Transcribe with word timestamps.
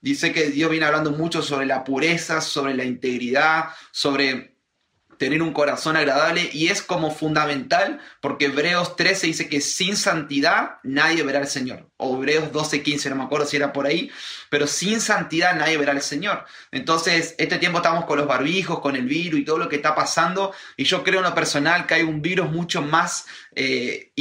Dice 0.00 0.32
que 0.32 0.50
Dios 0.50 0.70
viene 0.70 0.86
hablando 0.86 1.10
mucho 1.10 1.42
sobre 1.42 1.66
la 1.66 1.84
pureza, 1.84 2.40
sobre 2.40 2.74
la 2.74 2.84
integridad, 2.84 3.70
sobre 3.90 4.58
tener 5.18 5.42
un 5.42 5.52
corazón 5.52 5.96
agradable 5.96 6.48
y 6.52 6.68
es 6.68 6.80
como 6.80 7.10
fundamental 7.10 8.00
porque 8.20 8.46
Hebreos 8.46 8.96
13 8.96 9.26
dice 9.26 9.48
que 9.48 9.60
sin 9.60 9.96
santidad 9.96 10.78
nadie 10.84 11.22
verá 11.24 11.40
al 11.40 11.48
Señor. 11.48 11.90
O 11.96 12.16
Hebreos 12.16 12.52
12, 12.52 12.82
15, 12.82 13.10
no 13.10 13.16
me 13.16 13.24
acuerdo 13.24 13.46
si 13.46 13.56
era 13.56 13.72
por 13.72 13.86
ahí, 13.86 14.10
pero 14.48 14.66
sin 14.66 15.00
santidad 15.00 15.56
nadie 15.56 15.76
verá 15.76 15.92
al 15.92 16.02
Señor. 16.02 16.44
Entonces, 16.70 17.34
este 17.38 17.58
tiempo 17.58 17.78
estamos 17.78 18.04
con 18.04 18.18
los 18.18 18.28
barbijos, 18.28 18.78
con 18.80 18.94
el 18.94 19.06
virus 19.06 19.40
y 19.40 19.44
todo 19.44 19.58
lo 19.58 19.68
que 19.68 19.76
está 19.76 19.94
pasando 19.94 20.54
y 20.76 20.84
yo 20.84 21.02
creo 21.02 21.18
en 21.18 21.24
lo 21.24 21.34
personal 21.34 21.86
que 21.86 21.94
hay 21.94 22.02
un 22.02 22.22
virus 22.22 22.50
mucho 22.50 22.80
más 22.80 23.26
eh, 23.60 24.12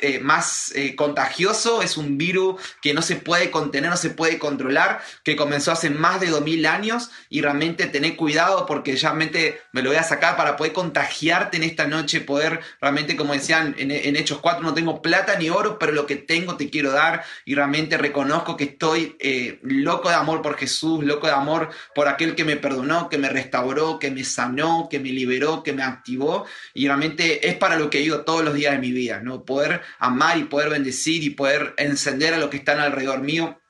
eh, 0.00 0.18
más 0.18 0.72
eh, 0.74 0.96
contagioso, 0.96 1.80
es 1.80 1.96
un 1.96 2.18
virus 2.18 2.60
que 2.82 2.92
no 2.92 3.02
se 3.02 3.14
puede 3.14 3.52
contener, 3.52 3.88
no 3.88 3.96
se 3.96 4.10
puede 4.10 4.36
controlar, 4.36 5.00
que 5.22 5.36
comenzó 5.36 5.70
hace 5.70 5.90
más 5.90 6.20
de 6.20 6.26
2000 6.26 6.66
años 6.66 7.10
y 7.28 7.40
realmente 7.40 7.86
tener 7.86 8.16
cuidado 8.16 8.66
porque 8.66 8.96
realmente 8.96 9.60
me 9.70 9.82
lo 9.82 9.90
voy 9.90 9.98
a 9.98 10.02
sacar 10.02 10.36
para 10.36 10.56
poder 10.56 10.72
contagiarte 10.72 11.56
en 11.56 11.62
esta 11.62 11.86
noche, 11.86 12.20
poder 12.20 12.62
realmente, 12.80 13.14
como 13.14 13.32
decían 13.32 13.76
en, 13.78 14.16
Hechos 14.16 14.40
4, 14.40 14.60
no 14.60 14.74
tengo 14.74 15.00
plata 15.00 15.36
ni 15.38 15.50
oro, 15.50 15.78
pero 15.78 15.92
lo 15.92 16.06
que 16.06 16.16
tengo 16.16 16.56
te 16.56 16.68
quiero 16.68 16.90
dar 16.90 17.22
y 17.44 17.54
realmente 17.54 17.96
reconozco 17.96 18.56
que 18.56 18.64
estoy 18.64 19.16
loco 19.62 20.08
de 20.08 20.16
amor 20.16 20.42
por 20.42 20.56
Jesús, 20.56 21.04
loco 21.04 21.28
de 21.28 21.32
amor 21.32 21.70
por 21.94 22.08
aquel 22.08 22.34
que 22.34 22.44
me 22.44 22.56
perdonó, 22.56 23.08
que 23.08 23.18
me 23.18 23.28
restauró, 23.28 24.00
que 24.00 24.10
me 24.10 24.24
sanó, 24.24 24.88
que 24.90 24.98
me 24.98 25.10
liberó, 25.10 25.62
que 25.62 25.72
me 25.72 25.84
activó 25.84 26.44
y 26.74 26.86
realmente 26.86 27.48
es 27.48 27.54
para 27.54 27.76
lo 27.76 27.88
que 27.88 27.98
he 27.98 28.02
ido 28.02 28.24
todos 28.24 28.44
los 28.44 28.54
días 28.54 28.79
mi 28.80 28.92
vida, 28.92 29.20
¿no? 29.20 29.44
Poder 29.44 29.82
amar 29.98 30.38
y 30.38 30.44
poder 30.44 30.70
bendecir 30.70 31.22
y 31.22 31.30
poder 31.30 31.74
encender 31.76 32.34
a 32.34 32.38
lo 32.38 32.50
que 32.50 32.56
están 32.56 32.80
alrededor 32.80 33.20
mío. 33.20 33.60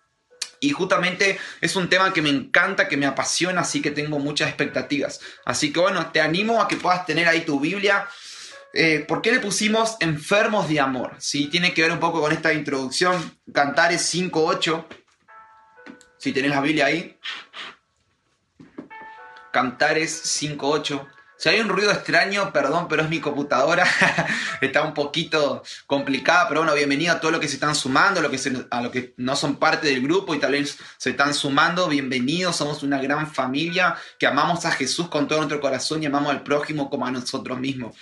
Y 0.61 0.71
justamente 0.71 1.39
es 1.61 1.75
un 1.75 1.89
tema 1.89 2.13
que 2.13 2.21
me 2.21 2.29
encanta, 2.29 2.87
que 2.87 2.99
me 2.99 3.07
apasiona, 3.07 3.63
así 3.63 3.81
que 3.81 3.91
tengo 3.91 4.19
muchas 4.19 4.49
expectativas. 4.49 5.21
Así 5.45 5.73
que 5.73 5.81
bueno, 5.81 6.11
te 6.13 6.21
animo 6.21 6.61
a 6.61 6.69
que 6.69 6.77
puedas 6.77 7.07
tener 7.07 7.27
ahí 7.27 7.41
tu 7.41 7.59
Biblia. 7.59 8.07
Eh, 8.75 9.05
¿Por 9.09 9.23
qué 9.23 9.33
le 9.33 9.41
pusimos 9.41 9.97
enfermos 10.01 10.69
de 10.69 10.79
amor? 10.79 11.17
Si 11.19 11.47
Tiene 11.47 11.73
que 11.73 11.83
ver 11.83 11.93
un 11.93 11.99
poco 11.99 12.21
con 12.21 12.33
esta 12.33 12.53
introducción. 12.53 13.39
Cantares 13.53 14.15
5.8. 14.15 14.87
Si 16.19 16.33
tenés 16.33 16.51
la 16.51 16.61
Biblia 16.61 16.87
ahí. 16.87 17.19
Cantares 19.51 20.23
5.8. 20.43 21.07
Si 21.41 21.49
hay 21.49 21.59
un 21.59 21.71
ruido 21.71 21.91
extraño, 21.91 22.53
perdón, 22.53 22.87
pero 22.87 23.01
es 23.01 23.09
mi 23.09 23.19
computadora. 23.19 23.87
Está 24.61 24.83
un 24.83 24.93
poquito 24.93 25.63
complicada, 25.87 26.47
pero 26.47 26.61
bueno, 26.61 26.75
bienvenido 26.75 27.15
a 27.15 27.19
todos 27.19 27.33
los 27.33 27.41
que 27.41 27.49
se 27.49 27.55
están 27.55 27.75
sumando, 27.75 28.21
a 28.21 28.23
los 28.23 28.31
que, 28.31 28.67
a 28.69 28.83
lo 28.83 28.91
que 28.91 29.15
no 29.17 29.35
son 29.35 29.57
parte 29.57 29.87
del 29.87 30.03
grupo 30.03 30.35
y 30.35 30.39
tal 30.39 30.53
vez 30.53 30.77
se 30.99 31.09
están 31.09 31.33
sumando. 31.33 31.89
Bienvenidos, 31.89 32.57
somos 32.57 32.83
una 32.83 33.01
gran 33.01 33.33
familia 33.33 33.97
que 34.19 34.27
amamos 34.27 34.67
a 34.67 34.71
Jesús 34.71 35.09
con 35.09 35.29
todo 35.29 35.39
nuestro 35.39 35.63
corazón 35.63 36.03
y 36.03 36.07
amamos 36.07 36.31
al 36.31 36.43
prójimo 36.43 36.91
como 36.91 37.07
a 37.07 37.11
nosotros 37.11 37.59
mismos. 37.59 37.97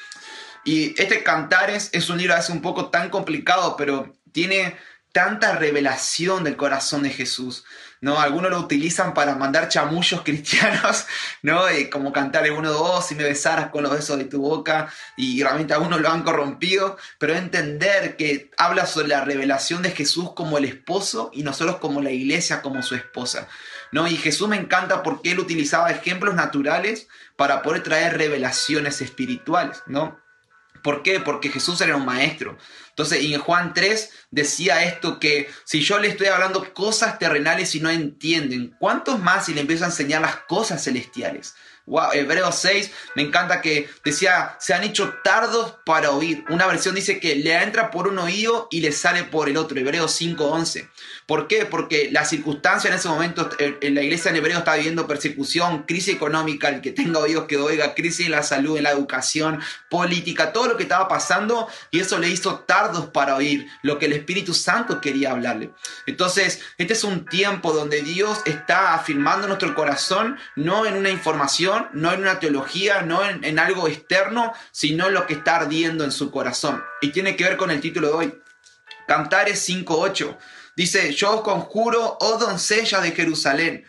Y 0.64 1.00
este 1.00 1.22
Cantares 1.22 1.90
es 1.92 2.10
un 2.10 2.18
libro 2.18 2.34
a 2.34 2.40
un 2.52 2.60
poco 2.60 2.90
tan 2.90 3.08
complicado, 3.08 3.76
pero 3.76 4.16
tiene 4.32 4.76
tanta 5.12 5.54
revelación 5.54 6.42
del 6.42 6.56
corazón 6.56 7.04
de 7.04 7.10
Jesús. 7.10 7.64
¿No? 8.00 8.20
Algunos 8.20 8.50
lo 8.50 8.58
utilizan 8.58 9.14
para 9.14 9.34
mandar 9.34 9.68
chamullos 9.68 10.20
cristianos, 10.24 11.06
¿no? 11.42 11.62
como 11.90 12.12
cantar 12.12 12.50
uno, 12.50 12.70
dos, 12.70 13.06
si 13.06 13.14
me 13.14 13.24
besaras 13.24 13.70
con 13.70 13.82
los 13.82 13.92
besos 13.92 14.18
de 14.18 14.24
tu 14.24 14.40
boca, 14.40 14.92
y 15.16 15.42
realmente 15.42 15.74
algunos 15.74 16.00
lo 16.00 16.08
han 16.08 16.22
corrompido, 16.22 16.96
pero 17.18 17.34
entender 17.34 18.16
que 18.16 18.50
habla 18.56 18.86
sobre 18.86 19.08
la 19.08 19.24
revelación 19.24 19.82
de 19.82 19.90
Jesús 19.90 20.32
como 20.34 20.58
el 20.58 20.64
esposo 20.64 21.30
y 21.32 21.42
nosotros 21.42 21.76
como 21.76 22.00
la 22.00 22.10
iglesia 22.10 22.62
como 22.62 22.82
su 22.82 22.94
esposa, 22.94 23.48
¿no? 23.92 24.06
Y 24.06 24.16
Jesús 24.16 24.48
me 24.48 24.56
encanta 24.56 25.02
porque 25.02 25.32
él 25.32 25.40
utilizaba 25.40 25.90
ejemplos 25.90 26.34
naturales 26.34 27.08
para 27.36 27.62
poder 27.62 27.82
traer 27.82 28.16
revelaciones 28.16 29.00
espirituales, 29.00 29.82
¿no? 29.86 30.18
¿Por 30.82 31.02
qué? 31.02 31.20
Porque 31.20 31.50
Jesús 31.50 31.80
era 31.80 31.96
un 31.96 32.04
maestro. 32.04 32.56
Entonces, 32.90 33.22
en 33.22 33.38
Juan 33.38 33.74
3 33.74 34.10
decía 34.30 34.84
esto 34.84 35.20
que 35.20 35.48
si 35.64 35.80
yo 35.80 35.98
le 35.98 36.08
estoy 36.08 36.26
hablando 36.26 36.72
cosas 36.74 37.18
terrenales 37.18 37.74
y 37.74 37.80
no 37.80 37.90
entienden, 37.90 38.74
¿cuántos 38.78 39.20
más 39.20 39.46
si 39.46 39.54
le 39.54 39.60
empiezo 39.60 39.84
a 39.84 39.88
enseñar 39.88 40.20
las 40.20 40.36
cosas 40.36 40.82
celestiales? 40.82 41.54
Wow, 41.88 42.12
Hebreos 42.12 42.56
6, 42.56 42.90
me 43.14 43.22
encanta 43.22 43.62
que 43.62 43.88
decía, 44.04 44.56
se 44.60 44.74
han 44.74 44.84
hecho 44.84 45.14
tardos 45.24 45.76
para 45.86 46.10
oír. 46.10 46.44
Una 46.50 46.66
versión 46.66 46.94
dice 46.94 47.18
que 47.18 47.34
le 47.36 47.54
entra 47.54 47.90
por 47.90 48.08
un 48.08 48.18
oído 48.18 48.68
y 48.70 48.80
le 48.80 48.92
sale 48.92 49.24
por 49.24 49.48
el 49.48 49.56
otro. 49.56 49.78
Hebreos 49.78 50.20
5.11. 50.20 50.90
¿Por 51.28 51.46
qué? 51.46 51.66
Porque 51.66 52.08
la 52.10 52.24
circunstancia 52.24 52.88
en 52.88 52.94
ese 52.94 53.06
momento, 53.06 53.50
en 53.58 53.94
la 53.94 54.02
iglesia 54.02 54.30
en 54.30 54.36
Hebreo 54.38 54.60
está 54.60 54.76
viviendo 54.76 55.06
persecución, 55.06 55.82
crisis 55.82 56.14
económica, 56.14 56.70
el 56.70 56.80
que 56.80 56.90
tenga 56.90 57.18
oídos 57.18 57.44
que 57.44 57.58
oiga, 57.58 57.94
crisis 57.94 58.24
en 58.24 58.32
la 58.32 58.42
salud, 58.42 58.78
en 58.78 58.84
la 58.84 58.92
educación, 58.92 59.60
política, 59.90 60.54
todo 60.54 60.68
lo 60.68 60.78
que 60.78 60.84
estaba 60.84 61.06
pasando 61.06 61.68
y 61.90 62.00
eso 62.00 62.18
le 62.18 62.30
hizo 62.30 62.60
tardos 62.60 63.08
para 63.08 63.36
oír 63.36 63.66
lo 63.82 63.98
que 63.98 64.06
el 64.06 64.14
Espíritu 64.14 64.54
Santo 64.54 65.02
quería 65.02 65.32
hablarle. 65.32 65.70
Entonces, 66.06 66.62
este 66.78 66.94
es 66.94 67.04
un 67.04 67.26
tiempo 67.26 67.74
donde 67.74 68.00
Dios 68.00 68.40
está 68.46 68.94
afirmando 68.94 69.48
nuestro 69.48 69.74
corazón, 69.74 70.38
no 70.56 70.86
en 70.86 70.96
una 70.96 71.10
información, 71.10 71.88
no 71.92 72.10
en 72.10 72.22
una 72.22 72.40
teología, 72.40 73.02
no 73.02 73.22
en, 73.22 73.58
algo 73.58 73.86
externo, 73.86 74.54
sino 74.70 75.08
en 75.08 75.12
lo 75.12 75.26
que 75.26 75.34
está 75.34 75.56
ardiendo 75.56 76.04
en 76.04 76.10
su 76.10 76.30
corazón. 76.30 76.82
Y 77.02 77.08
tiene 77.08 77.36
que 77.36 77.44
ver 77.44 77.58
con 77.58 77.70
el 77.70 77.82
título 77.82 78.06
de 78.06 78.14
hoy. 78.14 78.42
Cantares 79.06 79.68
5.8. 79.68 80.34
Dice, 80.78 81.12
yo 81.12 81.38
os 81.38 81.40
conjuro, 81.40 82.16
oh 82.20 82.38
doncella 82.38 83.00
de 83.00 83.10
Jerusalén, 83.10 83.84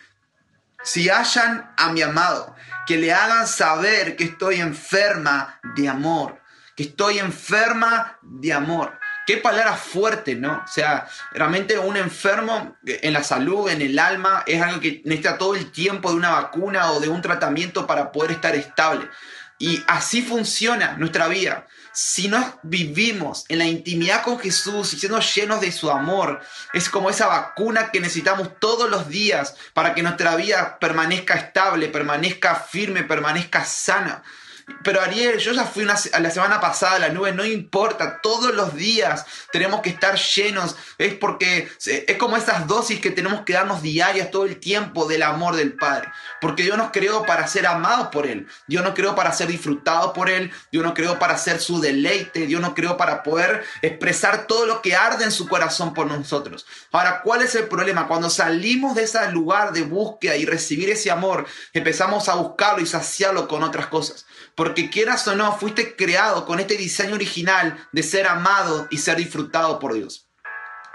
si 0.81 1.07
hallan 1.07 1.72
a 1.77 1.91
mi 1.91 2.01
amado, 2.01 2.55
que 2.88 2.97
le 2.97 3.13
hagan 3.13 3.45
saber 3.45 4.16
que 4.16 4.23
estoy 4.23 4.55
enferma 4.55 5.59
de 5.75 5.88
amor, 5.88 6.41
que 6.75 6.81
estoy 6.81 7.19
enferma 7.19 8.17
de 8.23 8.53
amor. 8.53 8.97
Qué 9.27 9.38
palabra 9.38 9.75
fuerte, 9.75 10.33
¿no? 10.33 10.63
O 10.66 10.67
sea, 10.67 11.07
realmente 11.31 11.77
un 11.77 11.95
enfermo 11.95 12.75
en 12.83 13.13
la 13.13 13.23
salud, 13.23 13.69
en 13.69 13.83
el 13.83 14.00
alma, 14.00 14.44
es 14.47 14.59
algo 14.59 14.79
que 14.79 15.03
necesita 15.06 15.38
todo 15.38 15.53
el 15.53 15.71
tiempo 15.71 16.09
de 16.09 16.16
una 16.16 16.31
vacuna 16.31 16.91
o 16.94 17.00
de 17.00 17.07
un 17.07 17.21
tratamiento 17.21 17.85
para 17.85 18.11
poder 18.11 18.31
estar 18.31 18.56
estable. 18.56 19.07
Y 19.59 19.83
así 19.85 20.23
funciona 20.23 20.95
nuestra 20.97 21.27
vida. 21.27 21.67
Si 21.91 22.27
no 22.27 22.59
vivimos 22.63 23.45
en 23.50 23.59
la 23.59 23.66
intimidad 23.66 24.23
con 24.23 24.39
Jesús 24.39 24.94
y 24.94 25.00
siendo 25.00 25.19
llenos 25.19 25.61
de 25.61 25.72
su 25.72 25.89
amor, 25.89 26.41
es 26.73 26.89
como 26.89 27.09
esa 27.09 27.27
vacuna 27.27 27.91
que 27.91 28.00
necesitamos 28.00 28.59
todos 28.59 28.89
los 28.89 29.09
días 29.09 29.55
para 29.73 29.94
que 29.94 30.03
nuestra 30.03 30.35
vida 30.35 30.77
permanezca 30.79 31.35
estable, 31.35 31.88
permanezca 31.88 32.55
firme, 32.55 33.03
permanezca 33.03 33.66
sana. 33.66 34.23
Pero 34.84 35.02
Ariel, 35.02 35.38
yo 35.40 35.52
ya 35.52 35.66
fui 35.66 35.84
la 35.84 35.97
semana 35.97 36.59
pasada 36.59 36.96
a 36.96 37.00
la 37.00 37.09
nube, 37.09 37.31
no 37.31 37.46
importa, 37.46 38.22
todos 38.22 38.53
los 38.53 38.75
días 38.75 39.25
tenemos 39.52 39.81
que 39.81 39.90
estar 39.90 40.18
llenos. 40.18 40.75
Es 40.97 41.13
porque 41.13 41.69
es 41.85 42.18
como 42.18 42.38
esas 42.38 42.68
dosis 42.68 43.00
que 43.00 43.12
tenemos 43.12 43.41
que 43.41 43.53
darnos 43.53 43.81
diarias 43.81 44.31
todo 44.31 44.46
el 44.46 44.59
tiempo 44.59 45.07
del 45.07 45.24
amor 45.24 45.56
del 45.56 45.74
Padre. 45.74 46.09
Porque 46.41 46.63
Dios 46.63 46.78
nos 46.78 46.91
creó 46.91 47.25
para 47.25 47.47
ser 47.47 47.68
amados 47.68 48.07
por 48.07 48.25
Él. 48.25 48.47
Dios 48.68 48.84
nos 48.84 48.94
creó 48.94 49.16
para 49.16 49.34
ser 49.34 49.47
disfrutados 49.47 50.12
por 50.13 50.30
Él. 50.30 50.52
Dios 50.72 50.84
nos 50.84 50.94
creó 50.94 51.19
para 51.19 51.38
ser 51.38 51.59
su 51.59 51.80
deleite. 51.80 52.47
Dios 52.47 52.62
nos 52.62 52.74
creó 52.74 52.97
para 52.97 53.24
poder 53.24 53.63
expresar 53.81 54.47
todo 54.47 54.66
lo 54.66 54.81
que 54.81 54.96
arde 54.96 55.25
en 55.25 55.31
su 55.31 55.47
corazón 55.47 55.94
por 55.94 56.07
nosotros. 56.07 56.66
Ahora, 56.91 57.22
¿cuál 57.22 57.41
es 57.41 57.56
el 57.56 57.68
problema? 57.68 58.07
Cuando 58.07 58.30
salimos 58.30 58.96
de 58.96 59.03
ese 59.03 59.31
lugar 59.31 59.74
de 59.74 59.81
búsqueda 59.81 60.36
y 60.36 60.46
recibir 60.46 60.90
ese 60.90 61.12
amor, 61.12 61.46
empezamos 61.74 62.30
a 62.30 62.36
buscarlo 62.36 62.81
y 62.81 62.86
saciarlo 62.86 63.47
con 63.47 63.63
otras 63.63 63.88
cosas. 63.88 64.25
Porque 64.59 64.90
quieras 64.90 65.25
o 65.30 65.38
no, 65.38 65.58
fuiste 65.58 65.96
creado 65.96 66.46
con 66.46 66.59
este 66.59 66.75
diseño 66.75 67.16
original 67.16 67.88
de 67.94 68.03
ser 68.03 68.28
amado 68.28 68.90
y 68.92 68.97
ser 68.97 69.16
disfrutado 69.16 69.80
por 69.80 69.94
Dios. 69.94 70.28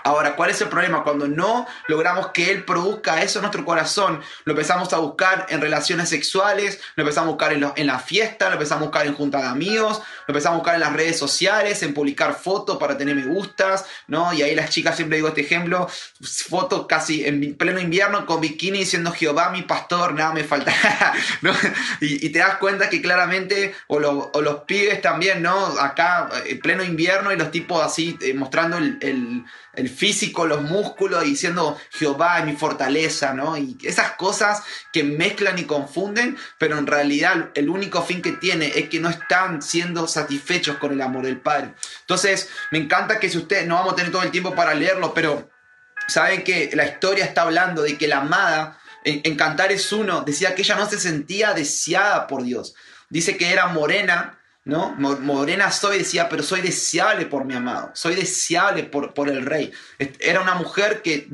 Ahora, 0.04 0.36
¿cuál 0.36 0.50
es 0.50 0.60
el 0.60 0.68
problema? 0.68 1.02
Cuando 1.02 1.26
no 1.26 1.66
logramos 1.88 2.28
que 2.28 2.50
Él 2.50 2.64
produzca 2.64 3.22
eso 3.22 3.38
en 3.38 3.44
nuestro 3.44 3.64
corazón, 3.64 4.20
lo 4.44 4.52
empezamos 4.52 4.92
a 4.92 4.98
buscar 4.98 5.46
en 5.48 5.62
relaciones 5.62 6.10
sexuales, 6.10 6.78
lo 6.94 7.04
empezamos 7.04 7.28
a 7.28 7.30
buscar 7.30 7.52
en, 7.54 7.66
en 7.74 7.86
la 7.86 7.98
fiesta, 7.98 8.48
lo 8.48 8.54
empezamos 8.54 8.82
a 8.82 8.86
buscar 8.86 9.06
en 9.06 9.14
junta 9.14 9.38
de 9.38 9.48
amigos, 9.48 10.02
lo 10.26 10.32
empezamos 10.32 10.56
a 10.56 10.58
buscar 10.58 10.74
en 10.74 10.82
las 10.82 10.92
redes 10.92 11.18
sociales, 11.18 11.82
en 11.82 11.94
publicar 11.94 12.34
fotos 12.34 12.76
para 12.76 12.98
tener 12.98 13.14
me 13.14 13.24
gustas, 13.24 13.86
¿no? 14.06 14.32
Y 14.32 14.42
ahí 14.42 14.54
las 14.54 14.70
chicas, 14.70 14.96
siempre 14.96 15.16
digo 15.16 15.28
este 15.28 15.42
ejemplo, 15.42 15.88
fotos 16.20 16.86
casi 16.86 17.24
en 17.24 17.54
pleno 17.56 17.80
invierno 17.80 18.26
con 18.26 18.40
bikini 18.40 18.80
diciendo 18.80 19.12
Jehová 19.12 19.50
mi 19.50 19.62
pastor, 19.62 20.14
nada 20.14 20.32
me 20.32 20.44
falta, 20.44 20.72
¿no? 21.40 21.52
Y, 22.00 22.28
te 22.30 22.40
das 22.40 22.56
cuenta 22.56 22.90
que 22.90 23.00
claramente, 23.00 23.74
o, 23.86 23.98
los 24.00 24.60
pibes 24.66 25.00
también, 25.00 25.42
¿no? 25.42 25.66
Acá 25.80 26.28
en 26.44 26.58
pleno 26.60 26.82
invierno 26.82 27.32
y 27.32 27.36
los 27.36 27.50
tipos 27.50 27.84
así 27.84 28.18
eh, 28.20 28.34
mostrando 28.34 28.76
el 28.76 29.44
el 29.76 29.88
físico, 29.94 30.46
los 30.46 30.62
músculos, 30.62 31.24
diciendo 31.24 31.78
Jehová 31.90 32.38
es 32.38 32.46
mi 32.46 32.54
fortaleza, 32.54 33.32
¿no? 33.32 33.56
Y 33.56 33.78
esas 33.82 34.12
cosas 34.12 34.62
que 34.92 35.04
mezclan 35.04 35.58
y 35.58 35.64
confunden, 35.64 36.36
pero 36.58 36.78
en 36.78 36.86
realidad 36.86 37.50
el 37.54 37.68
único 37.68 38.02
fin 38.02 38.20
que 38.20 38.32
tiene 38.32 38.72
es 38.74 38.88
que 38.88 39.00
no 39.00 39.08
están 39.08 39.62
siendo 39.62 40.06
satisfechos 40.06 40.78
con 40.78 40.92
el 40.92 41.00
amor 41.00 41.24
del 41.24 41.40
Padre. 41.40 41.74
Entonces, 42.00 42.48
me 42.70 42.78
encanta 42.78 43.18
que 43.18 43.30
si 43.30 43.38
ustedes, 43.38 43.66
no 43.66 43.76
vamos 43.76 43.92
a 43.92 43.96
tener 43.96 44.12
todo 44.12 44.22
el 44.22 44.30
tiempo 44.30 44.54
para 44.54 44.74
leerlo, 44.74 45.14
pero 45.14 45.50
saben 46.08 46.44
que 46.44 46.70
la 46.74 46.86
historia 46.86 47.24
está 47.24 47.42
hablando 47.42 47.82
de 47.82 47.96
que 47.96 48.08
la 48.08 48.18
amada 48.18 48.80
en, 49.04 49.20
en 49.24 49.36
Cantares 49.36 49.90
1 49.92 50.22
decía 50.22 50.54
que 50.54 50.62
ella 50.62 50.76
no 50.76 50.88
se 50.88 50.98
sentía 50.98 51.54
deseada 51.54 52.26
por 52.26 52.42
Dios. 52.42 52.74
Dice 53.08 53.36
que 53.36 53.52
era 53.52 53.66
morena, 53.68 54.40
¿no? 54.64 54.94
Morena 54.96 55.70
soy, 55.70 55.98
decía, 55.98 56.28
pero 56.28 56.42
soy 56.42 56.62
deseable 56.62 57.26
por 57.26 57.44
mi 57.44 57.54
amado, 57.54 57.90
soy 57.94 58.14
deseable 58.14 58.84
por, 58.84 59.12
por 59.12 59.28
el 59.28 59.44
rey. 59.44 59.72
Era 60.18 60.40
una 60.40 60.54
mujer 60.54 61.02
que, 61.02 61.28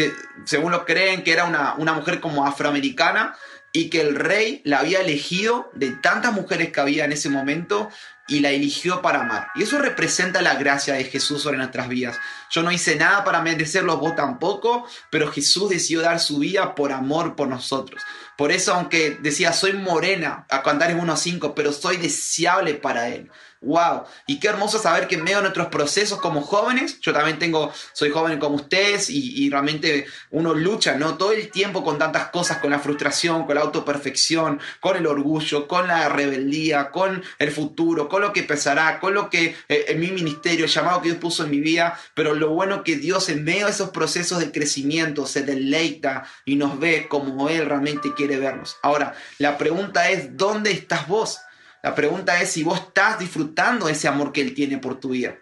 según 0.44 0.72
lo 0.72 0.84
creen, 0.84 1.22
que 1.22 1.32
era 1.32 1.44
una, 1.44 1.74
una 1.74 1.92
mujer 1.92 2.20
como 2.20 2.46
afroamericana 2.46 3.36
y 3.72 3.88
que 3.88 4.00
el 4.00 4.16
rey 4.16 4.62
la 4.64 4.80
había 4.80 5.00
elegido 5.00 5.70
de 5.74 5.92
tantas 5.92 6.32
mujeres 6.32 6.72
que 6.72 6.80
había 6.80 7.04
en 7.04 7.12
ese 7.12 7.28
momento 7.28 7.88
y 8.30 8.40
la 8.40 8.50
eligió 8.50 9.02
para 9.02 9.22
amar. 9.22 9.48
Y 9.56 9.64
eso 9.64 9.78
representa 9.78 10.40
la 10.40 10.54
gracia 10.54 10.94
de 10.94 11.04
Jesús 11.04 11.42
sobre 11.42 11.56
nuestras 11.56 11.88
vidas. 11.88 12.16
Yo 12.50 12.62
no 12.62 12.70
hice 12.70 12.94
nada 12.94 13.24
para 13.24 13.42
merecerlo, 13.42 13.98
vos 13.98 14.14
tampoco, 14.14 14.86
pero 15.10 15.30
Jesús 15.30 15.68
decidió 15.68 16.00
dar 16.00 16.20
su 16.20 16.38
vida 16.38 16.74
por 16.76 16.92
amor 16.92 17.34
por 17.34 17.48
nosotros. 17.48 18.02
Por 18.40 18.52
eso, 18.52 18.72
aunque 18.72 19.18
decía, 19.20 19.52
soy 19.52 19.74
morena, 19.74 20.46
a 20.48 20.62
cantar 20.62 20.90
en 20.90 20.98
1.5, 20.98 21.52
pero 21.54 21.74
soy 21.74 21.98
deseable 21.98 22.72
para 22.72 23.10
Él. 23.10 23.30
¡Wow! 23.62 24.04
Y 24.26 24.40
qué 24.40 24.48
hermoso 24.48 24.78
saber 24.78 25.06
que 25.06 25.16
en 25.16 25.22
medio 25.22 25.36
de 25.36 25.42
nuestros 25.42 25.66
procesos 25.66 26.18
como 26.18 26.40
jóvenes, 26.40 26.98
yo 27.00 27.12
también 27.12 27.38
tengo, 27.38 27.70
soy 27.92 28.08
joven 28.08 28.38
como 28.38 28.54
ustedes 28.54 29.10
y, 29.10 29.50
realmente 29.50 30.06
uno 30.30 30.54
lucha, 30.54 30.96
¿no? 30.96 31.18
Todo 31.18 31.32
el 31.32 31.50
tiempo 31.50 31.84
con 31.84 31.98
tantas 31.98 32.28
cosas, 32.28 32.58
con 32.58 32.70
la 32.70 32.78
frustración, 32.78 33.44
con 33.44 33.56
la 33.56 33.60
autoperfección, 33.60 34.60
con 34.80 34.96
el 34.96 35.06
orgullo, 35.06 35.68
con 35.68 35.88
la 35.88 36.08
rebeldía, 36.08 36.90
con 36.90 37.22
el 37.38 37.50
futuro, 37.50 38.08
con 38.08 38.22
lo 38.22 38.32
que 38.32 38.44
pesará, 38.44 38.98
con 38.98 39.12
lo 39.12 39.28
que 39.28 39.54
eh, 39.68 39.84
en 39.88 40.00
mi 40.00 40.10
ministerio, 40.10 40.64
el 40.64 40.70
llamado 40.70 41.02
que 41.02 41.08
Dios 41.08 41.20
puso 41.20 41.44
en 41.44 41.50
mi 41.50 41.60
vida, 41.60 42.00
pero 42.14 42.34
lo 42.34 42.50
bueno 42.50 42.82
que 42.82 42.96
Dios 42.96 43.28
en 43.28 43.44
medio 43.44 43.66
de 43.66 43.72
esos 43.72 43.90
procesos 43.90 44.38
de 44.38 44.52
crecimiento 44.52 45.26
se 45.26 45.42
deleita 45.42 46.24
y 46.46 46.56
nos 46.56 46.78
ve 46.78 47.08
como 47.08 47.50
Él 47.50 47.66
realmente 47.66 48.14
quiere 48.14 48.38
vernos. 48.38 48.78
Ahora, 48.82 49.14
la 49.36 49.58
pregunta 49.58 50.08
es, 50.08 50.34
¿dónde 50.38 50.70
estás 50.70 51.06
vos? 51.06 51.40
La 51.82 51.94
pregunta 51.94 52.40
es 52.40 52.52
si 52.52 52.62
vos 52.62 52.78
estás 52.78 53.18
disfrutando 53.18 53.88
ese 53.88 54.06
amor 54.08 54.32
que 54.32 54.42
Él 54.42 54.54
tiene 54.54 54.78
por 54.78 55.00
tu 55.00 55.10
vida. 55.10 55.36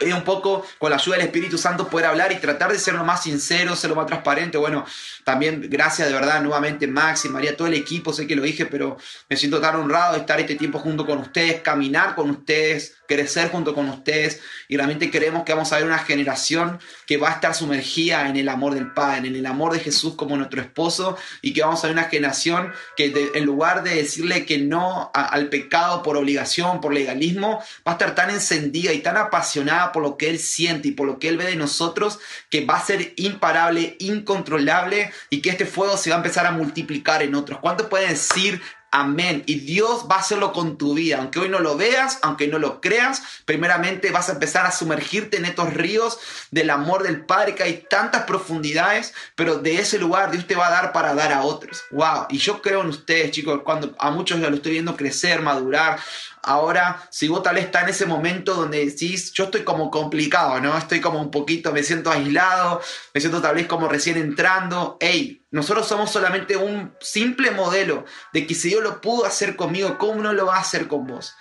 Es 0.00 0.12
un 0.12 0.24
poco 0.24 0.66
con 0.78 0.90
la 0.90 0.96
ayuda 0.96 1.16
del 1.16 1.26
Espíritu 1.26 1.56
Santo 1.56 1.88
poder 1.88 2.06
hablar 2.06 2.32
y 2.32 2.36
tratar 2.36 2.72
de 2.72 2.78
ser 2.78 2.94
lo 2.94 3.04
más 3.04 3.22
sincero, 3.22 3.76
ser 3.76 3.90
lo 3.90 3.96
más 3.96 4.06
transparente. 4.06 4.58
Bueno, 4.58 4.84
también 5.24 5.68
gracias 5.70 6.08
de 6.08 6.14
verdad 6.14 6.42
nuevamente 6.42 6.86
Max 6.86 7.24
y 7.24 7.28
María, 7.28 7.56
todo 7.56 7.68
el 7.68 7.74
equipo, 7.74 8.12
sé 8.12 8.26
que 8.26 8.36
lo 8.36 8.42
dije, 8.42 8.66
pero 8.66 8.96
me 9.28 9.36
siento 9.36 9.60
tan 9.60 9.76
honrado 9.76 10.14
de 10.14 10.20
estar 10.20 10.38
este 10.38 10.54
tiempo 10.54 10.78
junto 10.78 11.06
con 11.06 11.18
ustedes, 11.18 11.60
caminar 11.62 12.14
con 12.14 12.30
ustedes, 12.30 12.96
crecer 13.06 13.50
junto 13.50 13.74
con 13.74 13.88
ustedes 13.88 14.40
y 14.68 14.76
realmente 14.76 15.10
creemos 15.10 15.44
que 15.44 15.52
vamos 15.52 15.72
a 15.72 15.76
ver 15.76 15.86
una 15.86 15.98
generación 15.98 16.78
que 17.06 17.16
va 17.16 17.30
a 17.30 17.32
estar 17.32 17.54
sumergida 17.54 18.28
en 18.28 18.36
el 18.36 18.48
amor 18.48 18.74
del 18.74 18.92
Padre, 18.92 19.28
en 19.28 19.36
el 19.36 19.46
amor 19.46 19.72
de 19.72 19.80
Jesús 19.80 20.14
como 20.14 20.36
nuestro 20.36 20.60
esposo 20.60 21.16
y 21.42 21.52
que 21.52 21.62
vamos 21.62 21.82
a 21.82 21.88
ver 21.88 21.96
una 21.96 22.08
generación 22.08 22.72
que 22.96 23.12
en 23.34 23.44
lugar 23.44 23.82
de 23.82 23.94
decirle 23.94 24.46
que 24.46 24.58
no 24.58 25.10
al 25.14 25.48
pecado 25.48 26.02
por 26.02 26.16
obligación, 26.16 26.80
por 26.80 26.92
legalismo, 26.92 27.62
va 27.86 27.92
a 27.92 27.94
estar 27.94 28.14
tan 28.14 28.30
encendida 28.30 28.92
y 28.92 29.00
tan 29.00 29.16
apasionada 29.16 29.92
por 29.92 30.02
lo 30.02 30.16
que 30.16 30.30
Él 30.30 30.38
siente 30.38 30.88
y 30.88 30.92
por 30.92 31.06
lo 31.06 31.18
que 31.18 31.28
Él 31.28 31.36
ve 31.36 31.46
de 31.46 31.56
nosotros 31.56 32.18
que 32.50 32.64
va 32.64 32.76
a 32.76 32.84
ser 32.84 33.12
imparable, 33.16 33.96
incontrolable 33.98 35.12
y 35.30 35.40
que 35.40 35.50
este 35.50 35.66
fuego 35.66 35.96
se 35.96 36.10
va 36.10 36.16
a 36.16 36.18
empezar 36.18 36.46
a 36.46 36.52
multiplicar 36.52 37.22
en 37.22 37.34
otros. 37.34 37.58
¿Cuánto 37.60 37.88
pueden 37.88 38.10
decir 38.10 38.60
Amén. 38.96 39.42
Y 39.46 39.56
Dios 39.56 40.06
va 40.08 40.14
a 40.14 40.20
hacerlo 40.20 40.52
con 40.52 40.78
tu 40.78 40.94
vida. 40.94 41.16
Aunque 41.18 41.40
hoy 41.40 41.48
no 41.48 41.58
lo 41.58 41.76
veas, 41.76 42.20
aunque 42.22 42.46
no 42.46 42.60
lo 42.60 42.80
creas, 42.80 43.24
primeramente 43.44 44.12
vas 44.12 44.28
a 44.28 44.34
empezar 44.34 44.66
a 44.66 44.70
sumergirte 44.70 45.36
en 45.36 45.46
estos 45.46 45.74
ríos 45.74 46.20
del 46.52 46.70
amor 46.70 47.02
del 47.02 47.24
Padre, 47.26 47.56
que 47.56 47.64
hay 47.64 47.86
tantas 47.90 48.22
profundidades, 48.22 49.12
pero 49.34 49.56
de 49.56 49.80
ese 49.80 49.98
lugar 49.98 50.30
Dios 50.30 50.46
te 50.46 50.54
va 50.54 50.68
a 50.68 50.70
dar 50.70 50.92
para 50.92 51.12
dar 51.12 51.32
a 51.32 51.42
otros. 51.42 51.82
Wow. 51.90 52.26
Y 52.28 52.38
yo 52.38 52.62
creo 52.62 52.82
en 52.82 52.86
ustedes, 52.86 53.32
chicos, 53.32 53.62
cuando 53.64 53.96
a 53.98 54.12
muchos 54.12 54.40
ya 54.40 54.48
lo 54.48 54.54
estoy 54.54 54.70
viendo 54.70 54.96
crecer, 54.96 55.42
madurar, 55.42 55.98
Ahora, 56.46 57.08
si 57.10 57.26
vos 57.28 57.42
tal 57.42 57.54
vez 57.54 57.64
está 57.64 57.82
en 57.82 57.88
ese 57.88 58.04
momento 58.04 58.54
donde 58.54 58.84
decís, 58.84 59.32
yo 59.32 59.44
estoy 59.44 59.62
como 59.62 59.90
complicado, 59.90 60.60
¿no? 60.60 60.76
Estoy 60.76 61.00
como 61.00 61.20
un 61.20 61.30
poquito, 61.30 61.72
me 61.72 61.82
siento 61.82 62.10
aislado, 62.10 62.82
me 63.14 63.20
siento 63.20 63.40
tal 63.40 63.54
vez 63.54 63.66
como 63.66 63.88
recién 63.88 64.18
entrando. 64.18 64.98
Hey, 65.00 65.46
nosotros 65.50 65.88
somos 65.88 66.10
solamente 66.10 66.56
un 66.56 66.94
simple 67.00 67.50
modelo 67.50 68.04
de 68.34 68.46
que 68.46 68.54
si 68.54 68.68
Dios 68.68 68.82
lo 68.82 69.00
pudo 69.00 69.24
hacer 69.24 69.56
conmigo, 69.56 69.96
¿cómo 69.96 70.22
no 70.22 70.34
lo 70.34 70.46
va 70.46 70.56
a 70.56 70.60
hacer 70.60 70.86
con 70.86 71.06
vos? 71.06 71.34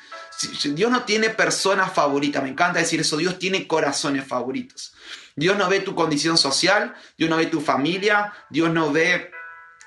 Dios 0.64 0.90
no 0.90 1.04
tiene 1.04 1.30
personas 1.30 1.92
favoritas, 1.94 2.42
me 2.42 2.50
encanta 2.50 2.80
decir 2.80 3.02
eso, 3.02 3.18
Dios 3.18 3.38
tiene 3.38 3.68
corazones 3.68 4.26
favoritos. 4.26 4.94
Dios 5.36 5.58
no 5.58 5.68
ve 5.68 5.82
tu 5.82 5.96
condición 5.96 6.38
social, 6.38 6.96
Dios 7.18 7.30
no 7.30 7.38
ve 7.38 7.48
tu 7.48 7.60
familia, 7.60 8.34
Dios 8.50 8.72
no 8.72 8.92
ve 8.92 9.33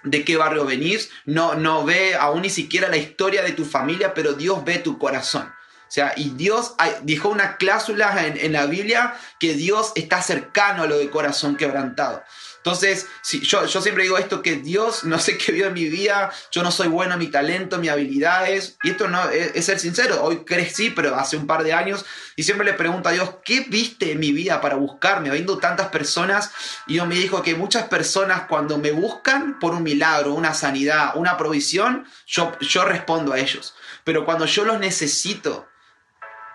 de 0.07 0.25
qué 0.25 0.37
barrio 0.37 0.65
venís, 0.65 1.11
no, 1.25 1.55
no 1.55 1.85
ve 1.85 2.15
aún 2.15 2.43
ni 2.43 2.51
siquiera 2.51 2.89
la 2.89 2.97
historia 2.97 3.43
de 3.43 3.53
tu 3.53 3.65
familia, 3.65 4.15
pero 4.15 4.33
Dios 4.33 4.65
ve 4.65 4.79
tu 4.79 4.99
corazón. 4.99 5.53
O 5.89 5.91
sea, 5.91 6.15
y 6.17 6.31
Dios 6.31 6.75
dijo 7.03 7.29
una 7.29 7.59
cláusula 7.59 8.27
en, 8.27 8.37
en, 8.39 8.53
la 8.53 8.67
Biblia 8.67 9.15
que 9.39 9.55
Dios 9.55 9.93
está 9.95 10.21
cercano 10.21 10.83
a 10.83 10.87
lo 10.87 10.99
de 10.99 11.11
corazón 11.11 11.57
quebrantado. 11.57 12.25
Entonces, 12.67 13.07
si, 13.23 13.43
yo, 13.43 13.65
yo 13.65 13.81
siempre 13.81 14.03
digo 14.03 14.19
esto, 14.19 14.43
que 14.43 14.57
Dios 14.57 15.05
no 15.05 15.21
sé 15.21 15.39
qué 15.39 15.53
vio 15.53 15.69
en 15.69 15.73
mi 15.73 15.85
vida, 15.85 16.33
yo 16.51 16.65
no 16.65 16.73
soy 16.73 16.89
bueno 16.89 17.13
en 17.13 17.21
mi 17.21 17.29
talento, 17.29 17.79
mis 17.79 17.91
habilidades, 17.91 18.77
y 18.83 18.91
esto 18.91 19.07
no 19.07 19.31
es, 19.31 19.65
ser 19.65 19.79
sincero, 19.79 20.21
hoy 20.25 20.45
crecí, 20.45 20.91
pero 20.91 21.15
hace 21.15 21.37
un 21.37 21.47
par 21.47 21.63
de 21.63 21.73
años, 21.73 22.05
y 22.35 22.43
siempre 22.43 22.67
le 22.67 22.73
pregunto 22.73 23.09
a 23.09 23.13
Dios, 23.13 23.35
¿qué 23.45 23.61
viste 23.69 24.11
en 24.11 24.19
mi 24.19 24.33
vida 24.33 24.61
para 24.61 24.75
buscarme? 24.75 25.29
Habiendo 25.29 25.59
tantas 25.59 25.91
personas, 25.91 26.51
y 26.89 26.95
Dios 26.95 27.07
me 27.07 27.15
dijo 27.15 27.41
que 27.41 27.55
muchas 27.55 27.85
personas 27.85 28.49
cuando 28.49 28.79
me 28.79 28.91
buscan 28.91 29.61
por 29.61 29.73
un 29.73 29.85
milagro, 29.85 30.35
una 30.35 30.53
sanidad, 30.53 31.13
una 31.15 31.37
provisión, 31.37 32.05
yo, 32.27 32.51
yo 32.59 32.85
respondo 32.85 33.33
a 33.33 33.39
ellos. 33.39 33.77
Pero 34.03 34.25
cuando 34.25 34.45
yo 34.45 34.65
los 34.65 34.81
necesito, 34.81 35.69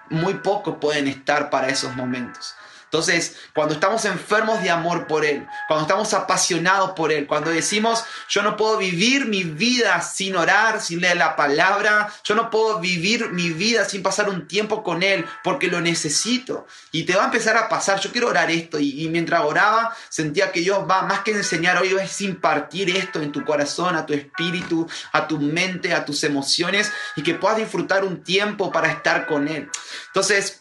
muy 0.10 0.34
pocos 0.34 0.75
pueden 0.81 1.07
estar 1.07 1.50
para 1.50 1.69
esos 1.69 1.96
momentos. 1.96 2.54
Entonces, 2.92 3.38
cuando 3.56 3.74
estamos 3.74 4.04
enfermos 4.04 4.62
de 4.62 4.70
amor 4.70 5.08
por 5.08 5.24
Él, 5.24 5.48
cuando 5.70 5.84
estamos 5.84 6.14
apasionados 6.14 6.92
por 6.92 7.14
Él, 7.14 7.26
cuando 7.26 7.50
decimos, 7.50 8.04
yo 8.28 8.42
no 8.42 8.58
puedo 8.58 8.78
vivir 8.78 9.28
mi 9.28 9.46
vida 9.46 10.02
sin 10.02 10.36
orar, 10.36 10.82
sin 10.82 11.00
leer 11.00 11.16
la 11.16 11.38
palabra, 11.38 12.12
yo 12.26 12.36
no 12.36 12.50
puedo 12.50 12.82
vivir 12.82 13.30
mi 13.32 13.50
vida 13.52 13.86
sin 13.86 14.04
pasar 14.04 14.28
un 14.28 14.46
tiempo 14.46 14.84
con 14.84 15.04
Él 15.04 15.26
porque 15.42 15.68
lo 15.68 15.80
necesito. 15.80 16.68
Y 16.92 17.04
te 17.04 17.16
va 17.16 17.22
a 17.22 17.26
empezar 17.28 17.56
a 17.56 17.70
pasar, 17.70 17.98
yo 18.02 18.12
quiero 18.12 18.28
orar 18.28 18.52
esto. 18.52 18.78
Y, 18.78 19.08
mientras 19.08 19.46
oraba, 19.46 19.96
sentía 20.10 20.52
que 20.52 20.60
Dios 20.60 20.80
va 20.90 21.04
más 21.04 21.22
que 21.22 21.32
enseñar 21.32 21.78
hoy, 21.78 21.96
es 21.98 22.20
impartir 22.20 22.90
esto 22.90 23.22
en 23.22 23.32
tu 23.32 23.46
corazón, 23.46 23.96
a 23.96 24.06
tu 24.06 24.14
espíritu, 24.14 24.86
a 25.14 25.30
tu 25.30 25.40
mente, 25.40 25.94
a 25.94 26.04
tus 26.04 26.26
emociones 26.26 26.92
y 27.16 27.24
que 27.24 27.36
puedas 27.36 27.56
disfrutar 27.56 28.04
un 28.04 28.21
tiempo 28.21 28.69
para 28.69 28.92
estar 28.92 29.28
con 29.28 29.48
Él. 29.48 29.69
Entonces, 30.07 30.60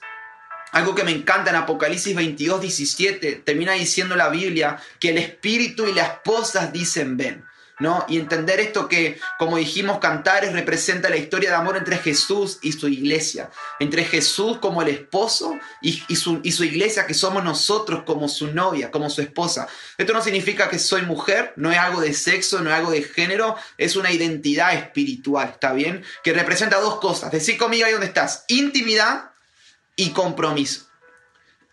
algo 0.72 0.94
que 0.94 1.04
me 1.04 1.10
encanta 1.10 1.50
en 1.50 1.56
Apocalipsis 1.56 2.14
22, 2.14 2.60
17, 2.60 3.42
termina 3.44 3.72
diciendo 3.72 4.16
la 4.16 4.28
Biblia 4.28 4.80
que 4.98 5.10
el 5.10 5.18
espíritu 5.18 5.86
y 5.86 5.94
las 5.94 6.10
esposas 6.10 6.72
dicen 6.72 7.16
ven. 7.16 7.44
¿No? 7.78 8.04
Y 8.10 8.18
entender 8.18 8.60
esto 8.60 8.88
que, 8.88 9.18
como 9.38 9.56
dijimos, 9.56 10.00
Cantares 10.00 10.52
representa 10.52 11.08
la 11.08 11.16
historia 11.16 11.48
de 11.48 11.56
amor 11.56 11.78
entre 11.78 11.96
Jesús 11.96 12.58
y 12.60 12.72
su 12.72 12.88
iglesia. 12.88 13.48
Entre 13.78 14.04
Jesús 14.04 14.58
como 14.58 14.82
el 14.82 14.88
esposo 14.88 15.58
y, 15.80 15.94
su, 16.14 16.40
y, 16.42 16.52
su, 16.52 16.64
iglesia 16.64 17.06
que 17.06 17.14
somos 17.14 17.42
nosotros 17.42 18.02
como 18.04 18.28
su 18.28 18.48
novia, 18.48 18.90
como 18.90 19.08
su 19.08 19.22
esposa. 19.22 19.66
Esto 19.96 20.12
no 20.12 20.20
significa 20.20 20.68
que 20.68 20.78
soy 20.78 21.00
mujer, 21.06 21.54
no 21.56 21.72
es 21.72 21.78
algo 21.78 22.02
de 22.02 22.12
sexo, 22.12 22.60
no 22.60 22.68
es 22.68 22.76
algo 22.76 22.90
de 22.90 23.02
género, 23.02 23.56
es 23.78 23.96
una 23.96 24.12
identidad 24.12 24.74
espiritual, 24.74 25.48
¿está 25.54 25.72
bien? 25.72 26.04
Que 26.22 26.34
representa 26.34 26.78
dos 26.80 27.00
cosas. 27.00 27.32
Decir 27.32 27.56
conmigo 27.56 27.86
ahí 27.86 27.92
donde 27.92 28.08
estás, 28.08 28.44
intimidad 28.48 29.29
y 30.00 30.10
compromiso. 30.10 30.86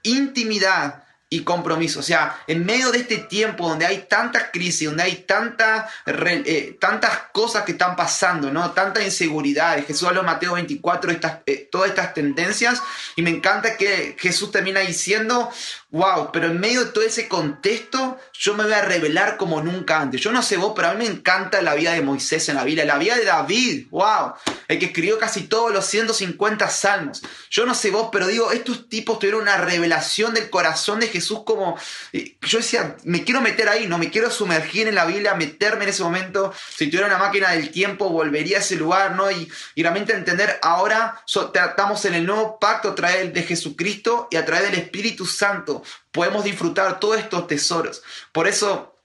Intimidad 0.04 1.06
y 1.30 1.44
compromiso. 1.44 2.02
O 2.02 2.04
sea, 2.04 2.42
en 2.46 2.66
medio 2.66 2.92
de 2.92 3.00
este 3.00 3.18
tiempo 3.18 3.70
donde 3.70 3.86
hay 3.86 4.06
tanta 4.10 4.52
crisis, 4.52 4.90
donde 4.90 5.04
hay 5.04 5.16
tanta, 5.26 5.90
eh, 6.06 6.78
tantas 6.80 7.12
cosas 7.32 7.64
que 7.64 7.72
están 7.72 7.96
pasando, 7.96 8.52
¿no? 8.52 8.72
Tanta 8.72 9.02
inseguridad. 9.02 9.82
Jesús 9.86 10.08
habló 10.10 10.22
en 10.22 10.26
Mateo 10.26 10.54
24, 10.54 11.12
estas, 11.12 11.40
eh, 11.46 11.70
todas 11.72 11.90
estas 11.90 12.14
tendencias. 12.14 12.82
Y 13.16 13.22
me 13.22 13.30
encanta 13.30 13.78
que 13.78 14.18
Jesús 14.20 14.52
termina 14.52 14.82
diciendo, 14.82 15.50
wow, 15.90 16.32
pero 16.34 16.48
en 16.48 16.60
medio 16.60 16.84
de 16.84 16.92
todo 16.92 17.04
ese 17.04 17.28
contexto, 17.30 18.18
yo 18.34 18.56
me 18.56 18.64
voy 18.64 18.74
a 18.74 18.82
revelar 18.82 19.38
como 19.38 19.62
nunca 19.62 20.02
antes. 20.02 20.20
Yo 20.22 20.32
no 20.32 20.44
sé 20.44 20.58
vos, 20.58 20.74
pero 20.76 20.90
a 20.90 20.94
mí 20.94 21.06
me 21.06 21.12
encanta 21.12 21.62
la 21.62 21.76
vida 21.76 21.94
de 21.94 22.02
Moisés 22.02 22.50
en 22.50 22.56
la 22.56 22.66
Biblia, 22.66 22.86
la 22.86 22.98
vida 22.98 23.16
de 23.16 23.24
David, 23.24 23.88
wow, 23.90 24.34
el 24.68 24.80
que 24.80 24.88
escribió 24.88 25.18
casi 25.18 25.44
todos 25.44 25.72
los 25.72 25.86
150 25.86 26.70
salmos. 26.70 27.22
Yo 27.50 27.66
no 27.66 27.74
sé 27.74 27.90
vos, 27.92 28.10
pero 28.12 28.28
digo, 28.28 28.52
estos 28.52 28.90
tipos 28.90 29.20
tuvieron 29.20 29.42
una 29.42 29.58
revelación 29.58 30.34
del 30.34 30.50
corazón 30.50 31.00
de 31.00 31.08
Jesús 31.08 31.44
como, 31.46 31.78
yo 32.14 32.58
decía, 32.58 32.98
me 33.04 33.24
quiero 33.24 33.40
meter 33.40 33.70
ahí, 33.70 33.88
no 33.88 33.98
me 33.98 34.12
quiero 34.12 34.30
sumergir 34.30 34.88
en 34.88 34.96
la 34.96 35.06
Biblia, 35.06 35.36
meterme 35.36 35.86
en 35.86 35.92
ese 35.92 36.04
momento, 36.04 36.54
si 36.76 36.88
tuviera 36.88 37.08
una 37.08 37.18
máquina 37.18 37.52
del 37.52 37.72
tiempo, 37.72 38.10
volvería 38.10 38.58
a 38.58 38.60
ese 38.62 38.76
lugar, 38.76 39.16
¿no? 39.16 39.32
Y, 39.32 39.50
realmente 39.76 40.14
entender, 40.14 40.60
ahora 40.64 41.24
tratamos 41.54 42.04
en 42.06 42.14
el 42.14 42.26
nuevo 42.26 42.60
pacto 42.60 42.90
a 42.90 42.96
través 42.96 43.34
de 43.34 43.44
Jesucristo 43.44 44.28
y 44.30 44.36
a 44.36 44.44
través 44.44 44.70
del 44.70 44.80
Espíritu 44.82 45.26
Santo, 45.26 45.77
podemos 46.12 46.44
disfrutar 46.44 47.00
todos 47.00 47.18
estos 47.18 47.48
tesoros. 47.48 48.04
Por 48.32 48.48
eso, 48.48 48.96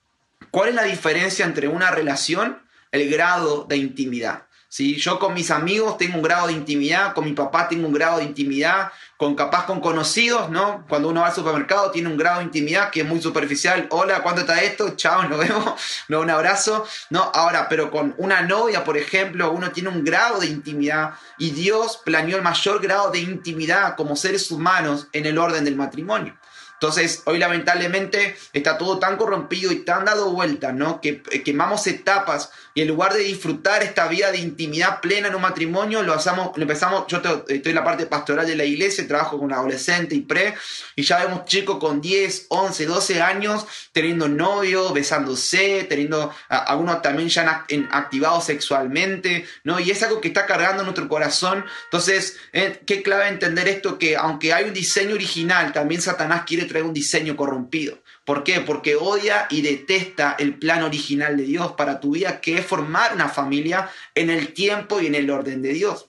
¿cuál 0.51 0.71
es 0.71 0.75
la 0.75 0.85
diferencia 0.85 1.45
entre 1.45 1.69
una 1.69 1.91
relación? 1.91 2.63
El 2.91 3.11
grado 3.11 3.65
de 3.65 3.79
intimidad. 3.79 4.47
¿sí? 4.73 4.97
Yo 4.97 5.19
con 5.19 5.35
mis 5.35 5.51
amigos 5.51 5.99
tengo 5.99 6.17
un 6.17 6.23
grado 6.23 6.47
de 6.47 6.55
intimidad, 6.55 7.13
con 7.13 7.27
mi 7.27 7.33
papá 7.33 7.69
tengo 7.69 7.87
un 7.87 7.93
grado 7.93 8.19
de 8.19 8.25
intimidad, 8.25 8.91
con 9.19 9.35
capaz 9.35 9.67
con 9.67 9.81
conocidos, 9.81 10.49
¿no? 10.49 10.87
Cuando 10.89 11.11
uno 11.11 11.21
va 11.21 11.27
al 11.27 11.35
supermercado 11.35 11.91
tiene 11.91 12.09
un 12.09 12.17
grado 12.17 12.39
de 12.39 12.47
intimidad 12.47 12.91
que 12.91 13.03
es 13.03 13.07
muy 13.07 13.21
superficial. 13.21 13.87
Hola, 13.91 14.23
¿cuánto 14.23 14.41
está 14.41 14.63
esto? 14.63 14.97
Chao, 14.97 15.29
nos 15.29 15.39
vemos. 15.39 15.75
No, 16.09 16.21
un 16.21 16.31
abrazo. 16.31 16.87
No, 17.11 17.31
ahora, 17.35 17.69
pero 17.69 17.91
con 17.91 18.15
una 18.17 18.41
novia, 18.41 18.83
por 18.83 18.97
ejemplo, 18.97 19.53
uno 19.53 19.71
tiene 19.73 19.91
un 19.91 20.05
grado 20.05 20.41
de 20.41 20.47
intimidad 20.47 21.15
y 21.39 21.51
Dios 21.51 22.01
planeó 22.03 22.37
el 22.39 22.43
mayor 22.43 22.81
grado 22.81 23.11
de 23.11 23.21
intimidad 23.21 23.95
como 23.95 24.17
seres 24.17 24.51
humanos 24.51 25.07
en 25.13 25.27
el 25.27 25.39
orden 25.39 25.65
del 25.65 25.77
matrimonio. 25.77 26.35
Entonces, 26.83 27.23
hoy 27.27 27.39
lamentablemente 27.39 28.37
está 28.53 28.77
todo 28.77 28.99
tan 28.99 29.17
corrompido 29.17 29.71
y 29.71 29.85
tan 29.85 30.05
dado 30.05 30.33
vuelta, 30.33 30.73
¿no? 30.73 31.01
Que 31.01 31.23
eh, 31.31 31.45
quemamos 31.45 31.87
etapas 31.87 32.51
y 32.75 32.83
en 32.83 32.89
lugar 32.89 33.13
de 33.13 33.21
disfrutar 33.21 33.83
esta 33.83 34.09
vida 34.09 34.33
de 34.33 34.39
intimidad 34.39 35.01
plena 35.01 35.29
en 35.29 35.35
un 35.35 35.43
matrimonio, 35.43 36.03
lo, 36.03 36.15
hacemos, 36.15 36.57
empezamos, 36.57 37.07
yo 37.07 37.19
estoy 37.19 37.61
en 37.71 37.75
la 37.75 37.85
parte 37.85 38.07
pastoral 38.07 38.47
de 38.47 38.57
la 38.57 38.65
iglesia, 38.65 39.07
trabajo 39.07 39.39
con 39.39 39.53
adolescente 39.53 40.15
y 40.15 40.21
pre, 40.21 40.55
y 40.97 41.03
ya 41.03 41.25
vemos 41.25 41.45
chicos 41.45 41.79
con 41.79 42.01
10, 42.01 42.47
11, 42.49 42.87
12 42.87 43.23
años 43.23 43.67
teniendo 43.93 44.29
novio, 44.29 44.93
besándose, 44.93 45.85
teniendo 45.89 46.35
algunos 46.49 47.03
también 47.03 47.29
ya 47.29 47.67
activados 47.91 48.45
sexualmente, 48.45 49.47
¿no? 49.65 49.79
Y 49.79 49.91
es 49.91 50.03
algo 50.03 50.21
que 50.21 50.29
está 50.29 50.47
cargando 50.47 50.83
nuestro 50.83 51.09
corazón. 51.09 51.65
Entonces, 51.85 52.39
eh, 52.53 52.81
qué 52.87 53.03
clave 53.03 53.29
entender 53.29 53.69
esto, 53.69 53.99
que 53.99 54.17
aunque 54.17 54.53
hay 54.53 54.65
un 54.65 54.73
diseño 54.73 55.15
original, 55.15 55.73
también 55.73 56.01
Satanás 56.01 56.45
quiere 56.47 56.65
trae 56.65 56.83
un 56.83 56.95
diseño 56.95 57.37
corrompido. 57.37 57.99
¿Por 58.25 58.45
qué? 58.45 58.61
Porque 58.61 58.95
odia 58.97 59.47
y 59.51 59.63
detesta 59.63 60.37
el 60.39 60.59
plan 60.59 60.83
original 60.83 61.37
de 61.37 61.43
Dios 61.43 61.73
para 61.73 61.99
tu 62.01 62.13
vida, 62.13 62.41
que 62.41 62.59
es 62.59 62.65
formar 62.65 63.15
una 63.15 63.29
familia 63.29 63.91
en 64.15 64.31
el 64.31 64.53
tiempo 64.53 65.01
y 65.01 65.07
en 65.07 65.15
el 65.15 65.31
orden 65.31 65.61
de 65.61 65.73
Dios. 65.73 66.09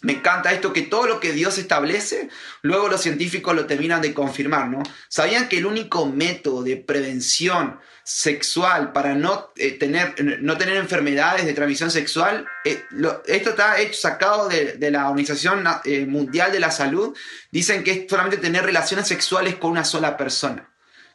Me 0.00 0.12
encanta 0.12 0.52
esto 0.52 0.72
que 0.72 0.82
todo 0.82 1.06
lo 1.06 1.18
que 1.18 1.32
Dios 1.32 1.58
establece, 1.58 2.28
luego 2.62 2.88
los 2.88 3.00
científicos 3.00 3.56
lo 3.56 3.66
terminan 3.66 4.00
de 4.00 4.14
confirmar, 4.14 4.68
¿no? 4.68 4.82
¿Sabían 5.08 5.48
que 5.48 5.58
el 5.58 5.66
único 5.66 6.06
método 6.06 6.62
de 6.62 6.76
prevención 6.76 7.80
sexual 8.04 8.92
para 8.92 9.14
no, 9.16 9.50
eh, 9.56 9.72
tener, 9.72 10.14
no 10.40 10.56
tener 10.56 10.76
enfermedades 10.76 11.46
de 11.46 11.52
transmisión 11.52 11.90
sexual, 11.90 12.46
eh, 12.64 12.84
esto 13.26 13.50
está 13.50 13.80
hecho, 13.80 14.00
sacado 14.00 14.48
de, 14.48 14.90
la 14.90 15.10
Organización 15.10 15.64
eh, 15.84 16.06
Mundial 16.06 16.52
de 16.52 16.60
la 16.60 16.70
Salud, 16.70 17.16
dicen 17.50 17.82
que 17.82 17.90
es 17.90 18.04
solamente 18.08 18.36
tener 18.36 18.64
relaciones 18.64 19.08
sexuales 19.08 19.56
con 19.56 19.72
una 19.72 19.84
sola 19.84 20.16
persona. 20.16 20.70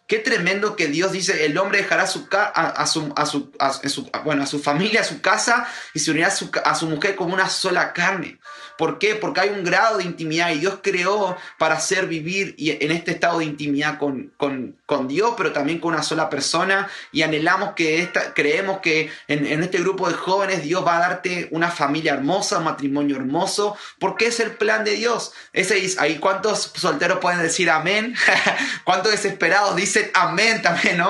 Qué 0.05 0.19
tremendo 0.19 0.75
que 0.75 0.87
Dios 0.87 1.13
dice, 1.13 1.45
el 1.45 1.57
hombre 1.57 1.79
dejará 1.79 2.07
su, 2.07 2.27
a, 2.31 2.85
su, 2.85 3.13
a, 3.15 3.25
su, 3.25 4.09
a, 4.11 4.19
bueno, 4.19 4.43
a 4.43 4.45
su 4.45 4.59
familia, 4.59 5.01
a 5.01 5.05
su 5.05 5.21
casa 5.21 5.65
y 5.93 5.99
se 5.99 6.11
unirá 6.11 6.27
a 6.27 6.31
su, 6.31 6.51
a 6.63 6.75
su 6.75 6.87
mujer 6.87 7.15
como 7.15 7.33
una 7.33 7.49
sola 7.49 7.93
carne. 7.93 8.39
¿Por 8.83 8.99
qué? 8.99 9.15
Porque 9.15 9.39
hay 9.39 9.49
un 9.49 9.63
grado 9.63 9.99
de 9.99 10.03
intimidad 10.03 10.51
y 10.51 10.59
Dios 10.59 10.79
creó 10.83 11.37
para 11.57 11.75
hacer 11.75 12.05
vivir 12.07 12.53
en 12.57 12.91
este 12.91 13.11
estado 13.11 13.39
de 13.39 13.45
intimidad 13.45 13.97
con, 13.97 14.33
con, 14.35 14.75
con 14.85 15.07
Dios, 15.07 15.35
pero 15.37 15.53
también 15.53 15.79
con 15.79 15.93
una 15.93 16.03
sola 16.03 16.29
persona. 16.29 16.89
Y 17.13 17.21
anhelamos 17.21 17.75
que 17.75 18.01
esta, 18.01 18.33
creemos 18.33 18.81
que 18.81 19.09
en, 19.29 19.45
en, 19.45 19.63
este 19.63 19.77
grupo 19.77 20.09
de 20.09 20.15
jóvenes 20.15 20.63
Dios 20.63 20.85
va 20.85 20.97
a 20.97 20.99
darte 20.99 21.47
una 21.51 21.71
familia 21.71 22.11
hermosa, 22.11 22.57
un 22.57 22.65
matrimonio 22.65 23.15
hermoso, 23.15 23.77
porque 23.99 24.25
es 24.25 24.41
el 24.41 24.51
plan 24.51 24.83
de 24.83 24.97
Dios. 24.97 25.31
Ese 25.53 25.77
es, 25.85 25.97
ahí 25.97 26.17
cuántos 26.17 26.73
solteros 26.75 27.19
pueden 27.19 27.41
decir 27.41 27.69
amén, 27.69 28.13
cuántos 28.83 29.13
desesperados 29.13 29.77
dicen 29.77 30.11
amén 30.13 30.61
también, 30.61 30.97
¿no? 30.97 31.09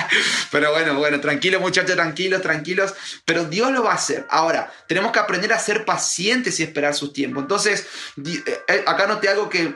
pero 0.50 0.72
bueno, 0.72 0.94
bueno, 0.94 1.20
tranquilos 1.20 1.60
muchachos, 1.60 1.96
tranquilos, 1.96 2.40
tranquilos, 2.40 2.94
pero 3.26 3.44
Dios 3.44 3.70
lo 3.72 3.82
va 3.82 3.92
a 3.92 3.96
hacer. 3.96 4.26
Ahora, 4.30 4.72
tenemos 4.86 5.12
que 5.12 5.18
aprender 5.18 5.52
a 5.52 5.58
ser 5.58 5.84
pacientes 5.84 6.58
y 6.58 6.62
esperar 6.62 6.94
sus 6.94 7.09
tiempos. 7.12 7.42
Entonces, 7.42 7.86
eh, 8.24 8.42
eh, 8.68 8.84
acá 8.86 9.06
noté 9.06 9.28
algo 9.28 9.48
que 9.48 9.74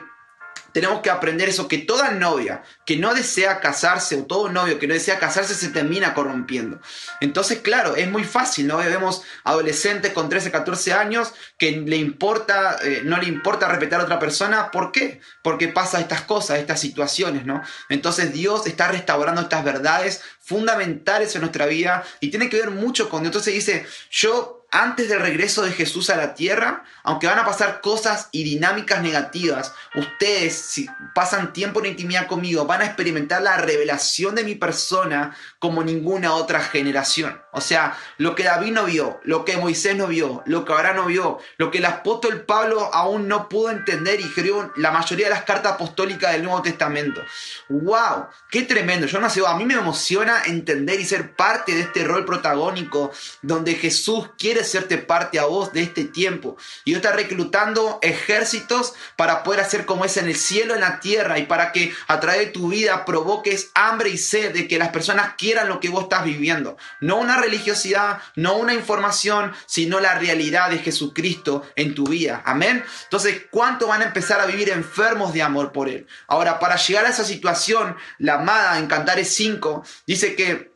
tenemos 0.75 0.99
que 0.99 1.09
aprender 1.09 1.47
eso, 1.47 1.69
que 1.69 1.77
toda 1.77 2.11
novia 2.11 2.61
que 2.85 2.97
no 2.97 3.13
desea 3.13 3.61
casarse 3.61 4.17
o 4.17 4.25
todo 4.25 4.49
novio 4.49 4.77
que 4.77 4.87
no 4.87 4.93
desea 4.93 5.19
casarse 5.19 5.55
se 5.55 5.69
termina 5.69 6.13
corrompiendo. 6.13 6.81
Entonces, 7.21 7.59
claro, 7.59 7.95
es 7.95 8.11
muy 8.11 8.25
fácil, 8.25 8.67
¿no? 8.67 8.79
Vemos 8.79 9.21
adolescentes 9.45 10.11
con 10.11 10.27
13, 10.27 10.51
14 10.51 10.91
años 10.91 11.33
que 11.57 11.71
le 11.71 11.95
importa, 11.95 12.75
eh, 12.83 13.03
no 13.05 13.17
le 13.17 13.27
importa 13.29 13.69
respetar 13.69 14.01
a 14.01 14.03
otra 14.03 14.19
persona. 14.19 14.69
¿Por 14.69 14.91
qué? 14.91 15.21
Porque 15.41 15.69
pasa 15.69 16.01
estas 16.01 16.23
cosas, 16.23 16.59
estas 16.59 16.81
situaciones, 16.81 17.45
¿no? 17.45 17.61
Entonces 17.87 18.33
Dios 18.33 18.67
está 18.67 18.89
restaurando 18.89 19.39
estas 19.39 19.63
verdades 19.63 20.23
fundamentales 20.41 21.33
en 21.35 21.41
nuestra 21.41 21.67
vida 21.67 22.03
y 22.19 22.31
tiene 22.31 22.49
que 22.49 22.59
ver 22.59 22.71
mucho 22.71 23.09
con. 23.09 23.25
Entonces 23.25 23.53
dice, 23.53 23.85
yo 24.11 24.64
antes 24.75 25.07
del 25.07 25.21
regreso 25.21 25.63
de 25.63 25.71
Jesús 25.71 26.09
a 26.09 26.17
la 26.17 26.33
tierra, 26.33 26.83
aunque 27.03 27.27
van 27.27 27.39
a 27.39 27.45
pasar 27.45 27.79
cosas 27.79 28.27
y 28.33 28.43
dinámicas 28.43 29.01
negativas, 29.01 29.73
ustedes, 29.95 30.53
si 30.53 30.89
pasan 31.13 31.53
tiempo 31.53 31.79
en 31.79 31.85
intimidad 31.85 32.27
conmigo, 32.27 32.65
van 32.65 32.81
a 32.81 32.85
experimentar 32.85 33.41
la 33.41 33.55
revelación 33.57 34.35
de 34.35 34.43
mi 34.43 34.55
persona 34.55 35.33
como 35.59 35.81
ninguna 35.81 36.33
otra 36.33 36.59
generación. 36.59 37.41
O 37.53 37.61
sea, 37.61 37.97
lo 38.17 38.35
que 38.35 38.43
David 38.43 38.73
no 38.73 38.83
vio, 38.83 39.21
lo 39.23 39.45
que 39.45 39.55
Moisés 39.55 39.95
no 39.95 40.07
vio, 40.07 40.43
lo 40.45 40.65
que 40.65 40.73
Abraham 40.73 40.97
no 40.97 41.05
vio, 41.05 41.39
lo 41.57 41.71
que 41.71 41.77
el 41.77 41.85
apóstol 41.85 42.41
Pablo 42.41 42.93
aún 42.93 43.29
no 43.29 43.47
pudo 43.47 43.69
entender 43.69 44.19
y 44.19 44.23
escribió 44.23 44.73
la 44.75 44.91
mayoría 44.91 45.27
de 45.27 45.35
las 45.35 45.43
cartas 45.43 45.73
apostólicas 45.73 46.33
del 46.33 46.43
Nuevo 46.43 46.61
Testamento. 46.61 47.21
¡Wow! 47.69 48.27
¡Qué 48.51 48.63
tremendo! 48.63 49.07
Yo 49.07 49.21
no 49.21 49.29
sé, 49.29 49.41
a 49.47 49.55
mí 49.55 49.63
me 49.63 49.75
emociona 49.75 50.43
entender 50.47 50.99
y 50.99 51.05
ser 51.05 51.33
parte 51.33 51.73
de 51.73 51.81
este 51.81 52.03
rol 52.03 52.25
protagónico 52.25 53.13
donde 53.41 53.75
Jesús 53.75 54.31
quiere 54.37 54.64
hacerte 54.65 54.97
parte 54.97 55.39
a 55.39 55.45
vos 55.45 55.73
de 55.73 55.83
este 55.83 56.05
tiempo. 56.05 56.57
Y 56.83 56.91
Dios 56.91 57.03
está 57.03 57.15
reclutando 57.15 57.99
ejércitos 58.01 58.93
para 59.15 59.43
poder 59.43 59.61
hacer 59.61 59.85
como 59.85 60.05
es 60.05 60.17
en 60.17 60.27
el 60.27 60.35
cielo, 60.35 60.73
en 60.73 60.81
la 60.81 60.99
tierra, 60.99 61.39
y 61.39 61.45
para 61.45 61.71
que 61.71 61.93
a 62.07 62.19
través 62.19 62.39
de 62.39 62.51
tu 62.51 62.69
vida 62.69 63.05
provoques 63.05 63.71
hambre 63.73 64.09
y 64.09 64.17
sed 64.17 64.53
de 64.53 64.67
que 64.67 64.77
las 64.77 64.89
personas 64.89 65.33
quieran 65.37 65.67
lo 65.67 65.79
que 65.79 65.89
vos 65.89 66.03
estás 66.03 66.23
viviendo. 66.23 66.77
No 67.01 67.17
una 67.17 67.37
religiosidad, 67.37 68.19
no 68.35 68.57
una 68.57 68.73
información, 68.73 69.53
sino 69.65 69.99
la 69.99 70.15
realidad 70.15 70.69
de 70.69 70.79
Jesucristo 70.79 71.63
en 71.75 71.95
tu 71.95 72.05
vida. 72.05 72.41
Amén. 72.45 72.83
Entonces, 73.03 73.43
¿cuánto 73.51 73.87
van 73.87 74.01
a 74.01 74.05
empezar 74.05 74.39
a 74.39 74.45
vivir 74.45 74.69
enfermos 74.69 75.33
de 75.33 75.41
amor 75.41 75.71
por 75.71 75.89
Él? 75.89 76.07
Ahora, 76.27 76.59
para 76.59 76.75
llegar 76.75 77.05
a 77.05 77.09
esa 77.09 77.23
situación, 77.23 77.95
la 78.19 78.35
amada 78.35 78.79
en 78.79 78.87
Cantares 78.87 79.33
5 79.33 79.83
dice 80.05 80.35
que 80.35 80.74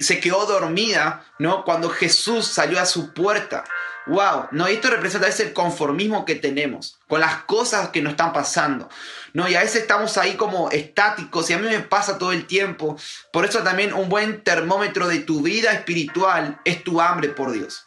se 0.00 0.20
quedó 0.20 0.46
dormida, 0.46 1.24
¿no? 1.38 1.64
Cuando 1.64 1.88
Jesús 1.88 2.46
salió 2.46 2.80
a 2.80 2.86
su 2.86 3.12
puerta. 3.12 3.64
Wow, 4.06 4.48
no, 4.52 4.66
esto 4.66 4.88
representa 4.88 5.28
ese 5.28 5.52
conformismo 5.52 6.24
que 6.24 6.34
tenemos 6.34 6.98
con 7.06 7.20
las 7.20 7.42
cosas 7.42 7.90
que 7.90 8.00
nos 8.00 8.12
están 8.12 8.32
pasando. 8.32 8.88
No, 9.34 9.48
y 9.48 9.54
a 9.54 9.60
veces 9.60 9.82
estamos 9.82 10.16
ahí 10.16 10.34
como 10.34 10.70
estáticos 10.70 11.50
y 11.50 11.52
a 11.52 11.58
mí 11.58 11.68
me 11.68 11.80
pasa 11.80 12.16
todo 12.16 12.32
el 12.32 12.46
tiempo. 12.46 12.96
Por 13.30 13.44
eso 13.44 13.62
también 13.62 13.92
un 13.92 14.08
buen 14.08 14.42
termómetro 14.42 15.06
de 15.08 15.20
tu 15.20 15.42
vida 15.42 15.72
espiritual 15.72 16.58
es 16.64 16.82
tu 16.82 17.00
hambre 17.00 17.28
por 17.28 17.52
Dios. 17.52 17.84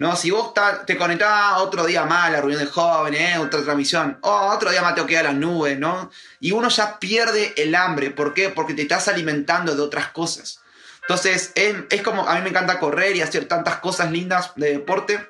No, 0.00 0.16
si 0.16 0.30
vos 0.30 0.52
te 0.86 0.96
conectás 0.96 1.58
otro 1.58 1.84
día 1.84 2.04
más 2.04 2.28
a 2.28 2.30
la 2.30 2.40
reunión 2.40 2.64
de 2.64 2.70
jóvenes, 2.70 3.38
otra 3.38 3.62
transmisión, 3.62 4.18
oh, 4.22 4.50
otro 4.52 4.70
día 4.70 4.80
más 4.80 4.94
te 4.94 5.04
queda 5.04 5.24
las 5.24 5.34
nubes, 5.34 5.78
¿no? 5.78 6.10
Y 6.40 6.52
uno 6.52 6.68
ya 6.68 6.98
pierde 6.98 7.52
el 7.56 7.74
hambre. 7.74 8.10
¿Por 8.10 8.32
qué? 8.32 8.48
Porque 8.48 8.72
te 8.72 8.82
estás 8.82 9.08
alimentando 9.08 9.76
de 9.76 9.82
otras 9.82 10.08
cosas. 10.08 10.60
Entonces, 11.02 11.52
es, 11.54 12.02
como, 12.02 12.28
a 12.28 12.34
mí 12.36 12.42
me 12.42 12.50
encanta 12.50 12.78
correr 12.78 13.16
y 13.16 13.22
hacer 13.22 13.46
tantas 13.46 13.76
cosas 13.76 14.10
lindas 14.10 14.52
de 14.56 14.72
deporte. 14.72 15.26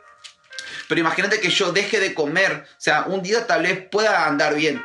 Pero 0.89 1.01
imagínate 1.01 1.41
que 1.41 1.51
yo 1.51 1.73
deje 1.73 2.01
de 2.01 2.15
comer. 2.15 2.65
O 2.69 2.81
sea, 2.81 3.05
un 3.05 3.23
día 3.23 3.47
tal 3.47 3.63
vez 3.63 3.87
pueda 3.91 4.27
andar 4.27 4.55
bien. 4.55 4.83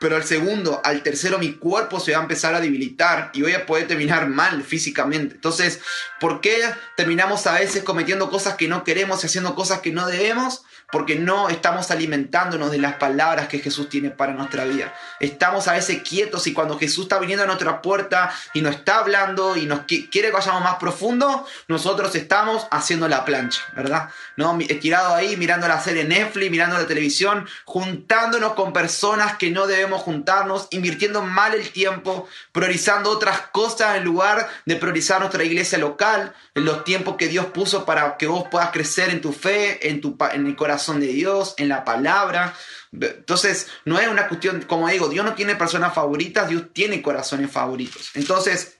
Pero 0.00 0.16
al 0.16 0.24
segundo, 0.24 0.80
al 0.82 1.02
tercero, 1.02 1.38
mi 1.38 1.52
cuerpo 1.54 2.00
se 2.00 2.12
va 2.12 2.18
a 2.18 2.22
empezar 2.22 2.54
a 2.54 2.60
debilitar 2.60 3.30
y 3.34 3.42
voy 3.42 3.52
a 3.52 3.66
poder 3.66 3.86
terminar 3.86 4.28
mal 4.28 4.62
físicamente. 4.62 5.34
Entonces, 5.34 5.80
¿por 6.18 6.40
qué 6.40 6.58
terminamos 6.96 7.46
a 7.46 7.52
veces 7.52 7.82
cometiendo 7.82 8.30
cosas 8.30 8.54
que 8.54 8.66
no 8.66 8.82
queremos 8.82 9.22
y 9.22 9.26
haciendo 9.26 9.54
cosas 9.54 9.80
que 9.80 9.92
no 9.92 10.06
debemos? 10.06 10.62
Porque 10.90 11.16
no 11.16 11.48
estamos 11.48 11.90
alimentándonos 11.90 12.70
de 12.70 12.78
las 12.78 12.94
palabras 12.94 13.48
que 13.48 13.58
Jesús 13.58 13.88
tiene 13.88 14.10
para 14.10 14.32
nuestra 14.32 14.64
vida. 14.64 14.94
Estamos 15.20 15.68
a 15.68 15.72
veces 15.72 16.02
quietos 16.02 16.46
y 16.46 16.52
cuando 16.52 16.78
Jesús 16.78 17.04
está 17.04 17.18
viniendo 17.18 17.44
a 17.44 17.46
nuestra 17.46 17.80
puerta 17.82 18.32
y 18.54 18.62
nos 18.62 18.76
está 18.76 18.98
hablando 18.98 19.56
y 19.56 19.66
nos 19.66 19.80
quiere 19.80 20.08
que 20.10 20.30
vayamos 20.30 20.62
más 20.62 20.76
profundo, 20.76 21.46
nosotros 21.68 22.14
estamos 22.14 22.66
haciendo 22.70 23.08
la 23.08 23.24
plancha, 23.24 23.62
¿verdad? 23.74 24.10
¿No? 24.36 24.58
Estirado 24.60 25.14
ahí, 25.14 25.36
mirando 25.36 25.68
la 25.68 25.80
serie 25.80 26.04
Netflix, 26.04 26.50
mirando 26.50 26.78
la 26.78 26.86
televisión, 26.86 27.46
juntándonos 27.64 28.54
con 28.54 28.72
personas 28.72 29.36
que 29.36 29.50
no 29.50 29.66
debemos 29.66 30.02
juntarnos, 30.02 30.68
invirtiendo 30.70 31.22
mal 31.22 31.54
el 31.54 31.70
tiempo, 31.70 32.28
priorizando 32.52 33.10
otras 33.10 33.42
cosas 33.52 33.96
en 33.96 34.04
lugar 34.04 34.48
de 34.66 34.76
priorizar 34.76 35.20
nuestra 35.20 35.44
iglesia 35.44 35.78
local, 35.78 36.34
en 36.54 36.64
los 36.64 36.84
tiempos 36.84 37.16
que 37.16 37.28
Dios 37.28 37.46
puso 37.46 37.84
para 37.84 38.16
que 38.16 38.26
vos 38.26 38.44
puedas 38.50 38.70
crecer 38.70 39.10
en 39.10 39.20
tu 39.20 39.32
fe, 39.32 39.88
en, 39.88 40.00
tu, 40.00 40.16
en 40.32 40.46
el 40.46 40.56
corazón 40.56 40.79
de 40.88 41.08
Dios, 41.08 41.54
en 41.58 41.68
la 41.68 41.84
palabra. 41.84 42.54
Entonces, 42.92 43.68
no 43.84 43.98
es 43.98 44.08
una 44.08 44.28
cuestión, 44.28 44.62
como 44.62 44.88
digo, 44.88 45.08
Dios 45.08 45.24
no 45.24 45.34
tiene 45.34 45.54
personas 45.56 45.94
favoritas, 45.94 46.48
Dios 46.48 46.64
tiene 46.72 47.02
corazones 47.02 47.50
favoritos. 47.50 48.10
Entonces, 48.14 48.78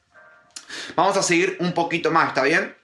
vamos 0.96 1.16
a 1.16 1.22
seguir 1.22 1.56
un 1.60 1.72
poquito 1.72 2.10
más, 2.10 2.28
¿está 2.28 2.42
bien? 2.42 2.76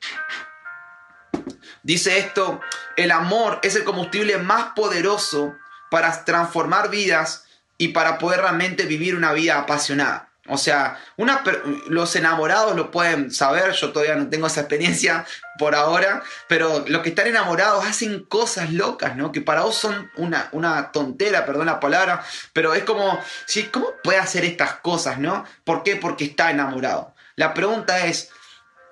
Dice 1.83 2.19
esto, 2.19 2.61
el 2.97 3.11
amor 3.13 3.61
es 3.63 3.77
el 3.77 3.85
combustible 3.85 4.39
más 4.39 4.73
poderoso 4.75 5.55
para 5.91 6.25
transformar 6.25 6.91
vidas 6.91 7.45
y 7.79 7.89
para 7.89 8.19
poder 8.19 8.41
realmente 8.41 8.87
vivir 8.87 9.15
una 9.15 9.33
vida 9.33 9.59
apasionada. 9.59 10.26
O 10.49 10.59
sea, 10.59 10.99
una, 11.17 11.43
los 11.89 12.15
enamorados 12.17 12.77
lo 12.77 12.91
pueden 12.91 13.31
saber, 13.31 13.73
yo 13.73 13.93
todavía 13.93 14.17
no 14.17 14.29
tengo 14.29 14.47
esa 14.47 14.61
experiencia 14.61 15.27
por 15.59 15.75
ahora, 15.75 16.23
pero 16.49 16.85
los 16.87 17.03
que 17.03 17.09
están 17.09 17.27
enamorados 17.27 17.85
hacen 17.85 18.25
cosas 18.25 18.73
locas, 18.73 19.17
¿no? 19.17 19.33
Que 19.33 19.41
para 19.41 19.63
vos 19.63 19.77
son 19.77 20.11
una, 20.17 20.49
una 20.53 20.93
tontera, 20.93 21.47
perdón 21.47 21.67
la 21.67 21.81
palabra, 21.81 22.25
pero 22.53 22.75
es 22.75 22.85
como. 22.85 23.19
¿cómo 23.73 23.89
puede 24.03 24.19
hacer 24.19 24.45
estas 24.45 24.75
cosas, 24.75 25.19
¿no? 25.19 25.45
¿Por 25.65 25.83
qué? 25.83 25.97
Porque 25.97 26.25
está 26.25 26.51
enamorado. 26.51 27.15
La 27.35 27.55
pregunta 27.55 28.07
es, 28.07 28.31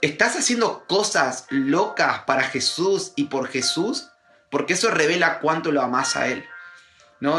¿estás 0.00 0.36
haciendo 0.36 0.84
cosas 0.86 1.46
locas 1.50 2.20
para 2.20 2.44
Jesús 2.44 3.12
y 3.16 3.24
por 3.24 3.48
Jesús? 3.48 4.08
Porque 4.50 4.74
eso 4.74 4.90
revela 4.90 5.40
cuánto 5.40 5.72
lo 5.72 5.82
amas 5.82 6.16
a 6.16 6.28
Él. 6.28 6.44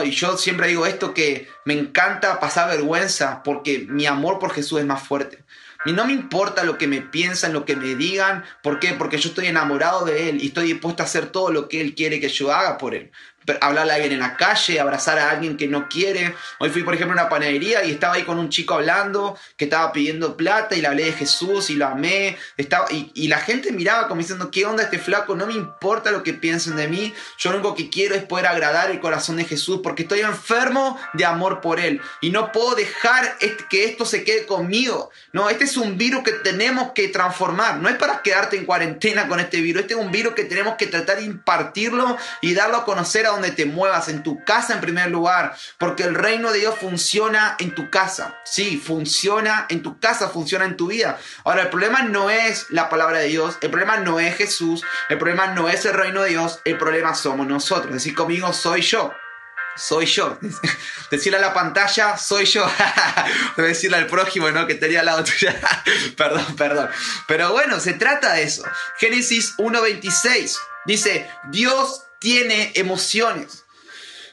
Y 0.03 0.11
yo 0.11 0.37
siempre 0.37 0.67
digo 0.67 0.85
esto 0.85 1.13
que 1.13 1.47
me 1.63 1.77
encanta 1.77 2.39
pasar 2.39 2.69
vergüenza 2.69 3.43
porque 3.43 3.85
mi 3.87 4.05
amor 4.05 4.39
por 4.39 4.51
Jesús 4.51 4.79
es 4.79 4.85
más 4.85 5.03
fuerte. 5.03 5.43
Y 5.85 5.93
no 5.93 6.05
me 6.05 6.13
importa 6.13 6.63
lo 6.63 6.79
que 6.79 6.87
me 6.87 7.01
piensan, 7.01 7.53
lo 7.53 7.65
que 7.65 7.75
me 7.75 7.93
digan. 7.95 8.43
¿Por 8.63 8.79
qué? 8.79 8.93
Porque 8.93 9.19
yo 9.19 9.29
estoy 9.29 9.45
enamorado 9.45 10.03
de 10.03 10.29
Él 10.29 10.41
y 10.41 10.47
estoy 10.47 10.73
dispuesto 10.73 11.03
a 11.03 11.05
hacer 11.05 11.27
todo 11.27 11.51
lo 11.51 11.69
que 11.69 11.81
Él 11.81 11.93
quiere 11.93 12.19
que 12.19 12.29
yo 12.29 12.51
haga 12.51 12.77
por 12.77 12.95
Él 12.95 13.11
hablarle 13.61 13.91
a 13.91 13.95
alguien 13.95 14.13
en 14.13 14.19
la 14.19 14.37
calle, 14.37 14.79
abrazar 14.79 15.19
a 15.19 15.29
alguien 15.29 15.57
que 15.57 15.67
no 15.67 15.87
quiere. 15.89 16.35
Hoy 16.59 16.69
fui, 16.69 16.83
por 16.83 16.93
ejemplo, 16.93 17.17
a 17.17 17.23
una 17.23 17.29
panadería 17.29 17.83
y 17.83 17.91
estaba 17.91 18.15
ahí 18.15 18.23
con 18.23 18.39
un 18.39 18.49
chico 18.49 18.73
hablando 18.73 19.37
que 19.57 19.65
estaba 19.65 19.91
pidiendo 19.91 20.37
plata 20.37 20.75
y 20.75 20.81
le 20.81 20.87
hablé 20.87 21.05
de 21.05 21.13
Jesús 21.13 21.69
y 21.69 21.75
lo 21.75 21.87
amé. 21.87 22.37
Estaba, 22.57 22.87
y, 22.91 23.27
la 23.27 23.39
gente 23.39 23.71
miraba 23.71 24.07
como 24.07 24.21
diciendo, 24.21 24.51
¿qué 24.51 24.65
onda 24.65 24.83
este 24.83 24.99
flaco? 24.99 25.35
No 25.35 25.47
me 25.47 25.53
importa 25.53 26.11
lo 26.11 26.23
que 26.23 26.33
piensen 26.33 26.75
de 26.75 26.87
mí. 26.87 27.13
Yo 27.37 27.51
lo 27.51 27.57
único 27.57 27.75
que 27.75 27.89
quiero 27.89 28.15
es 28.15 28.23
poder 28.23 28.47
agradar 28.47 28.91
el 28.91 28.99
corazón 28.99 29.37
de 29.37 29.45
Jesús 29.45 29.79
porque 29.83 30.03
estoy 30.03 30.21
enfermo 30.21 30.99
de 31.13 31.25
amor 31.25 31.61
por 31.61 31.79
Él. 31.79 32.01
Y 32.21 32.29
no 32.29 32.51
puedo 32.51 32.75
dejar 32.75 33.37
que 33.69 33.85
esto 33.85 34.05
se 34.05 34.23
quede 34.23 34.45
conmigo. 34.45 35.09
No, 35.33 35.49
este 35.49 35.65
es 35.65 35.77
un 35.77 35.97
virus 35.97 36.23
que 36.23 36.31
tenemos 36.31 36.91
que 36.93 37.07
transformar. 37.07 37.77
No 37.77 37.89
es 37.89 37.95
para 37.95 38.21
quedarte 38.21 38.57
en 38.57 38.65
cuarentena 38.65 39.27
con 39.27 39.39
este 39.39 39.61
virus. 39.61 39.81
Este 39.81 39.93
es 39.93 39.99
un 39.99 40.11
virus 40.11 40.33
que 40.33 40.45
tenemos 40.45 40.75
que 40.75 40.87
tratar 40.87 41.17
de 41.17 41.23
impartirlo 41.23 42.17
y 42.41 42.53
darlo 42.53 42.77
a 42.77 42.85
conocer 42.85 43.25
a 43.25 43.34
donde 43.35 43.51
te 43.51 43.65
muevas, 43.65 44.09
en 44.09 44.23
tu 44.23 44.43
casa 44.43 44.73
en 44.73 44.81
primer 44.81 45.11
lugar, 45.11 45.55
porque 45.77 46.03
el 46.03 46.15
reino 46.15 46.51
de 46.51 46.59
Dios 46.59 46.75
funciona 46.79 47.55
en 47.59 47.75
tu 47.75 47.89
casa. 47.89 48.39
Sí, 48.45 48.81
funciona 48.83 49.65
en 49.69 49.83
tu 49.83 49.99
casa, 49.99 50.29
funciona 50.29 50.65
en 50.65 50.77
tu 50.77 50.87
vida. 50.87 51.17
Ahora, 51.43 51.63
el 51.63 51.69
problema 51.69 52.03
no 52.03 52.29
es 52.29 52.67
la 52.69 52.89
palabra 52.89 53.19
de 53.19 53.27
Dios, 53.27 53.57
el 53.61 53.69
problema 53.69 53.97
no 53.97 54.19
es 54.19 54.35
Jesús, 54.35 54.83
el 55.09 55.17
problema 55.17 55.47
no 55.47 55.69
es 55.69 55.85
el 55.85 55.93
reino 55.93 56.21
de 56.23 56.29
Dios, 56.31 56.59
el 56.65 56.77
problema 56.77 57.15
somos 57.15 57.47
nosotros. 57.47 57.93
Decir 57.93 58.15
conmigo, 58.15 58.51
soy 58.53 58.81
yo 58.81 59.13
soy 59.75 60.05
yo. 60.05 60.37
Decirle 61.11 61.37
a 61.37 61.41
la 61.41 61.53
pantalla, 61.53 62.17
soy 62.17 62.45
yo. 62.45 62.65
Decirle 63.57 63.97
al 63.97 64.07
prójimo, 64.07 64.49
¿no? 64.51 64.65
Que 64.65 64.75
tenía 64.75 65.01
al 65.01 65.05
lado 65.05 65.23
tuya. 65.23 65.59
perdón, 66.17 66.55
perdón. 66.55 66.89
Pero 67.27 67.51
bueno, 67.51 67.79
se 67.79 67.93
trata 67.93 68.33
de 68.33 68.43
eso. 68.43 68.63
Génesis 68.97 69.55
1.26 69.57 70.57
dice, 70.85 71.29
Dios 71.49 72.03
tiene 72.25 72.71
emociones. 72.73 73.65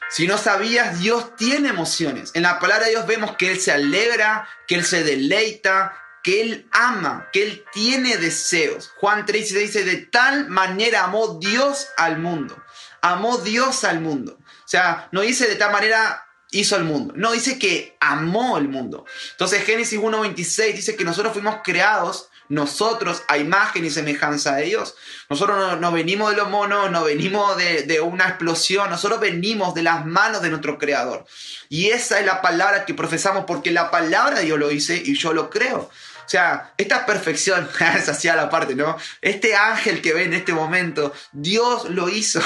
Si 0.08 0.26
no 0.26 0.38
sabías, 0.38 0.98
Dios 1.00 1.36
tiene 1.36 1.68
emociones. 1.68 2.30
En 2.32 2.42
la 2.42 2.58
palabra 2.58 2.86
de 2.86 2.92
Dios 2.92 3.06
vemos 3.06 3.36
que 3.36 3.52
Él 3.52 3.60
se 3.60 3.70
alegra, 3.70 4.48
que 4.66 4.76
Él 4.76 4.84
se 4.86 5.04
deleita, 5.04 5.94
que 6.24 6.40
Él 6.40 6.68
ama, 6.70 7.28
que 7.34 7.42
Él 7.42 7.66
tiene 7.70 8.16
deseos. 8.16 8.92
Juan 8.96 9.26
3 9.26 9.52
dice, 9.52 9.84
de 9.84 9.98
tal 10.06 10.48
manera 10.48 11.04
amó 11.04 11.38
Dios 11.38 11.88
al 11.98 12.18
mundo. 12.18 12.56
Amó 13.02 13.36
Dios 13.36 13.84
al 13.84 14.00
mundo. 14.00 14.38
O 14.40 14.68
sea, 14.68 15.10
no 15.12 15.20
dice 15.20 15.46
de 15.46 15.56
tal 15.56 15.70
manera 15.70 16.24
hizo 16.50 16.76
el 16.76 16.84
mundo. 16.84 17.12
No, 17.14 17.32
dice 17.32 17.58
que 17.58 17.98
amó 18.00 18.56
el 18.56 18.68
mundo. 18.68 19.04
Entonces 19.32 19.64
Génesis 19.64 20.00
1.26 20.00 20.72
dice 20.72 20.96
que 20.96 21.04
nosotros 21.04 21.34
fuimos 21.34 21.56
creados 21.62 22.30
nosotros 22.52 23.22
a 23.28 23.38
imagen 23.38 23.82
y 23.86 23.90
semejanza 23.90 24.56
de 24.56 24.64
Dios. 24.64 24.94
Nosotros 25.30 25.80
no, 25.80 25.90
venimos 25.90 26.30
de 26.30 26.36
los 26.36 26.50
monos, 26.50 26.90
no 26.90 27.04
venimos 27.04 27.56
de, 27.56 27.84
de, 27.84 28.02
una 28.02 28.28
explosión, 28.28 28.90
nosotros 28.90 29.20
venimos 29.20 29.74
de 29.74 29.82
las 29.82 30.04
manos 30.04 30.42
de 30.42 30.50
nuestro 30.50 30.76
Creador. 30.78 31.24
Y 31.70 31.88
esa 31.88 32.20
es 32.20 32.26
la 32.26 32.42
palabra 32.42 32.84
que 32.84 32.92
profesamos 32.92 33.44
porque 33.46 33.70
la 33.70 33.90
palabra 33.90 34.40
de 34.40 34.44
Dios 34.44 34.58
lo 34.58 34.68
dice 34.68 35.02
y 35.02 35.14
yo 35.14 35.32
lo 35.32 35.48
creo. 35.48 35.88
O 36.24 36.28
sea, 36.28 36.72
esta 36.76 37.04
perfección, 37.06 37.68
es 37.96 38.08
así 38.08 38.28
la 38.28 38.48
parte, 38.48 38.74
¿no? 38.74 38.96
Este 39.20 39.54
ángel 39.54 40.00
que 40.00 40.12
ve 40.12 40.24
en 40.24 40.34
este 40.34 40.52
momento, 40.52 41.12
Dios 41.32 41.90
lo 41.90 42.08
hizo. 42.08 42.40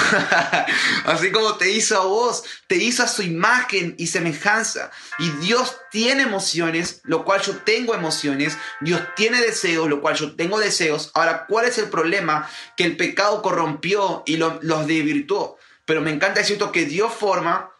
así 1.05 1.31
como 1.31 1.55
te 1.55 1.71
hizo 1.71 1.99
a 2.01 2.05
vos, 2.05 2.43
te 2.67 2.75
hizo 2.75 3.03
a 3.03 3.07
su 3.07 3.21
imagen 3.21 3.95
y 3.97 4.07
semejanza. 4.07 4.91
Y 5.19 5.29
Dios 5.45 5.77
tiene 5.91 6.23
emociones, 6.23 7.01
lo 7.03 7.23
cual 7.23 7.41
yo 7.41 7.57
tengo 7.57 7.95
emociones. 7.95 8.57
Dios 8.81 9.01
tiene 9.15 9.41
deseos, 9.41 9.89
lo 9.89 10.01
cual 10.01 10.15
yo 10.15 10.35
tengo 10.35 10.59
deseos. 10.59 11.11
Ahora, 11.13 11.45
¿cuál 11.47 11.65
es 11.65 11.77
el 11.77 11.89
problema? 11.89 12.49
Que 12.75 12.83
el 12.83 12.97
pecado 12.97 13.41
corrompió 13.41 14.23
y 14.25 14.37
los 14.37 14.87
desvirtuó. 14.87 15.57
Pero 15.85 16.01
me 16.01 16.11
encanta 16.11 16.41
decir 16.41 16.59
que 16.73 16.85
Dios 16.85 17.13
forma 17.13 17.71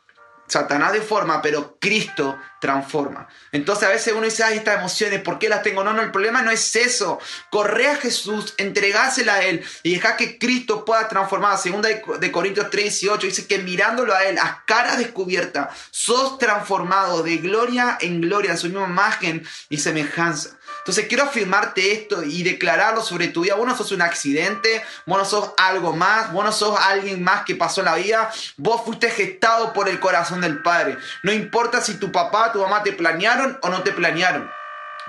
Satanás 0.47 0.93
deforma, 0.93 1.41
pero 1.41 1.77
Cristo 1.79 2.37
transforma. 2.59 3.27
Entonces 3.51 3.87
a 3.87 3.91
veces 3.91 4.13
uno 4.13 4.23
dice, 4.23 4.43
ay, 4.43 4.57
estas 4.57 4.79
emociones, 4.79 5.21
¿por 5.21 5.37
qué 5.37 5.49
las 5.49 5.61
tengo? 5.61 5.83
No, 5.83 5.93
no, 5.93 6.01
el 6.01 6.11
problema 6.11 6.41
no 6.41 6.51
es 6.51 6.75
eso. 6.75 7.19
Corre 7.49 7.87
a 7.87 7.95
Jesús, 7.97 8.55
entregásela 8.57 9.35
a 9.35 9.43
Él 9.43 9.63
y 9.83 9.93
deja 9.93 10.17
que 10.17 10.39
Cristo 10.39 10.85
pueda 10.85 11.07
transformar. 11.07 11.57
Segunda 11.57 11.89
de 11.89 12.31
Corintios 12.31 12.69
3 12.69 13.03
y 13.03 13.07
8 13.09 13.27
dice 13.27 13.47
que 13.47 13.59
mirándolo 13.59 14.13
a 14.13 14.23
Él, 14.23 14.37
a 14.37 14.63
cara 14.65 14.95
descubierta, 14.95 15.69
sos 15.91 16.37
transformado 16.37 17.23
de 17.23 17.37
gloria 17.37 17.97
en 18.01 18.21
gloria, 18.21 18.53
a 18.53 18.57
su 18.57 18.67
misma 18.67 18.87
imagen 18.87 19.45
y 19.69 19.77
semejanza. 19.77 20.56
Entonces 20.87 21.07
quiero 21.09 21.25
afirmarte 21.25 21.91
esto 21.91 22.23
y 22.23 22.43
declararlo 22.43 23.01
sobre 23.01 23.27
tu 23.27 23.41
vida. 23.41 23.55
Vos 23.55 23.67
no 23.67 23.75
sos 23.75 23.91
un 23.91 24.01
accidente, 24.01 24.81
vos 25.05 25.17
no 25.17 25.25
sos 25.25 25.51
algo 25.57 25.91
más, 25.91 26.31
vos 26.31 26.45
no 26.45 26.53
sos 26.53 26.79
alguien 26.79 27.21
más 27.21 27.43
que 27.43 27.57
pasó 27.57 27.81
en 27.81 27.85
la 27.87 27.95
vida. 27.95 28.31
Vos 28.55 28.83
fuiste 28.85 29.09
gestado 29.09 29.73
por 29.73 29.89
el 29.89 29.99
corazón 29.99 30.39
del 30.39 30.61
Padre. 30.61 30.97
No 31.23 31.33
importa 31.33 31.81
si 31.81 31.95
tu 31.95 32.09
papá, 32.13 32.53
tu 32.53 32.61
mamá 32.61 32.83
te 32.83 32.93
planearon 32.93 33.59
o 33.63 33.67
no 33.67 33.83
te 33.83 33.91
planearon. 33.91 34.49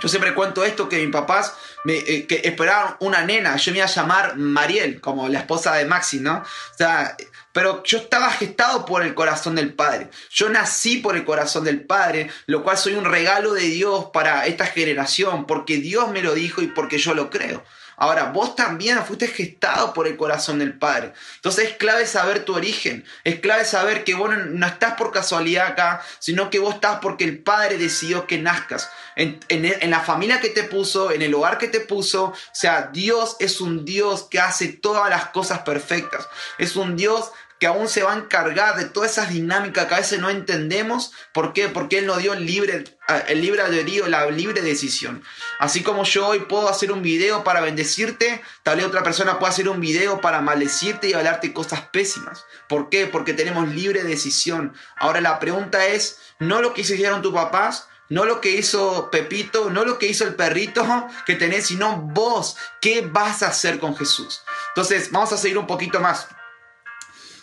Yo 0.01 0.09
siempre 0.09 0.35
cuento 0.35 0.65
esto, 0.65 0.89
que 0.89 0.99
mis 1.05 1.13
papás 1.13 1.55
me, 1.85 1.97
eh, 1.97 2.27
que 2.27 2.41
esperaron 2.45 2.97
una 3.01 3.25
nena, 3.25 3.57
yo 3.57 3.73
me 3.73 3.79
iba 3.79 3.87
a 3.87 3.91
llamar 3.91 4.37
Mariel, 4.37 5.01
como 5.01 5.29
la 5.29 5.41
esposa 5.41 5.75
de 5.75 5.85
Maxi, 5.85 6.21
¿no? 6.21 6.39
O 6.39 6.77
sea, 6.77 7.17
pero 7.53 7.83
yo 7.83 7.99
estaba 7.99 8.31
gestado 8.31 8.85
por 8.85 9.03
el 9.03 9.15
corazón 9.15 9.57
del 9.57 9.75
Padre. 9.75 10.11
Yo 10.31 10.49
nací 10.49 10.99
por 10.99 11.17
el 11.17 11.25
corazón 11.25 11.65
del 11.65 11.85
Padre, 11.85 12.31
lo 12.47 12.63
cual 12.63 12.79
soy 12.79 12.95
un 12.95 13.05
regalo 13.05 13.55
de 13.55 13.63
Dios 13.63 14.11
para 14.13 14.47
esta 14.47 14.67
generación, 14.67 15.47
porque 15.47 15.79
Dios 15.79 16.11
me 16.11 16.23
lo 16.23 16.35
dijo 16.35 16.63
y 16.63 16.69
porque 16.69 16.99
yo 16.99 17.15
lo 17.15 17.31
creo. 17.31 17.65
Ahora, 17.99 18.27
vos 18.27 18.55
también 18.55 19.05
fuiste 19.05 19.27
gestado 19.27 19.93
por 19.93 20.07
el 20.07 20.17
corazón 20.17 20.61
del 20.61 20.79
Padre. 20.79 21.13
Entonces 21.37 21.71
es 21.71 21.77
clave 21.77 22.07
saber 22.07 22.45
tu 22.45 22.55
origen. 22.55 23.05
Es 23.25 23.41
clave 23.41 23.65
saber 23.65 24.05
que 24.05 24.15
vos 24.15 24.31
no 24.31 24.67
estás 24.67 24.95
por 24.95 25.11
casualidad 25.11 25.67
acá, 25.67 26.03
sino 26.21 26.49
que 26.49 26.61
vos 26.61 26.75
estás 26.75 27.01
porque 27.01 27.25
el 27.25 27.39
Padre 27.39 27.77
decidió 27.77 28.27
que 28.27 28.39
nazcas. 28.39 28.89
En, 29.17 29.41
en 29.49 29.91
la 29.91 30.01
familia 30.01 30.41
que 30.41 30.51
te 30.51 30.63
puso, 30.63 31.11
en 31.11 31.23
el 31.23 31.35
hogar 31.35 31.59
que 31.59 31.67
te 31.67 31.81
puso. 31.81 32.27
O 32.27 32.35
sea, 32.53 32.91
Dios 32.93 33.37
es 33.41 33.61
un 33.61 33.85
Dios 33.85 34.29
que 34.31 34.39
hace 34.39 34.69
todas 34.69 35.11
las 35.11 35.31
cosas 35.31 35.61
perfectas. 35.61 36.29
Es 36.59 36.77
un 36.77 36.97
Dios 36.97 37.33
que 37.59 37.67
aún 37.67 37.89
se 37.89 38.03
va 38.03 38.13
a 38.13 38.17
encargar 38.17 38.77
de 38.77 38.85
todas 38.85 39.13
esas 39.13 39.31
dinámicas 39.31 39.87
que 39.87 39.95
a 39.95 39.99
veces 39.99 40.21
no 40.21 40.31
entendemos. 40.31 41.13
¿Por 41.33 41.53
qué? 41.53 41.69
Porque 41.69 41.99
Él 41.99 42.07
nos 42.07 42.19
dio 42.19 42.33
el 42.33 42.47
libre, 42.47 42.85
el 43.27 43.41
libre 43.41 43.63
albedrío, 43.63 44.07
la 44.07 44.31
libre 44.31 44.63
decisión. 44.63 45.23
Así 45.59 45.83
como 45.83 46.05
yo 46.05 46.29
hoy 46.29 46.41
puedo 46.41 46.69
hacer 46.69 46.93
un 46.93 47.03
video 47.03 47.43
para 47.45 47.61
bendecirte, 47.61 48.43
tal 48.63 48.77
vez 48.77 48.87
otra 48.87 49.03
persona 49.03 49.39
puede 49.39 49.53
hacer 49.53 49.69
un 49.69 49.81
video 49.81 50.21
para 50.21 50.41
maldecirte 50.41 51.09
y 51.09 51.15
hablarte 51.15 51.53
cosas 51.53 51.83
pésimas. 51.93 52.45
¿Por 52.69 52.91
qué? 52.91 53.07
Porque 53.07 53.35
tenemos 53.35 53.69
libre 53.69 54.05
decisión. 54.05 54.75
Ahora 54.97 55.21
la 55.21 55.39
pregunta 55.41 55.87
es, 55.87 56.19
no 56.39 56.63
lo 56.63 56.75
que 56.75 56.83
hicieron 56.83 57.23
tus 57.23 57.35
papás, 57.35 57.89
no 58.09 58.25
lo 58.25 58.41
que 58.41 58.53
hizo 58.53 59.11
Pepito, 59.11 59.69
no 59.71 59.85
lo 59.85 59.99
que 59.99 60.07
hizo 60.07 60.25
el 60.25 60.35
perrito 60.35 61.09
que 61.27 61.35
tenés, 61.35 61.67
sino 61.67 61.99
vos, 61.99 62.57
¿qué 62.81 63.03
vas 63.03 63.43
a 63.43 63.49
hacer 63.49 63.79
con 63.79 63.97
Jesús? 63.97 64.43
Entonces, 64.69 65.11
vamos 65.11 65.33
a 65.33 65.37
seguir 65.37 65.59
un 65.59 65.67
poquito 65.67 66.01
más. 66.01 66.29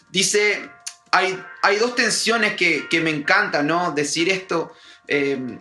Dice, 0.10 0.70
hay, 1.12 1.42
hay 1.62 1.78
dos 1.78 1.96
tensiones 1.96 2.56
que, 2.56 2.88
me 3.02 3.10
encantan, 3.10 3.68
¿no? 3.68 3.92
Decir 3.92 4.30
esto. 4.30 4.74
Eh, 5.08 5.60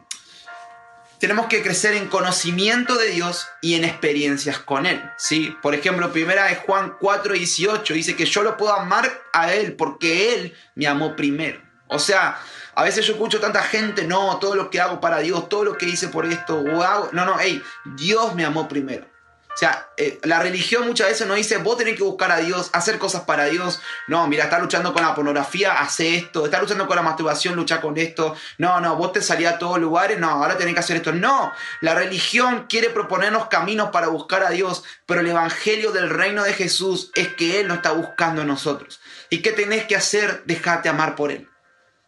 tenemos 1.24 1.46
que 1.46 1.62
crecer 1.62 1.94
en 1.94 2.08
conocimiento 2.08 2.96
de 2.96 3.08
Dios 3.10 3.48
y 3.62 3.76
en 3.76 3.84
experiencias 3.84 4.58
con 4.58 4.84
Él. 4.84 5.02
¿sí? 5.16 5.56
Por 5.62 5.74
ejemplo, 5.74 6.12
primera 6.12 6.44
de 6.44 6.56
Juan 6.56 6.96
4, 7.00 7.32
18 7.32 7.94
dice 7.94 8.14
que 8.14 8.26
yo 8.26 8.42
lo 8.42 8.58
puedo 8.58 8.74
amar 8.74 9.10
a 9.32 9.54
Él 9.54 9.74
porque 9.74 10.34
Él 10.34 10.54
me 10.74 10.86
amó 10.86 11.16
primero. 11.16 11.62
O 11.86 11.98
sea, 11.98 12.38
a 12.74 12.82
veces 12.82 13.06
yo 13.06 13.14
escucho 13.14 13.40
tanta 13.40 13.62
gente, 13.62 14.06
no, 14.06 14.38
todo 14.38 14.54
lo 14.54 14.68
que 14.68 14.82
hago 14.82 15.00
para 15.00 15.20
Dios, 15.20 15.48
todo 15.48 15.64
lo 15.64 15.78
que 15.78 15.86
hice 15.86 16.08
por 16.08 16.26
esto, 16.26 16.58
o 16.58 16.82
hago, 16.82 17.08
no, 17.12 17.24
no, 17.24 17.36
hey, 17.40 17.62
Dios 17.96 18.34
me 18.34 18.44
amó 18.44 18.68
primero. 18.68 19.06
O 19.54 19.56
sea, 19.56 19.88
eh, 19.96 20.18
la 20.24 20.40
religión 20.40 20.84
muchas 20.84 21.08
veces 21.08 21.28
nos 21.28 21.36
dice, 21.36 21.58
vos 21.58 21.76
tenés 21.76 21.96
que 21.96 22.02
buscar 22.02 22.32
a 22.32 22.38
Dios, 22.38 22.70
hacer 22.72 22.98
cosas 22.98 23.22
para 23.22 23.44
Dios. 23.44 23.80
No, 24.08 24.26
mira, 24.26 24.44
está 24.44 24.58
luchando 24.58 24.92
con 24.92 25.02
la 25.02 25.14
pornografía, 25.14 25.78
hace 25.78 26.16
esto. 26.16 26.44
Está 26.44 26.60
luchando 26.60 26.88
con 26.88 26.96
la 26.96 27.02
masturbación, 27.02 27.54
lucha 27.54 27.80
con 27.80 27.96
esto. 27.96 28.34
No, 28.58 28.80
no, 28.80 28.96
vos 28.96 29.12
te 29.12 29.22
salías 29.22 29.54
a 29.54 29.58
todos 29.58 29.78
lugares, 29.78 30.18
no, 30.18 30.28
ahora 30.28 30.58
tenés 30.58 30.74
que 30.74 30.80
hacer 30.80 30.96
esto. 30.96 31.12
No, 31.12 31.52
la 31.80 31.94
religión 31.94 32.66
quiere 32.68 32.90
proponernos 32.90 33.46
caminos 33.46 33.90
para 33.90 34.08
buscar 34.08 34.42
a 34.42 34.50
Dios, 34.50 34.82
pero 35.06 35.20
el 35.20 35.28
evangelio 35.28 35.92
del 35.92 36.10
reino 36.10 36.42
de 36.42 36.52
Jesús 36.52 37.12
es 37.14 37.28
que 37.28 37.60
Él 37.60 37.68
no 37.68 37.74
está 37.74 37.92
buscando 37.92 38.42
a 38.42 38.44
nosotros. 38.44 39.00
¿Y 39.30 39.38
qué 39.38 39.52
tenés 39.52 39.84
que 39.84 39.94
hacer? 39.94 40.42
Dejarte 40.46 40.88
amar 40.88 41.14
por 41.14 41.30
Él 41.30 41.48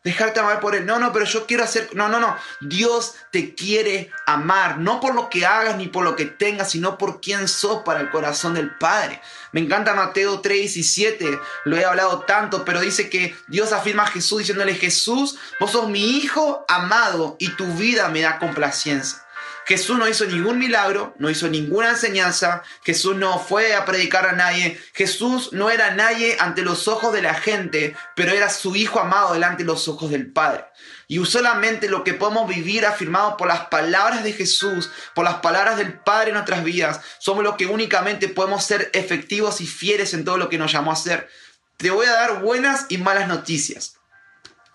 dejarte 0.06 0.38
amar 0.38 0.60
por 0.60 0.76
Él. 0.76 0.86
No, 0.86 1.00
no, 1.00 1.12
pero 1.12 1.24
yo 1.24 1.46
quiero 1.46 1.64
hacer... 1.64 1.90
No, 1.94 2.08
no, 2.08 2.20
no. 2.20 2.36
Dios 2.60 3.16
te 3.32 3.56
quiere 3.56 4.12
amar, 4.24 4.78
no 4.78 5.00
por 5.00 5.16
lo 5.16 5.28
que 5.28 5.44
hagas 5.44 5.76
ni 5.76 5.88
por 5.88 6.04
lo 6.04 6.14
que 6.14 6.26
tengas, 6.26 6.70
sino 6.70 6.96
por 6.96 7.20
quién 7.20 7.48
sos 7.48 7.82
para 7.82 8.00
el 8.00 8.10
corazón 8.10 8.54
del 8.54 8.70
Padre. 8.70 9.20
Me 9.50 9.60
encanta 9.60 9.94
Mateo 9.94 10.40
3 10.40 10.76
y 10.76 10.84
7, 10.84 11.40
lo 11.64 11.76
he 11.76 11.84
hablado 11.84 12.20
tanto, 12.20 12.64
pero 12.64 12.80
dice 12.80 13.10
que 13.10 13.36
Dios 13.48 13.72
afirma 13.72 14.04
a 14.04 14.06
Jesús 14.06 14.38
diciéndole, 14.38 14.76
Jesús, 14.76 15.40
vos 15.58 15.72
sos 15.72 15.88
mi 15.88 16.18
hijo 16.18 16.64
amado 16.68 17.34
y 17.40 17.48
tu 17.56 17.66
vida 17.74 18.08
me 18.08 18.20
da 18.20 18.38
complacencia. 18.38 19.25
Jesús 19.66 19.98
no 19.98 20.08
hizo 20.08 20.24
ningún 20.26 20.58
milagro, 20.58 21.16
no 21.18 21.28
hizo 21.28 21.48
ninguna 21.48 21.90
enseñanza, 21.90 22.62
Jesús 22.84 23.16
no 23.16 23.40
fue 23.40 23.74
a 23.74 23.84
predicar 23.84 24.24
a 24.24 24.32
nadie, 24.32 24.80
Jesús 24.94 25.52
no 25.52 25.70
era 25.70 25.90
nadie 25.90 26.36
ante 26.38 26.62
los 26.62 26.86
ojos 26.86 27.12
de 27.12 27.20
la 27.20 27.34
gente, 27.34 27.96
pero 28.14 28.30
era 28.30 28.48
su 28.48 28.76
Hijo 28.76 29.00
amado 29.00 29.34
delante 29.34 29.64
de 29.64 29.66
los 29.66 29.88
ojos 29.88 30.10
del 30.10 30.30
Padre. 30.30 30.66
Y 31.08 31.24
solamente 31.26 31.88
lo 31.88 32.04
que 32.04 32.14
podemos 32.14 32.48
vivir 32.48 32.86
afirmado 32.86 33.36
por 33.36 33.48
las 33.48 33.66
palabras 33.66 34.22
de 34.22 34.32
Jesús, 34.32 34.90
por 35.14 35.24
las 35.24 35.36
palabras 35.36 35.76
del 35.78 35.98
Padre 35.98 36.28
en 36.28 36.34
nuestras 36.34 36.62
vidas, 36.62 37.00
somos 37.18 37.42
los 37.42 37.56
que 37.56 37.66
únicamente 37.66 38.28
podemos 38.28 38.64
ser 38.64 38.90
efectivos 38.92 39.60
y 39.60 39.66
fieles 39.66 40.14
en 40.14 40.24
todo 40.24 40.38
lo 40.38 40.48
que 40.48 40.58
nos 40.58 40.70
llamó 40.70 40.92
a 40.92 40.94
hacer. 40.94 41.28
Te 41.76 41.90
voy 41.90 42.06
a 42.06 42.12
dar 42.12 42.40
buenas 42.40 42.86
y 42.88 42.98
malas 42.98 43.26
noticias. 43.26 43.96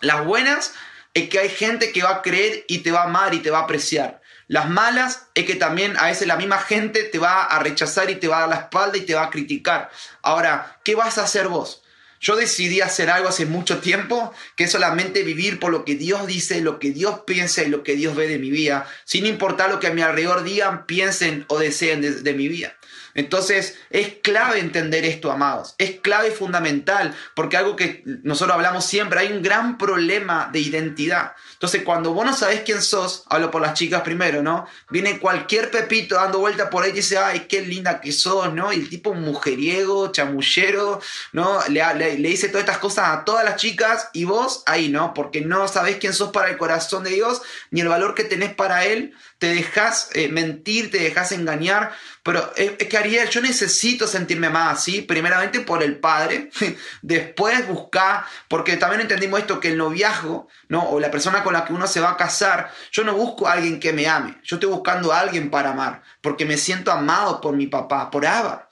Las 0.00 0.24
buenas 0.26 0.74
es 1.14 1.28
que 1.28 1.38
hay 1.38 1.48
gente 1.48 1.92
que 1.92 2.02
va 2.02 2.16
a 2.16 2.22
creer 2.22 2.64
y 2.68 2.78
te 2.78 2.92
va 2.92 3.00
a 3.00 3.04
amar 3.04 3.34
y 3.34 3.40
te 3.40 3.50
va 3.50 3.60
a 3.60 3.62
apreciar. 3.62 4.21
Las 4.48 4.68
malas 4.68 5.26
es 5.34 5.44
que 5.44 5.54
también 5.54 5.96
a 5.98 6.06
veces 6.06 6.26
la 6.26 6.36
misma 6.36 6.58
gente 6.58 7.04
te 7.04 7.18
va 7.18 7.44
a 7.44 7.58
rechazar 7.60 8.10
y 8.10 8.16
te 8.16 8.28
va 8.28 8.38
a 8.38 8.40
dar 8.40 8.48
la 8.48 8.56
espalda 8.56 8.98
y 8.98 9.02
te 9.02 9.14
va 9.14 9.24
a 9.24 9.30
criticar. 9.30 9.90
Ahora, 10.22 10.78
¿qué 10.84 10.94
vas 10.94 11.18
a 11.18 11.24
hacer 11.24 11.48
vos? 11.48 11.82
Yo 12.20 12.36
decidí 12.36 12.80
hacer 12.80 13.10
algo 13.10 13.28
hace 13.28 13.46
mucho 13.46 13.78
tiempo, 13.78 14.32
que 14.56 14.64
es 14.64 14.70
solamente 14.70 15.24
vivir 15.24 15.58
por 15.58 15.72
lo 15.72 15.84
que 15.84 15.96
Dios 15.96 16.26
dice, 16.28 16.60
lo 16.60 16.78
que 16.78 16.92
Dios 16.92 17.22
piensa 17.26 17.64
y 17.64 17.68
lo 17.68 17.82
que 17.82 17.96
Dios 17.96 18.14
ve 18.14 18.28
de 18.28 18.38
mi 18.38 18.50
vida, 18.50 18.88
sin 19.04 19.26
importar 19.26 19.70
lo 19.70 19.80
que 19.80 19.88
a 19.88 19.92
mi 19.92 20.02
alrededor 20.02 20.44
digan, 20.44 20.86
piensen 20.86 21.44
o 21.48 21.58
deseen 21.58 22.00
de, 22.00 22.12
de 22.12 22.32
mi 22.34 22.46
vida. 22.46 22.76
Entonces 23.14 23.78
es 23.90 24.14
clave 24.22 24.58
entender 24.58 25.04
esto, 25.04 25.30
amados. 25.30 25.74
Es 25.78 26.00
clave 26.00 26.28
y 26.28 26.32
fundamental, 26.32 27.14
porque 27.34 27.56
algo 27.56 27.76
que 27.76 28.02
nosotros 28.22 28.54
hablamos 28.54 28.84
siempre, 28.84 29.20
hay 29.20 29.32
un 29.32 29.42
gran 29.42 29.78
problema 29.78 30.48
de 30.52 30.60
identidad. 30.60 31.32
Entonces 31.52 31.82
cuando 31.82 32.12
vos 32.12 32.24
no 32.24 32.34
sabés 32.34 32.62
quién 32.62 32.82
sos, 32.82 33.24
hablo 33.28 33.50
por 33.50 33.62
las 33.62 33.74
chicas 33.74 34.02
primero, 34.02 34.42
¿no? 34.42 34.66
Viene 34.90 35.18
cualquier 35.18 35.70
pepito 35.70 36.14
dando 36.14 36.38
vuelta 36.38 36.70
por 36.70 36.84
ahí 36.84 36.90
y 36.90 36.94
dice, 36.94 37.18
ay, 37.18 37.46
qué 37.48 37.62
linda 37.62 38.00
que 38.00 38.12
sos, 38.12 38.52
¿no? 38.52 38.72
Y 38.72 38.76
el 38.76 38.88
tipo 38.88 39.14
mujeriego, 39.14 40.10
chamullero, 40.10 41.00
¿no? 41.32 41.60
Le, 41.68 41.82
le, 41.94 42.16
dice 42.16 42.48
todas 42.48 42.62
estas 42.62 42.78
cosas 42.78 43.08
a 43.08 43.24
todas 43.24 43.44
las 43.44 43.56
chicas 43.56 44.08
y 44.12 44.24
vos 44.24 44.62
ahí, 44.66 44.88
¿no? 44.88 45.14
Porque 45.14 45.40
no 45.40 45.68
sabés 45.68 45.96
quién 45.98 46.12
sos 46.12 46.30
para 46.30 46.50
el 46.50 46.56
corazón 46.56 47.04
de 47.04 47.10
Dios, 47.10 47.42
ni 47.70 47.80
el 47.80 47.88
valor 47.88 48.14
que 48.14 48.24
tenés 48.24 48.54
para 48.54 48.84
Él, 48.84 49.14
te 49.42 49.52
dejas 49.52 50.08
eh, 50.14 50.28
mentir, 50.28 50.92
te 50.92 50.98
dejas 50.98 51.32
engañar, 51.32 51.90
pero 52.22 52.52
es, 52.54 52.76
que 52.76 52.96
Ariel, 52.96 53.28
yo 53.28 53.40
necesito 53.40 54.06
sentirme 54.06 54.50
más 54.50 54.78
así, 54.78 55.02
primeramente 55.02 55.58
por 55.58 55.82
el 55.82 55.98
padre, 55.98 56.48
después 57.02 57.66
buscar, 57.66 58.24
porque 58.46 58.76
también 58.76 59.00
entendimos 59.00 59.40
esto, 59.40 59.58
que 59.58 59.70
el 59.72 59.78
noviazgo, 59.78 60.46
¿no? 60.68 60.88
o 60.88 61.00
la 61.00 61.10
persona 61.10 61.42
con 61.42 61.54
la 61.54 61.64
que 61.64 61.72
uno 61.72 61.88
se 61.88 61.98
va 61.98 62.10
a 62.10 62.16
casar, 62.16 62.70
yo 62.92 63.02
no 63.02 63.14
busco 63.14 63.48
a 63.48 63.54
alguien 63.54 63.80
que 63.80 63.92
me 63.92 64.06
ame, 64.06 64.38
yo 64.44 64.54
estoy 64.54 64.70
buscando 64.70 65.12
a 65.12 65.18
alguien 65.18 65.50
para 65.50 65.70
amar, 65.70 66.04
porque 66.20 66.44
me 66.44 66.56
siento 66.56 66.92
amado 66.92 67.40
por 67.40 67.56
mi 67.56 67.66
papá, 67.66 68.12
por 68.12 68.24
Abba. 68.24 68.68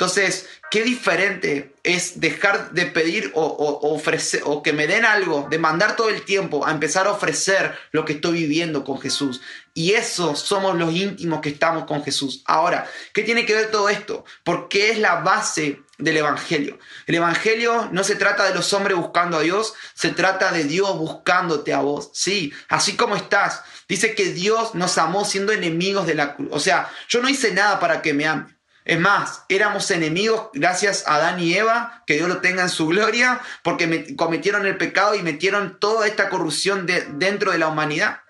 Entonces, 0.00 0.48
qué 0.70 0.82
diferente 0.82 1.74
es 1.82 2.20
dejar 2.20 2.70
de 2.70 2.86
pedir 2.86 3.32
o, 3.34 3.80
ofrecer 3.82 4.40
o 4.46 4.62
que 4.62 4.72
me 4.72 4.86
den 4.86 5.04
algo, 5.04 5.46
de 5.50 5.58
mandar 5.58 5.94
todo 5.94 6.08
el 6.08 6.22
tiempo 6.22 6.66
a 6.66 6.70
empezar 6.70 7.06
a 7.06 7.10
ofrecer 7.10 7.76
lo 7.92 8.06
que 8.06 8.14
estoy 8.14 8.38
viviendo 8.38 8.82
con 8.82 8.98
Jesús. 8.98 9.42
Y 9.74 9.92
eso 9.92 10.34
somos 10.36 10.74
los 10.78 10.94
íntimos 10.94 11.42
que 11.42 11.50
estamos 11.50 11.84
con 11.84 12.02
Jesús. 12.02 12.42
Ahora, 12.46 12.90
¿qué 13.12 13.24
tiene 13.24 13.44
que 13.44 13.54
ver 13.54 13.70
todo 13.70 13.90
esto? 13.90 14.24
Porque 14.42 14.90
es 14.90 14.98
la 14.98 15.16
base 15.16 15.82
del 15.98 16.16
Evangelio. 16.16 16.78
El 17.06 17.16
Evangelio 17.16 17.90
no 17.92 18.02
se 18.02 18.16
trata 18.16 18.46
de 18.46 18.54
los 18.54 18.72
hombres 18.72 18.96
buscando 18.96 19.36
a 19.36 19.42
Dios, 19.42 19.74
se 19.92 20.12
trata 20.12 20.50
de 20.50 20.64
Dios 20.64 20.96
buscándote 20.96 21.74
a 21.74 21.80
vos. 21.80 22.08
Sí, 22.14 22.54
así 22.70 22.96
como 22.96 23.16
estás. 23.16 23.64
Dice 23.86 24.14
que 24.14 24.32
Dios 24.32 24.74
nos 24.74 24.96
amó 24.96 25.26
siendo 25.26 25.52
enemigos 25.52 26.06
de 26.06 26.14
la 26.14 26.36
cruz. 26.36 26.48
O 26.52 26.58
sea, 26.58 26.90
yo 27.06 27.20
no 27.20 27.28
hice 27.28 27.52
nada 27.52 27.78
para 27.78 28.00
que 28.00 28.14
me 28.14 28.26
ame. 28.26 28.59
Es 28.84 28.98
más, 28.98 29.44
éramos 29.48 29.90
enemigos 29.90 30.48
gracias 30.54 31.06
a 31.06 31.16
Adán 31.16 31.38
y 31.40 31.54
Eva, 31.54 32.02
que 32.06 32.14
Dios 32.14 32.28
lo 32.28 32.40
tenga 32.40 32.62
en 32.62 32.68
su 32.68 32.86
gloria, 32.86 33.40
porque 33.62 33.86
me, 33.86 34.16
cometieron 34.16 34.66
el 34.66 34.78
pecado 34.78 35.14
y 35.14 35.22
metieron 35.22 35.78
toda 35.78 36.06
esta 36.06 36.28
corrupción 36.28 36.86
de, 36.86 37.06
dentro 37.12 37.52
de 37.52 37.58
la 37.58 37.68
humanidad. 37.68 38.20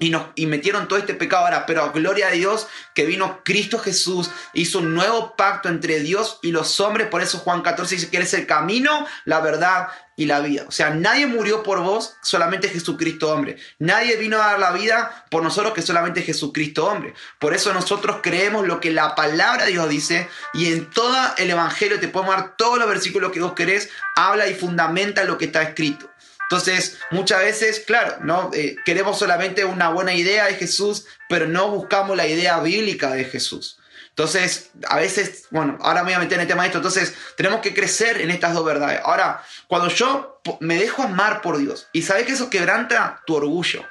Y, 0.00 0.10
nos, 0.10 0.26
y 0.36 0.46
metieron 0.46 0.86
todo 0.86 0.98
este 0.98 1.14
pecado 1.14 1.44
ahora, 1.44 1.66
pero 1.66 1.90
gloria 1.92 2.28
a 2.28 2.30
Dios 2.30 2.68
que 2.94 3.04
vino 3.04 3.40
Cristo 3.44 3.78
Jesús, 3.78 4.30
hizo 4.52 4.78
un 4.78 4.94
nuevo 4.94 5.34
pacto 5.36 5.68
entre 5.68 6.00
Dios 6.00 6.38
y 6.42 6.52
los 6.52 6.78
hombres, 6.80 7.08
por 7.08 7.20
eso 7.20 7.38
Juan 7.38 7.62
14 7.62 7.96
dice 7.96 8.10
que 8.10 8.18
eres 8.18 8.34
el 8.34 8.46
camino, 8.46 9.06
la 9.24 9.40
verdad 9.40 9.88
y 10.18 10.26
la 10.26 10.40
vida. 10.40 10.64
O 10.66 10.72
sea, 10.72 10.90
nadie 10.90 11.26
murió 11.26 11.62
por 11.62 11.80
vos, 11.80 12.16
solamente 12.22 12.68
Jesucristo 12.68 13.32
hombre. 13.32 13.56
Nadie 13.78 14.16
vino 14.16 14.36
a 14.42 14.48
dar 14.48 14.58
la 14.58 14.72
vida 14.72 15.24
por 15.30 15.44
nosotros 15.44 15.72
que 15.72 15.80
solamente 15.80 16.22
Jesucristo 16.22 16.86
hombre. 16.86 17.14
Por 17.38 17.54
eso 17.54 17.72
nosotros 17.72 18.18
creemos 18.20 18.66
lo 18.66 18.80
que 18.80 18.90
la 18.90 19.14
palabra 19.14 19.64
de 19.64 19.70
Dios 19.70 19.88
dice 19.88 20.28
y 20.54 20.72
en 20.72 20.90
todo 20.90 21.16
el 21.38 21.50
Evangelio 21.50 22.00
te 22.00 22.08
podemos 22.08 22.34
dar 22.34 22.56
todos 22.56 22.78
los 22.78 22.88
versículos 22.88 23.30
que 23.30 23.40
vos 23.40 23.52
querés, 23.52 23.90
habla 24.16 24.48
y 24.48 24.54
fundamenta 24.54 25.22
lo 25.22 25.38
que 25.38 25.44
está 25.44 25.62
escrito. 25.62 26.10
Entonces, 26.50 26.98
muchas 27.10 27.40
veces, 27.40 27.80
claro, 27.80 28.16
¿no? 28.22 28.50
Eh, 28.54 28.76
queremos 28.86 29.18
solamente 29.18 29.66
una 29.66 29.90
buena 29.90 30.14
idea 30.14 30.46
de 30.46 30.54
Jesús, 30.54 31.04
pero 31.28 31.46
no 31.46 31.68
buscamos 31.68 32.16
la 32.16 32.26
idea 32.26 32.58
bíblica 32.60 33.10
de 33.10 33.24
Jesús. 33.24 33.78
Entonces, 34.08 34.70
a 34.88 34.96
veces, 34.96 35.44
bueno, 35.50 35.78
ahora 35.82 36.02
me 36.02 36.06
voy 36.06 36.14
a 36.14 36.18
meter 36.20 36.38
en 36.38 36.40
el 36.40 36.48
tema 36.48 36.62
de 36.62 36.68
esto, 36.68 36.78
entonces 36.78 37.14
tenemos 37.36 37.60
que 37.60 37.74
crecer 37.74 38.20
en 38.22 38.30
estas 38.30 38.54
dos 38.54 38.64
verdades. 38.64 39.00
Ahora, 39.04 39.44
cuando 39.66 39.88
yo 39.90 40.40
me 40.60 40.76
dejo 40.76 41.02
amar 41.02 41.42
por 41.42 41.58
Dios, 41.58 41.88
y 41.92 42.02
sabes 42.02 42.24
que 42.24 42.32
eso 42.32 42.48
quebranta 42.48 43.22
tu 43.26 43.36
orgullo, 43.36 43.84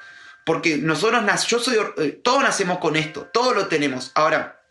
porque 0.44 0.78
nosotros, 0.78 1.24
yo 1.48 1.60
soy, 1.60 1.78
eh, 1.98 2.20
todos 2.24 2.42
nacemos 2.42 2.80
con 2.80 2.96
esto, 2.96 3.30
todos 3.32 3.56
lo 3.56 3.68
tenemos. 3.68 4.12
Ahora, 4.16 4.62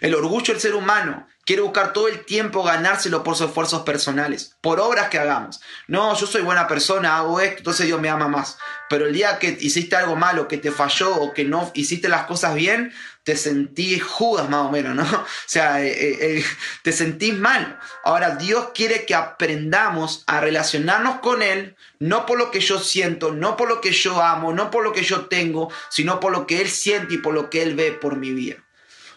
el 0.00 0.14
orgullo 0.14 0.52
del 0.52 0.60
ser 0.60 0.74
humano 0.74 1.26
quiere 1.46 1.62
buscar 1.62 1.92
todo 1.92 2.08
el 2.08 2.24
tiempo 2.24 2.64
ganárselo 2.64 3.22
por 3.22 3.36
sus 3.36 3.46
esfuerzos 3.46 3.82
personales, 3.82 4.56
por 4.60 4.80
obras 4.80 5.08
que 5.08 5.18
hagamos. 5.18 5.60
No, 5.86 6.14
yo 6.18 6.26
soy 6.26 6.42
buena 6.42 6.66
persona, 6.66 7.16
hago 7.16 7.40
esto, 7.40 7.58
entonces 7.58 7.86
Dios 7.86 8.00
me 8.00 8.10
ama 8.10 8.26
más. 8.26 8.58
Pero 8.90 9.06
el 9.06 9.14
día 9.14 9.38
que 9.38 9.56
hiciste 9.60 9.96
algo 9.96 10.16
malo, 10.16 10.48
que 10.48 10.58
te 10.58 10.72
falló 10.72 11.14
o 11.14 11.32
que 11.32 11.44
no 11.44 11.70
hiciste 11.74 12.08
las 12.08 12.26
cosas 12.26 12.54
bien, 12.56 12.92
te 13.22 13.36
sentís 13.36 14.02
Judas 14.02 14.48
más 14.48 14.66
o 14.66 14.70
menos, 14.70 14.94
¿no? 14.94 15.04
O 15.22 15.48
sea, 15.48 15.84
eh, 15.84 15.90
eh, 15.90 16.18
eh, 16.20 16.44
te 16.82 16.92
sentís 16.92 17.34
mal. 17.34 17.78
Ahora, 18.04 18.36
Dios 18.36 18.70
quiere 18.74 19.06
que 19.06 19.14
aprendamos 19.14 20.24
a 20.26 20.40
relacionarnos 20.40 21.20
con 21.20 21.42
Él, 21.42 21.76
no 22.00 22.26
por 22.26 22.38
lo 22.38 22.50
que 22.50 22.60
yo 22.60 22.80
siento, 22.80 23.32
no 23.32 23.56
por 23.56 23.68
lo 23.68 23.80
que 23.80 23.92
yo 23.92 24.20
amo, 24.20 24.52
no 24.52 24.70
por 24.72 24.82
lo 24.82 24.92
que 24.92 25.04
yo 25.04 25.26
tengo, 25.26 25.72
sino 25.90 26.18
por 26.18 26.32
lo 26.32 26.46
que 26.46 26.60
Él 26.60 26.68
siente 26.68 27.14
y 27.14 27.18
por 27.18 27.34
lo 27.34 27.50
que 27.50 27.62
Él 27.62 27.76
ve 27.76 27.92
por 27.92 28.16
mi 28.16 28.32
vida. 28.32 28.65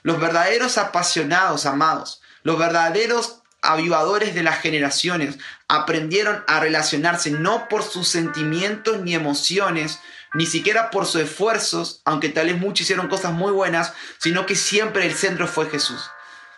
Los 0.09 0.19
verdaderos 0.19 0.79
apasionados, 0.79 1.67
amados, 1.67 2.23
los 2.41 2.57
verdaderos 2.57 3.43
avivadores 3.61 4.33
de 4.33 4.41
las 4.41 4.59
generaciones 4.59 5.37
aprendieron 5.67 6.43
a 6.47 6.59
relacionarse 6.59 7.29
no 7.29 7.69
por 7.69 7.83
sus 7.83 8.07
sentimientos 8.07 9.01
ni 9.01 9.13
emociones, 9.13 9.99
ni 10.33 10.47
siquiera 10.47 10.89
por 10.89 11.05
sus 11.05 11.21
esfuerzos, 11.21 12.01
aunque 12.05 12.29
tal 12.29 12.47
vez 12.47 12.57
muchos 12.57 12.81
hicieron 12.81 13.07
cosas 13.07 13.33
muy 13.33 13.51
buenas, 13.51 13.93
sino 14.17 14.47
que 14.47 14.55
siempre 14.55 15.05
el 15.05 15.13
centro 15.13 15.47
fue 15.47 15.69
Jesús. 15.69 16.09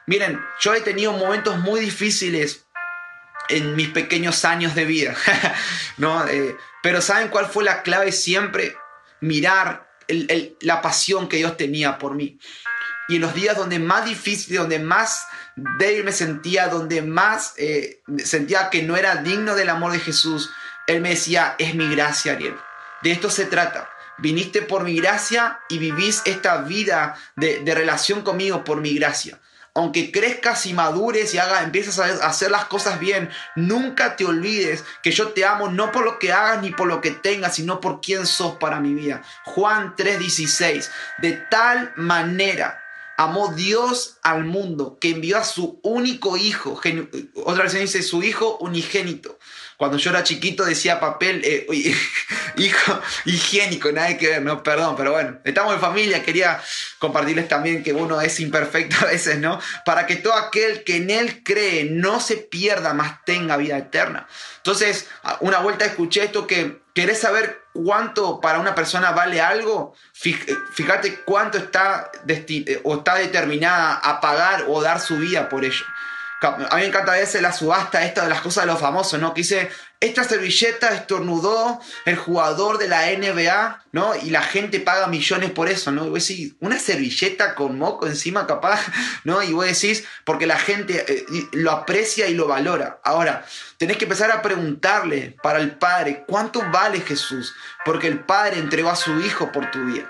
Miren, 0.06 0.40
yo 0.62 0.74
he 0.74 0.80
tenido 0.80 1.12
momentos 1.12 1.60
muy 1.60 1.82
difíciles 1.82 2.64
en 3.50 3.76
mis 3.76 3.90
pequeños 3.90 4.46
años 4.46 4.76
de 4.76 4.86
vida, 4.86 5.14
¿no? 5.98 6.26
Eh, 6.26 6.56
pero 6.82 7.02
¿saben 7.02 7.28
cuál 7.28 7.48
fue 7.48 7.66
la 7.66 7.84
clave 7.84 8.14
siempre? 8.14 8.78
Mirar 9.20 9.92
la 10.62 10.82
pasión 10.82 11.28
que 11.28 11.36
Dios 11.36 11.58
tenía 11.58 11.98
por 11.98 12.16
mí. 12.16 12.40
Y 13.12 13.18
en 13.18 13.24
los 13.24 13.34
días 13.34 13.58
donde 13.58 13.78
más 13.78 14.06
difícil, 14.06 14.56
donde 14.56 14.80
más 14.80 15.28
débil 15.78 16.06
me 16.06 16.14
sentía, 16.14 16.70
donde 16.70 17.02
más 17.02 17.54
eh, 17.58 18.02
sentía 18.24 18.70
que 18.70 18.84
no 18.84 18.96
era 18.96 19.18
digno 19.18 19.54
del 19.54 19.68
amor 19.68 19.92
de 19.92 20.00
Jesús, 20.00 20.50
Él 20.88 21.02
me 21.02 21.10
decía, 21.10 21.56
es 21.60 21.76
mi 21.76 21.94
gracia, 21.94 22.32
Ariel. 22.32 22.56
De 23.04 23.12
esto 23.12 23.30
se 23.30 23.44
trata. 23.44 23.90
Viniste 24.18 24.62
por 24.62 24.86
mi 24.86 24.96
gracia 24.96 25.60
y 25.68 25.78
vivís 25.78 26.22
esta 26.24 26.62
vida 26.62 27.18
de, 27.36 27.60
de 27.60 27.76
relación 27.76 28.22
conmigo 28.22 28.64
por 28.64 28.80
mi 28.80 28.96
gracia 28.96 29.42
aunque 29.74 30.12
crezcas 30.12 30.66
y 30.66 30.74
madures 30.74 31.34
y 31.34 31.38
haga, 31.38 31.64
empiezas 31.64 32.00
a 32.00 32.28
hacer 32.28 32.52
las 32.52 32.66
cosas 32.66 33.00
bien, 33.00 33.30
nunca 33.56 34.18
te 34.18 34.26
olvides 34.26 34.84
que 35.02 35.12
yo 35.12 35.30
te 35.30 35.46
amo 35.46 35.70
no 35.70 35.92
por 35.94 36.04
lo 36.04 36.20
que 36.20 36.34
hagas 36.34 36.62
ni 36.62 36.72
por 36.72 36.88
lo 36.88 37.00
que 37.00 37.12
tengas, 37.12 37.56
sino 37.56 37.80
por 37.80 38.02
quién 38.02 38.28
sos 38.28 38.58
para 38.58 38.82
mi 38.82 38.94
vida. 38.94 39.22
Juan 39.46 39.96
3:16, 39.96 40.92
de 41.20 41.32
tal 41.50 41.94
manera 41.96 42.81
amó 43.22 43.54
Dios 43.54 44.18
al 44.24 44.46
mundo 44.46 44.98
que 45.00 45.12
envió 45.12 45.38
a 45.38 45.44
su 45.44 45.80
único 45.84 46.38
hijo, 46.38 46.82
otra 47.36 47.64
versión 47.64 47.84
dice 47.84 48.02
su 48.02 48.24
hijo 48.24 48.58
unigénito, 48.60 49.38
cuando 49.78 49.98
yo 49.98 50.10
era 50.10 50.24
chiquito 50.24 50.66
decía 50.66 51.00
papel, 51.00 51.42
eh, 51.44 51.68
hijo 52.58 53.02
higiénico, 53.26 53.92
nada 53.92 54.18
que 54.18 54.28
ver, 54.28 54.42
no, 54.42 54.64
perdón, 54.64 54.96
pero 54.98 55.12
bueno, 55.12 55.40
estamos 55.44 55.76
en 55.76 55.80
familia, 55.80 56.24
quería 56.24 56.62
compartirles 56.98 57.48
también 57.48 57.84
que 57.84 57.94
uno 57.94 58.20
es 58.22 58.40
imperfecto 58.40 58.96
a 59.02 59.12
veces, 59.12 59.38
¿no? 59.38 59.60
Para 59.86 60.08
que 60.08 60.16
todo 60.16 60.34
aquel 60.34 60.84
que 60.84 60.96
en 60.96 61.12
él 61.12 61.44
cree 61.44 61.84
no 61.84 62.20
se 62.20 62.38
pierda, 62.38 62.96
más 62.96 63.24
tenga 63.24 63.56
vida 63.58 63.78
eterna. 63.78 64.28
Entonces, 64.58 65.08
una 65.42 65.60
vuelta 65.60 65.86
escuché 65.86 66.24
esto 66.24 66.48
que 66.48 66.81
querés 66.94 67.20
saber 67.20 67.64
cuánto 67.74 68.42
para 68.42 68.60
una 68.60 68.76
persona 68.76 69.12
vale 69.12 69.42
algo, 69.42 69.94
eh, 70.26 70.36
fíjate 70.72 71.22
cuánto 71.22 71.58
está, 71.58 72.12
eh, 72.28 72.82
o 72.84 72.96
está 72.96 73.16
determinada 73.16 73.96
a 73.96 74.20
pagar 74.20 74.66
o 74.68 74.82
dar 74.82 75.00
su 75.00 75.18
vida 75.18 75.50
por 75.50 75.64
ello. 75.64 75.86
A 76.42 76.58
mí 76.58 76.82
me 76.82 76.86
encanta 76.88 77.14
a 77.14 77.18
veces 77.18 77.40
la 77.42 77.54
subasta 77.54 78.04
esta 78.04 78.24
de 78.24 78.30
las 78.30 78.42
cosas 78.42 78.66
de 78.66 78.72
los 78.72 78.80
famosos, 78.80 79.20
¿no? 79.20 79.32
Que 79.34 79.42
dice, 79.42 79.70
esta 80.00 80.24
servilleta 80.24 80.90
estornudó 80.90 81.80
el 82.06 82.16
jugador 82.16 82.80
de 82.80 82.88
la 82.88 83.06
NBA, 83.12 83.84
¿no? 83.92 84.16
Y 84.16 84.32
la 84.32 84.42
gente 84.42 84.80
paga 84.80 85.06
millones 85.06 85.52
por 85.52 85.70
eso, 85.70 85.92
¿no? 85.92 86.04
Y 86.04 86.10
vos 86.10 86.28
decís, 86.28 86.54
una 86.60 86.80
servilleta 86.80 87.54
con 87.54 87.78
moco 87.78 88.08
encima 88.08 88.48
capaz, 88.48 88.82
¿no? 89.24 89.44
Y 89.44 89.54
vos 89.54 89.68
decís, 89.68 90.04
porque 90.26 90.48
la 90.48 90.58
gente 90.58 91.06
eh, 91.08 91.26
lo 91.52 91.70
aprecia 91.70 92.28
y 92.28 92.34
lo 92.34 92.48
valora. 92.48 93.00
Ahora, 93.04 93.46
tenés 93.78 93.98
que 93.98 94.06
empezar 94.06 94.32
a 94.32 94.42
preguntarle 94.42 95.36
para 95.44 95.60
el 95.60 95.78
Padre, 95.78 96.24
¿cuánto 96.28 96.64
vale 96.72 97.02
Jesús? 97.02 97.54
Porque 97.86 98.08
el 98.08 98.20
Padre 98.22 98.58
entregó 98.58 98.90
a 98.90 98.96
su 98.96 99.20
Hijo 99.22 99.52
por 99.52 99.70
tu 99.70 99.86
vida 99.86 100.10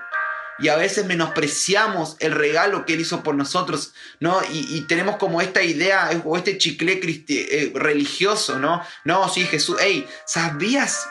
y 0.62 0.69
a 0.69 0.76
veces 0.76 1.06
menospreciamos 1.06 2.15
el 2.19 2.34
regalo 2.34 2.86
que 2.86 2.93
Él 2.93 3.02
hizo 3.02 3.24
por 3.24 3.36
nosotros, 3.36 3.93
¿no? 4.19 4.39
Y, 4.52 4.82
tenemos 4.82 5.17
como 5.17 5.41
esta 5.41 5.63
idea 5.63 6.10
o 6.24 6.38
este 6.38 6.58
chicle 6.58 7.00
eh, 7.04 7.71
religioso, 7.76 8.60
¿no? 8.60 8.82
No, 9.04 9.28
sí, 9.30 9.45
Jesús, 9.45 9.78
hey, 9.80 10.08
¿sabías? 10.26 11.08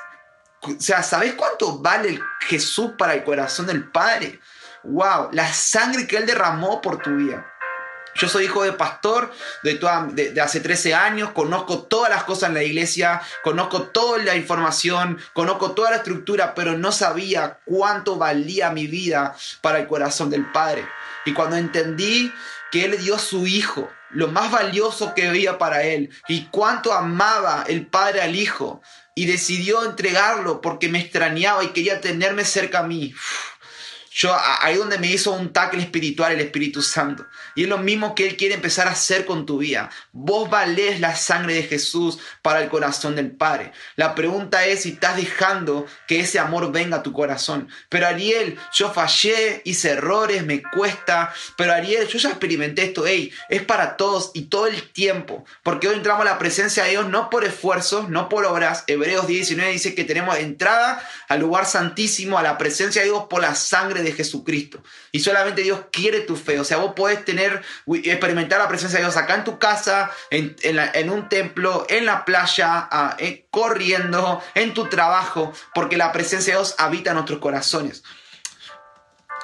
O 0.62 0.76
sea, 0.78 1.02
¿sabes 1.02 1.34
cuánto 1.34 1.78
vale 1.78 2.20
Jesús 2.40 2.92
para 2.96 3.14
el 3.14 3.24
corazón 3.24 3.66
del 3.66 3.90
Padre? 3.90 4.38
¡Wow! 4.84 5.30
La 5.32 5.52
sangre 5.52 6.06
que 6.06 6.16
Él 6.16 6.26
derramó 6.26 6.80
por 6.80 7.02
tu 7.02 7.10
vida. 7.16 7.49
Yo 8.20 8.28
soy 8.28 8.44
hijo 8.44 8.62
de 8.64 8.74
pastor 8.74 9.32
de, 9.62 10.40
hace 10.42 10.60
13 10.60 10.94
años, 10.94 11.30
conozco 11.30 11.84
todas 11.84 12.10
las 12.10 12.24
cosas 12.24 12.50
en 12.50 12.54
la 12.54 12.62
iglesia, 12.62 13.22
conozco 13.42 13.84
toda 13.84 14.18
la 14.18 14.36
información, 14.36 15.18
conozco 15.32 15.72
toda 15.72 15.90
la 15.90 15.96
estructura, 15.96 16.54
pero 16.54 16.76
no 16.76 16.92
sabía 16.92 17.60
cuánto 17.64 18.16
valía 18.16 18.72
mi 18.72 18.86
vida 18.86 19.34
para 19.62 19.78
el 19.78 19.86
corazón 19.86 20.28
del 20.28 20.44
Padre. 20.52 20.86
Y 21.24 21.32
cuando 21.32 21.56
entendí 21.56 22.30
que 22.70 22.84
Él 22.84 22.98
dio 22.98 23.14
a 23.14 23.18
su 23.18 23.46
Hijo, 23.46 23.90
lo 24.10 24.28
más 24.28 24.50
valioso 24.50 25.14
que 25.14 25.28
había 25.28 25.56
para 25.56 25.84
Él, 25.84 26.10
y 26.28 26.44
cuánto 26.50 26.92
amaba 26.92 27.64
el 27.68 27.86
Padre 27.86 28.20
al 28.20 28.36
Hijo, 28.36 28.82
y 29.14 29.24
decidió 29.24 29.82
entregarlo 29.84 30.60
porque 30.60 30.90
me 30.90 31.00
extrañaba 31.00 31.64
y 31.64 31.68
quería 31.68 32.02
tenerme 32.02 32.44
cerca 32.44 32.80
a 32.80 32.82
mí. 32.82 33.14
Yo, 34.12 34.36
ahí 34.60 34.76
donde 34.76 34.98
me 34.98 35.06
hizo 35.06 35.32
un 35.32 35.52
tackle 35.52 35.82
espiritual 35.82 36.32
el 36.32 36.40
Espíritu 36.40 36.82
Santo. 36.82 37.26
Y 37.54 37.64
es 37.64 37.68
lo 37.68 37.78
mismo 37.78 38.14
que 38.14 38.28
Él 38.28 38.36
quiere 38.36 38.54
empezar 38.54 38.88
a 38.88 38.92
hacer 38.92 39.24
con 39.24 39.46
tu 39.46 39.58
vida. 39.58 39.90
Vos 40.12 40.50
valés 40.50 41.00
la 41.00 41.16
sangre 41.16 41.54
de 41.54 41.62
Jesús 41.64 42.18
para 42.42 42.62
el 42.62 42.68
corazón 42.68 43.16
del 43.16 43.30
Padre. 43.30 43.72
La 43.96 44.14
pregunta 44.14 44.66
es 44.66 44.82
si 44.82 44.90
estás 44.90 45.16
dejando 45.16 45.86
que 46.06 46.20
ese 46.20 46.38
amor 46.38 46.72
venga 46.72 46.98
a 46.98 47.02
tu 47.02 47.12
corazón. 47.12 47.68
Pero 47.88 48.06
Ariel, 48.06 48.58
yo 48.72 48.92
fallé, 48.92 49.62
hice 49.64 49.90
errores, 49.90 50.44
me 50.44 50.62
cuesta. 50.62 51.32
Pero 51.56 51.72
Ariel, 51.72 52.06
yo 52.08 52.18
ya 52.18 52.30
experimenté 52.30 52.84
esto. 52.84 53.06
Hey, 53.06 53.32
es 53.48 53.62
para 53.62 53.96
todos 53.96 54.30
y 54.34 54.42
todo 54.42 54.66
el 54.66 54.90
tiempo. 54.92 55.44
Porque 55.62 55.88
hoy 55.88 55.96
entramos 55.96 56.22
a 56.22 56.30
la 56.30 56.38
presencia 56.38 56.84
de 56.84 56.90
Dios 56.90 57.08
no 57.08 57.30
por 57.30 57.44
esfuerzos, 57.44 58.08
no 58.08 58.28
por 58.28 58.44
obras. 58.44 58.84
Hebreos 58.86 59.26
19 59.26 59.72
dice 59.72 59.94
que 59.94 60.04
tenemos 60.04 60.36
entrada 60.38 61.02
al 61.28 61.40
lugar 61.40 61.66
santísimo, 61.66 62.38
a 62.38 62.42
la 62.42 62.58
presencia 62.58 63.02
de 63.02 63.08
Dios 63.08 63.24
por 63.28 63.40
la 63.40 63.54
sangre 63.54 64.02
de 64.02 64.12
Jesucristo. 64.12 64.82
Y 65.12 65.20
solamente 65.20 65.62
Dios 65.62 65.80
quiere 65.90 66.20
tu 66.20 66.36
fe. 66.36 66.60
O 66.60 66.64
sea, 66.64 66.78
vos 66.78 66.92
podés 66.94 67.24
tener, 67.24 67.39
experimentar 68.04 68.58
la 68.58 68.68
presencia 68.68 68.98
de 68.98 69.04
Dios 69.04 69.16
acá 69.16 69.34
en 69.34 69.44
tu 69.44 69.58
casa, 69.58 70.10
en, 70.30 71.10
un 71.10 71.28
templo, 71.28 71.86
en 71.88 72.06
la 72.06 72.24
playa, 72.24 72.88
ah, 72.90 73.16
corriendo, 73.50 74.42
en 74.54 74.74
tu 74.74 74.86
trabajo, 74.88 75.52
porque 75.74 75.96
la 75.96 76.12
presencia 76.12 76.54
de 76.54 76.60
Dios 76.60 76.74
habita 76.78 77.10
en 77.10 77.16
nuestros 77.16 77.40
corazones. 77.40 78.02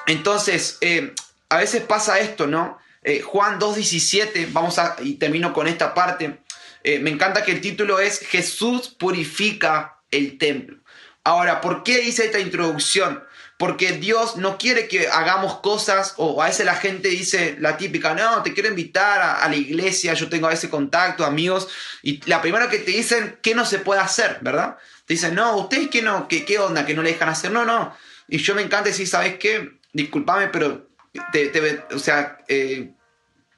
Entonces, 0.07 0.77
eh, 0.81 1.13
a 1.49 1.57
veces 1.57 1.83
pasa 1.83 2.19
esto, 2.19 2.47
¿no? 2.47 2.79
Eh, 3.03 3.21
Juan 3.21 3.59
2.17, 3.59 4.47
vamos 4.51 4.79
a, 4.79 4.95
y 4.99 5.15
termino 5.15 5.53
con 5.53 5.67
esta 5.67 5.93
parte. 5.93 6.39
Eh, 6.83 6.99
me 6.99 7.09
encanta 7.09 7.43
que 7.43 7.51
el 7.51 7.61
título 7.61 7.99
es 7.99 8.19
Jesús 8.19 8.89
purifica 8.89 9.99
el 10.11 10.37
templo. 10.37 10.77
Ahora, 11.23 11.59
¿por 11.61 11.83
qué 11.83 12.03
hice 12.03 12.25
esta 12.25 12.39
introducción? 12.39 13.23
Porque 13.57 13.93
Dios 13.93 14.37
no 14.37 14.59
quiere 14.59 14.87
que 14.87 15.07
hagamos 15.07 15.61
cosas, 15.61 16.13
o 16.17 16.43
a 16.43 16.45
veces 16.45 16.65
la 16.65 16.75
gente 16.75 17.09
dice 17.09 17.57
la 17.59 17.75
típica, 17.75 18.13
no, 18.13 18.43
te 18.43 18.53
quiero 18.53 18.69
invitar 18.69 19.41
a, 19.41 19.49
la 19.49 19.55
iglesia, 19.55 20.13
yo 20.13 20.29
tengo 20.29 20.45
a 20.45 20.51
veces 20.51 20.69
contacto, 20.69 21.25
amigos, 21.25 21.67
y 22.03 22.21
la 22.29 22.41
primera 22.41 22.69
que 22.69 22.77
te 22.77 22.91
dicen, 22.91 23.39
¿qué 23.41 23.55
no 23.55 23.65
se 23.65 23.79
puede 23.79 23.99
hacer? 23.99 24.37
¿Verdad? 24.41 24.77
Te 25.05 25.15
dicen, 25.15 25.33
no, 25.33 25.57
¿ustedes 25.57 25.89
qué 25.89 26.03
no? 26.03 26.27
¿Qué, 26.27 26.45
qué 26.45 26.59
onda? 26.59 26.85
¿Que 26.85 26.93
no 26.93 27.01
le 27.01 27.13
dejan 27.13 27.29
hacer? 27.29 27.51
No, 27.51 27.65
no. 27.65 27.97
Y 28.27 28.37
yo 28.37 28.53
me 28.53 28.61
encanta 28.61 28.89
decir, 28.89 29.07
¿sabes 29.07 29.37
qué? 29.39 29.79
Discúlpame, 29.91 30.49
pero 30.49 30.87
te, 31.31 31.83
o 31.91 31.99
sea, 31.99 32.37
eh, 32.47 32.91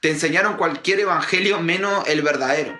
te 0.00 0.10
enseñaron 0.10 0.56
cualquier 0.56 1.00
evangelio 1.00 1.60
menos 1.60 2.08
el 2.08 2.22
verdadero. 2.22 2.78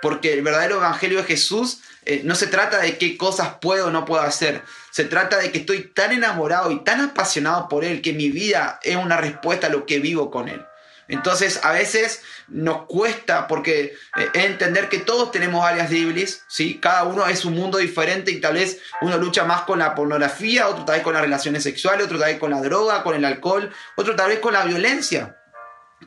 Porque 0.00 0.32
el 0.32 0.42
verdadero 0.42 0.76
evangelio 0.76 1.18
de 1.18 1.24
Jesús 1.24 1.80
eh, 2.04 2.22
no 2.24 2.34
se 2.34 2.46
trata 2.46 2.78
de 2.78 2.98
qué 2.98 3.16
cosas 3.16 3.56
puedo 3.60 3.88
o 3.88 3.90
no 3.90 4.04
puedo 4.04 4.22
hacer. 4.22 4.62
Se 4.92 5.04
trata 5.04 5.38
de 5.38 5.50
que 5.50 5.58
estoy 5.58 5.84
tan 5.84 6.12
enamorado 6.12 6.70
y 6.70 6.84
tan 6.84 7.00
apasionado 7.00 7.66
por 7.68 7.82
Él 7.82 8.02
que 8.02 8.12
mi 8.12 8.30
vida 8.30 8.78
es 8.82 8.96
una 8.96 9.16
respuesta 9.16 9.68
a 9.68 9.70
lo 9.70 9.86
que 9.86 9.98
vivo 10.00 10.30
con 10.30 10.48
Él. 10.48 10.64
Entonces 11.08 11.60
a 11.62 11.72
veces 11.72 12.22
nos 12.48 12.86
cuesta 12.86 13.48
porque 13.48 13.94
eh, 14.16 14.28
entender 14.34 14.88
que 14.88 14.98
todos 14.98 15.32
tenemos 15.32 15.64
áreas 15.64 15.90
débiles, 15.90 16.44
¿sí? 16.46 16.78
cada 16.78 17.04
uno 17.04 17.26
es 17.26 17.44
un 17.44 17.54
mundo 17.54 17.78
diferente 17.78 18.30
y 18.30 18.40
tal 18.40 18.54
vez 18.54 18.80
uno 19.00 19.16
lucha 19.16 19.44
más 19.44 19.62
con 19.62 19.78
la 19.78 19.94
pornografía, 19.94 20.68
otro 20.68 20.84
tal 20.84 20.96
vez 20.96 21.04
con 21.04 21.14
las 21.14 21.22
relaciones 21.22 21.62
sexuales, 21.62 22.06
otro 22.06 22.18
tal 22.18 22.30
vez 22.30 22.38
con 22.38 22.50
la 22.50 22.60
droga, 22.60 23.02
con 23.02 23.14
el 23.14 23.24
alcohol, 23.24 23.72
otro 23.96 24.14
tal 24.14 24.28
vez 24.28 24.40
con 24.40 24.52
la 24.52 24.64
violencia. 24.64 25.41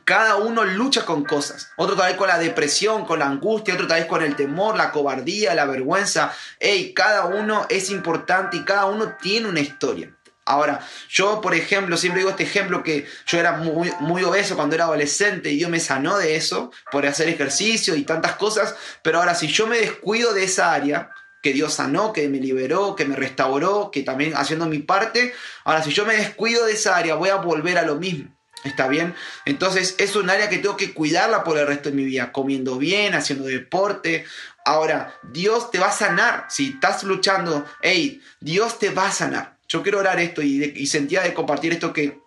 Cada 0.04 0.36
uno 0.36 0.64
lucha 0.64 1.04
con 1.04 1.24
cosas. 1.24 1.70
Otro 1.76 1.96
tal 1.96 2.08
vez 2.08 2.16
con 2.16 2.28
la 2.28 2.38
depresión, 2.38 3.04
con 3.04 3.18
la 3.18 3.26
angustia, 3.26 3.74
otro 3.74 3.86
tal 3.86 4.00
vez 4.00 4.08
con 4.08 4.22
el 4.22 4.36
temor, 4.36 4.76
la 4.76 4.92
cobardía, 4.92 5.54
la 5.54 5.66
vergüenza. 5.66 6.32
Ey, 6.60 6.92
cada 6.94 7.26
uno 7.26 7.66
es 7.68 7.90
importante 7.90 8.56
y 8.56 8.64
cada 8.64 8.86
uno 8.86 9.16
tiene 9.20 9.48
una 9.48 9.60
historia. 9.60 10.12
Ahora, 10.48 10.80
yo, 11.08 11.40
por 11.40 11.54
ejemplo, 11.54 11.96
siempre 11.96 12.20
digo 12.20 12.30
este 12.30 12.44
ejemplo 12.44 12.84
que 12.84 13.06
yo 13.26 13.38
era 13.38 13.52
muy, 13.52 13.92
muy 13.98 14.22
obeso 14.22 14.54
cuando 14.54 14.76
era 14.76 14.84
adolescente 14.84 15.50
y 15.50 15.56
Dios 15.56 15.70
me 15.70 15.80
sanó 15.80 16.18
de 16.18 16.36
eso 16.36 16.70
por 16.92 17.04
hacer 17.04 17.28
ejercicio 17.28 17.96
y 17.96 18.04
tantas 18.04 18.36
cosas. 18.36 18.76
Pero 19.02 19.18
ahora, 19.18 19.34
si 19.34 19.48
yo 19.48 19.66
me 19.66 19.78
descuido 19.78 20.34
de 20.34 20.44
esa 20.44 20.72
área, 20.72 21.10
que 21.42 21.52
Dios 21.52 21.74
sanó, 21.74 22.12
que 22.12 22.28
me 22.28 22.38
liberó, 22.38 22.94
que 22.94 23.04
me 23.04 23.16
restauró, 23.16 23.90
que 23.92 24.02
también 24.02 24.34
haciendo 24.36 24.66
mi 24.66 24.78
parte, 24.78 25.34
ahora, 25.64 25.82
si 25.82 25.90
yo 25.90 26.06
me 26.06 26.16
descuido 26.16 26.64
de 26.66 26.72
esa 26.72 26.96
área, 26.96 27.16
voy 27.16 27.30
a 27.30 27.36
volver 27.36 27.78
a 27.78 27.82
lo 27.82 27.96
mismo. 27.96 28.35
¿Está 28.64 28.88
bien? 28.88 29.14
Entonces 29.44 29.94
es 29.98 30.16
un 30.16 30.30
área 30.30 30.48
que 30.48 30.58
tengo 30.58 30.76
que 30.76 30.92
cuidarla 30.92 31.44
por 31.44 31.58
el 31.58 31.66
resto 31.66 31.90
de 31.90 31.96
mi 31.96 32.04
vida, 32.04 32.32
comiendo 32.32 32.78
bien, 32.78 33.14
haciendo 33.14 33.44
deporte. 33.44 34.24
Ahora, 34.64 35.14
Dios 35.22 35.70
te 35.70 35.78
va 35.78 35.88
a 35.88 35.92
sanar. 35.92 36.46
Si 36.48 36.70
estás 36.70 37.04
luchando, 37.04 37.64
hey, 37.82 38.20
Dios 38.40 38.78
te 38.78 38.90
va 38.90 39.08
a 39.08 39.12
sanar. 39.12 39.56
Yo 39.68 39.82
quiero 39.82 39.98
orar 39.98 40.20
esto 40.20 40.42
y, 40.42 40.86
sentía 40.86 41.22
de 41.22 41.34
compartir 41.34 41.72
esto 41.72 41.92
que 41.92 42.20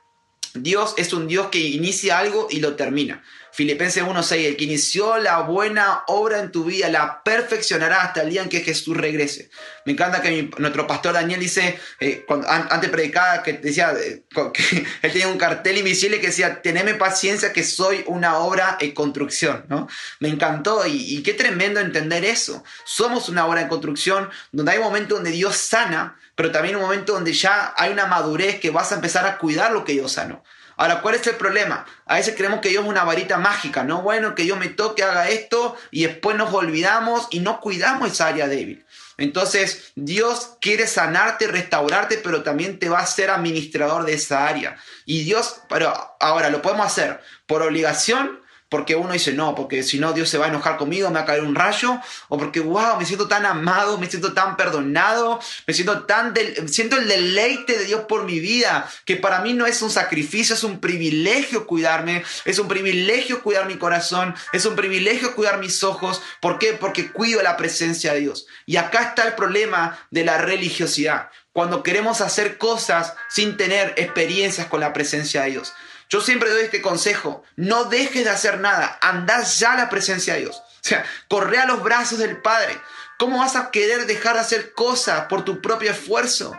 Dios 0.54 0.94
es 0.98 1.14
un 1.14 1.28
Dios 1.28 1.48
que 1.48 1.60
inicia 1.60 2.20
algo 2.20 2.48
y 2.50 2.60
lo 2.60 2.76
termina. 2.76 3.24
Filipenses 3.52 4.04
1.6, 4.04 4.46
el 4.46 4.58
que 4.58 4.64
inició 4.66 5.18
la 5.18 5.42
buena 5.42 6.04
obra 6.08 6.40
en 6.40 6.52
tu 6.52 6.66
vida 6.66 6.88
la 6.90 7.24
perfeccionará 7.24 8.04
hasta 8.04 8.22
el 8.22 8.30
día 8.30 8.44
en 8.44 8.50
que 8.50 8.62
Jesús 8.62 8.96
regrese. 8.96 9.50
Me 9.86 9.94
encanta 9.94 10.22
que 10.22 10.50
nuestro 10.60 10.86
pastor 10.86 11.14
Daniel 11.14 11.40
dice, 11.40 11.80
eh, 12.00 12.26
antes 12.48 12.90
predicaba, 12.90 13.42
que 13.42 13.54
decía, 13.54 13.94
eh, 14.00 14.24
él 15.02 15.12
tenía 15.12 15.28
un 15.28 15.38
cartel 15.38 15.78
invisible 15.78 16.20
que 16.20 16.28
decía, 16.28 16.62
teneme 16.62 16.94
paciencia 16.94 17.52
que 17.52 17.64
soy 17.64 18.04
una 18.06 18.38
obra 18.38 18.78
en 18.80 18.92
construcción. 18.92 19.66
¿no? 19.68 19.88
Me 20.20 20.30
encantó 20.30 20.86
y, 20.86 21.16
y 21.16 21.24
qué 21.24 21.34
tremendo 21.34 21.80
entender 21.80 22.24
eso. 22.24 22.64
Somos 22.86 23.30
una 23.30 23.46
obra 23.48 23.62
en 23.62 23.68
construcción 23.68 24.30
donde 24.52 24.74
hay 24.74 24.80
momentos 24.80 25.18
donde 25.18 25.32
Dios 25.32 25.58
sana, 25.58 26.20
pero 26.40 26.54
también 26.54 26.78
un 26.78 26.84
momento 26.84 27.12
donde 27.12 27.34
ya 27.34 27.74
hay 27.76 27.92
una 27.92 28.06
madurez 28.06 28.62
que 28.62 28.70
vas 28.70 28.94
a 28.94 28.96
empezar 28.96 29.26
a 29.26 29.38
cuidar 29.38 29.74
lo 29.74 29.84
que 29.84 29.92
Dios 29.92 30.14
sanó. 30.14 30.42
Ahora, 30.78 31.02
¿cuál 31.02 31.16
es 31.16 31.28
el 31.28 31.36
problema? 31.36 31.86
A 32.06 32.16
veces 32.16 32.34
creemos 32.38 32.62
que 32.62 32.70
Dios 32.70 32.86
es 32.86 32.90
una 32.90 33.04
varita 33.04 33.38
mágica, 33.38 33.84
¿no? 33.84 34.04
Bueno, 34.04 34.36
que 34.36 34.44
Dios 34.44 34.58
me 34.58 34.70
toque, 34.70 35.04
haga 35.04 35.28
esto 35.28 35.76
y 35.92 36.06
después 36.06 36.38
nos 36.38 36.54
olvidamos 36.54 37.28
y 37.32 37.42
no 37.42 37.60
cuidamos 37.60 38.10
esa 38.10 38.28
área 38.28 38.48
débil. 38.48 38.86
Entonces, 39.18 39.92
Dios 39.96 40.52
quiere 40.62 40.88
sanarte, 40.88 41.46
restaurarte, 41.48 42.22
pero 42.24 42.42
también 42.42 42.80
te 42.80 42.88
va 42.88 43.00
a 43.00 43.06
ser 43.06 43.32
administrador 43.32 44.06
de 44.06 44.14
esa 44.14 44.48
área. 44.48 44.78
Y 45.04 45.26
Dios, 45.26 45.60
pero 45.68 45.94
ahora 46.22 46.50
lo 46.50 46.62
podemos 46.62 46.86
hacer 46.86 47.20
por 47.48 47.64
obligación 47.64 48.40
porque 48.70 48.96
uno 48.96 49.14
dice, 49.14 49.34
no, 49.34 49.56
porque 49.56 49.82
si 49.82 50.00
no 50.00 50.14
Dios 50.14 50.30
se 50.30 50.38
va 50.38 50.46
a 50.46 50.50
enojar 50.50 50.78
conmigo, 50.78 51.10
me 51.10 51.16
va 51.16 51.22
a 51.22 51.26
caer 51.26 51.42
un 51.42 51.56
rayo, 51.56 52.00
o 52.28 52.38
porque, 52.38 52.60
wow, 52.60 52.98
me 52.98 53.06
siento 53.06 53.28
tan 53.28 53.46
amado, 53.46 53.98
me 53.98 54.08
siento 54.08 54.34
tan 54.34 54.56
perdonado, 54.58 55.40
me 55.66 55.74
siento 55.74 56.04
tan, 56.04 56.34
siento 56.68 56.98
el 56.98 57.08
deleite 57.08 57.78
de 57.78 57.86
Dios 57.86 58.02
por 58.08 58.24
mi 58.24 58.40
vida, 58.40 58.90
que 59.06 59.16
para 59.16 59.42
mí 59.42 59.54
no 59.54 59.66
es 59.66 59.82
un 59.82 59.90
sacrificio, 59.90 60.54
es 60.54 60.64
un 60.64 60.80
privilegio 60.80 61.66
cuidarme, 61.66 62.24
es 62.46 62.60
un 62.60 62.68
privilegio 62.68 63.42
cuidar 63.42 63.66
mi 63.66 63.78
corazón, 63.78 64.36
es 64.54 64.66
un 64.66 64.76
privilegio 64.76 65.34
cuidar 65.34 65.58
mis 65.60 65.84
ojos, 65.84 66.22
¿por 66.40 66.60
qué? 66.60 66.74
Porque 66.74 67.12
cuido 67.12 67.42
la 67.42 67.58
presencia 67.58 68.14
de 68.14 68.20
Dios. 68.20 68.46
Y 68.68 68.78
acá 68.78 69.02
está 69.02 69.28
el 69.28 69.34
problema 69.34 69.98
de 70.12 70.24
la 70.24 70.38
religiosidad, 70.38 71.30
cuando 71.54 71.82
queremos 71.82 72.22
hacer 72.22 72.60
cosas 72.60 73.16
sin 73.30 73.58
tener 73.58 73.96
experiencias 73.98 74.68
con 74.68 74.80
la 74.80 74.94
presencia 74.94 75.42
de 75.42 75.52
Dios. 75.52 75.74
Yo 76.10 76.22
siempre 76.22 76.50
doy 76.50 76.64
este 76.64 76.82
consejo, 76.82 77.44
no 77.56 77.86
dejes 77.86 78.24
de 78.24 78.32
hacer 78.32 78.60
nada, 78.60 78.98
anda 79.02 79.44
ya 79.44 79.74
a 79.74 79.78
la 79.78 79.90
presencia 79.90 80.34
de 80.34 80.42
Dios. 80.42 80.56
O 80.58 80.82
sea, 80.82 81.06
corre 81.28 81.60
a 81.60 81.68
los 81.68 81.84
brazos 81.84 82.18
del 82.18 82.42
Padre. 82.42 82.80
¿Cómo 83.20 83.38
vas 83.38 83.56
a 83.56 83.70
querer 83.70 84.08
dejar 84.08 84.34
de 84.34 84.40
hacer 84.40 84.74
cosas 84.74 85.26
por 85.28 85.46
tu 85.46 85.62
propio 85.62 85.92
esfuerzo? 85.92 86.58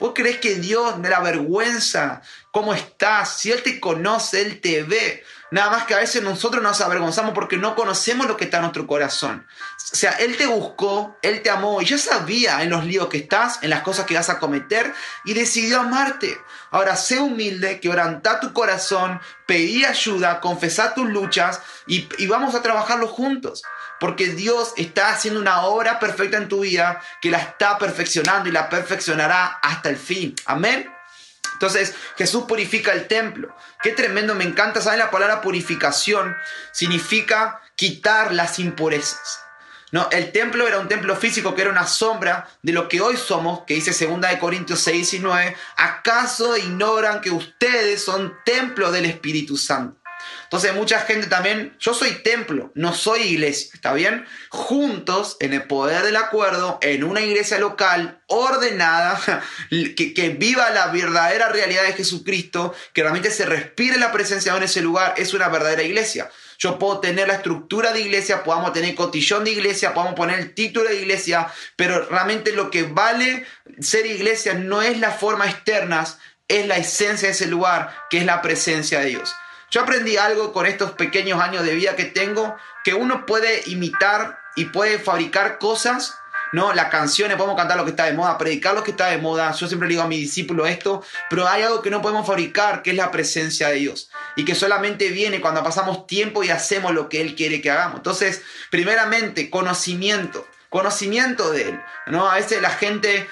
¿Vos 0.00 0.12
crees 0.14 0.38
que 0.38 0.56
Dios 0.56 1.00
de 1.00 1.10
la 1.10 1.20
vergüenza 1.20 2.22
cómo 2.50 2.74
estás? 2.74 3.38
Si 3.38 3.52
Él 3.52 3.62
te 3.62 3.78
conoce, 3.78 4.42
Él 4.42 4.60
te 4.60 4.82
ve. 4.82 5.24
Nada 5.50 5.70
más 5.70 5.84
que 5.84 5.94
a 5.94 5.98
veces 5.98 6.22
nosotros 6.22 6.62
nos 6.62 6.80
avergonzamos 6.80 7.32
porque 7.32 7.56
no 7.56 7.74
conocemos 7.74 8.26
lo 8.26 8.36
que 8.36 8.44
está 8.44 8.58
en 8.58 8.64
nuestro 8.64 8.86
corazón. 8.86 9.46
O 9.76 9.96
sea, 9.96 10.12
Él 10.12 10.36
te 10.36 10.46
buscó, 10.46 11.16
Él 11.22 11.42
te 11.42 11.48
amó 11.48 11.80
y 11.80 11.86
ya 11.86 11.96
sabía 11.96 12.62
en 12.62 12.70
los 12.70 12.84
líos 12.84 13.08
que 13.08 13.18
estás, 13.18 13.58
en 13.62 13.70
las 13.70 13.82
cosas 13.82 14.04
que 14.04 14.14
vas 14.14 14.28
a 14.28 14.38
cometer 14.38 14.92
y 15.24 15.32
decidió 15.32 15.80
amarte. 15.80 16.38
Ahora, 16.70 16.96
sé 16.96 17.18
humilde, 17.18 17.80
quebrantá 17.80 18.40
tu 18.40 18.52
corazón, 18.52 19.20
pedí 19.46 19.86
ayuda, 19.86 20.40
confesá 20.40 20.92
tus 20.92 21.08
luchas 21.08 21.62
y, 21.86 22.08
y 22.18 22.26
vamos 22.26 22.54
a 22.54 22.62
trabajarlo 22.62 23.08
juntos. 23.08 23.62
Porque 24.00 24.26
Dios 24.26 24.74
está 24.76 25.10
haciendo 25.10 25.40
una 25.40 25.62
obra 25.62 25.98
perfecta 25.98 26.36
en 26.36 26.48
tu 26.48 26.60
vida 26.60 27.00
que 27.20 27.30
la 27.30 27.38
está 27.38 27.78
perfeccionando 27.78 28.48
y 28.48 28.52
la 28.52 28.68
perfeccionará 28.68 29.58
hasta 29.62 29.88
el 29.88 29.96
fin. 29.96 30.34
Amén. 30.44 30.97
Entonces 31.58 31.92
Jesús 32.16 32.44
purifica 32.44 32.92
el 32.92 33.08
templo. 33.08 33.52
Qué 33.82 33.90
tremendo, 33.90 34.36
me 34.36 34.44
encanta. 34.44 34.80
¿Saben 34.80 35.00
la 35.00 35.10
palabra 35.10 35.40
purificación? 35.40 36.36
Significa 36.70 37.60
quitar 37.74 38.32
las 38.32 38.60
impurezas. 38.60 39.40
No, 39.90 40.08
el 40.12 40.30
templo 40.30 40.68
era 40.68 40.78
un 40.78 40.86
templo 40.86 41.16
físico 41.16 41.56
que 41.56 41.62
era 41.62 41.70
una 41.70 41.86
sombra 41.86 42.48
de 42.62 42.72
lo 42.72 42.88
que 42.88 43.00
hoy 43.00 43.16
somos, 43.16 43.64
que 43.66 43.74
dice 43.74 44.06
2 44.06 44.20
de 44.20 44.38
Corintios 44.38 44.80
6, 44.80 45.10
19. 45.10 45.56
¿Acaso 45.76 46.56
ignoran 46.56 47.20
que 47.20 47.32
ustedes 47.32 48.04
son 48.04 48.36
templo 48.44 48.92
del 48.92 49.06
Espíritu 49.06 49.56
Santo? 49.56 49.98
Entonces 50.48 50.74
mucha 50.74 51.00
gente 51.00 51.26
también, 51.26 51.76
yo 51.78 51.92
soy 51.92 52.10
templo, 52.22 52.72
no 52.74 52.94
soy 52.94 53.20
iglesia, 53.20 53.68
¿está 53.74 53.92
bien? 53.92 54.24
Juntos, 54.48 55.36
en 55.40 55.52
el 55.52 55.64
poder 55.64 56.02
del 56.04 56.16
acuerdo, 56.16 56.78
en 56.80 57.04
una 57.04 57.20
iglesia 57.20 57.58
local 57.58 58.22
ordenada, 58.28 59.20
que, 59.70 60.14
que 60.14 60.30
viva 60.30 60.70
la 60.70 60.86
verdadera 60.86 61.50
realidad 61.50 61.82
de 61.82 61.92
Jesucristo, 61.92 62.74
que 62.94 63.02
realmente 63.02 63.30
se 63.30 63.44
respire 63.44 63.98
la 63.98 64.10
presencia 64.10 64.56
en 64.56 64.62
ese 64.62 64.80
lugar, 64.80 65.12
es 65.18 65.34
una 65.34 65.48
verdadera 65.48 65.82
iglesia. 65.82 66.30
Yo 66.56 66.78
puedo 66.78 67.00
tener 67.00 67.28
la 67.28 67.34
estructura 67.34 67.92
de 67.92 68.00
iglesia, 68.00 68.42
podamos 68.42 68.72
tener 68.72 68.94
cotillón 68.94 69.44
de 69.44 69.50
iglesia, 69.50 69.92
podamos 69.92 70.14
poner 70.14 70.38
el 70.38 70.54
título 70.54 70.88
de 70.88 70.96
iglesia, 70.96 71.52
pero 71.76 72.08
realmente 72.08 72.52
lo 72.52 72.70
que 72.70 72.84
vale 72.84 73.44
ser 73.80 74.06
iglesia 74.06 74.54
no 74.54 74.80
es 74.80 74.98
la 74.98 75.10
forma 75.12 75.44
externas, 75.44 76.18
es 76.48 76.66
la 76.66 76.78
esencia 76.78 77.28
de 77.28 77.34
ese 77.34 77.46
lugar, 77.46 77.94
que 78.08 78.18
es 78.18 78.24
la 78.24 78.40
presencia 78.40 79.00
de 79.00 79.10
Dios. 79.10 79.34
Yo 79.70 79.82
aprendí 79.82 80.16
algo 80.16 80.52
con 80.52 80.66
estos 80.66 80.92
pequeños 80.92 81.40
años 81.40 81.62
de 81.62 81.74
vida 81.74 81.94
que 81.94 82.06
tengo, 82.06 82.56
que 82.84 82.94
uno 82.94 83.26
puede 83.26 83.62
imitar 83.66 84.38
y 84.56 84.66
puede 84.66 84.98
fabricar 84.98 85.58
cosas, 85.58 86.14
¿no? 86.52 86.72
Las 86.72 86.88
canciones, 86.88 87.36
podemos 87.36 87.56
cantar 87.56 87.76
lo 87.76 87.84
que 87.84 87.90
está 87.90 88.06
de 88.06 88.14
moda, 88.14 88.38
predicar 88.38 88.74
lo 88.74 88.82
que 88.82 88.92
está 88.92 89.08
de 89.08 89.18
moda. 89.18 89.52
Yo 89.52 89.68
siempre 89.68 89.86
le 89.86 89.92
digo 89.92 90.02
a 90.02 90.08
mi 90.08 90.18
discípulo 90.18 90.66
esto, 90.66 91.02
pero 91.28 91.46
hay 91.46 91.62
algo 91.62 91.82
que 91.82 91.90
no 91.90 92.00
podemos 92.00 92.26
fabricar, 92.26 92.82
que 92.82 92.90
es 92.90 92.96
la 92.96 93.10
presencia 93.10 93.68
de 93.68 93.74
Dios. 93.74 94.10
Y 94.36 94.46
que 94.46 94.54
solamente 94.54 95.10
viene 95.10 95.42
cuando 95.42 95.62
pasamos 95.62 96.06
tiempo 96.06 96.42
y 96.42 96.48
hacemos 96.48 96.94
lo 96.94 97.10
que 97.10 97.20
Él 97.20 97.34
quiere 97.34 97.60
que 97.60 97.70
hagamos. 97.70 97.98
Entonces, 97.98 98.42
primeramente, 98.70 99.50
conocimiento 99.50 100.46
conocimiento 100.68 101.50
de 101.50 101.70
Él. 101.70 101.80
¿no? 102.06 102.30
A 102.30 102.36
veces 102.36 102.60
la 102.60 102.70
gente, 102.70 103.28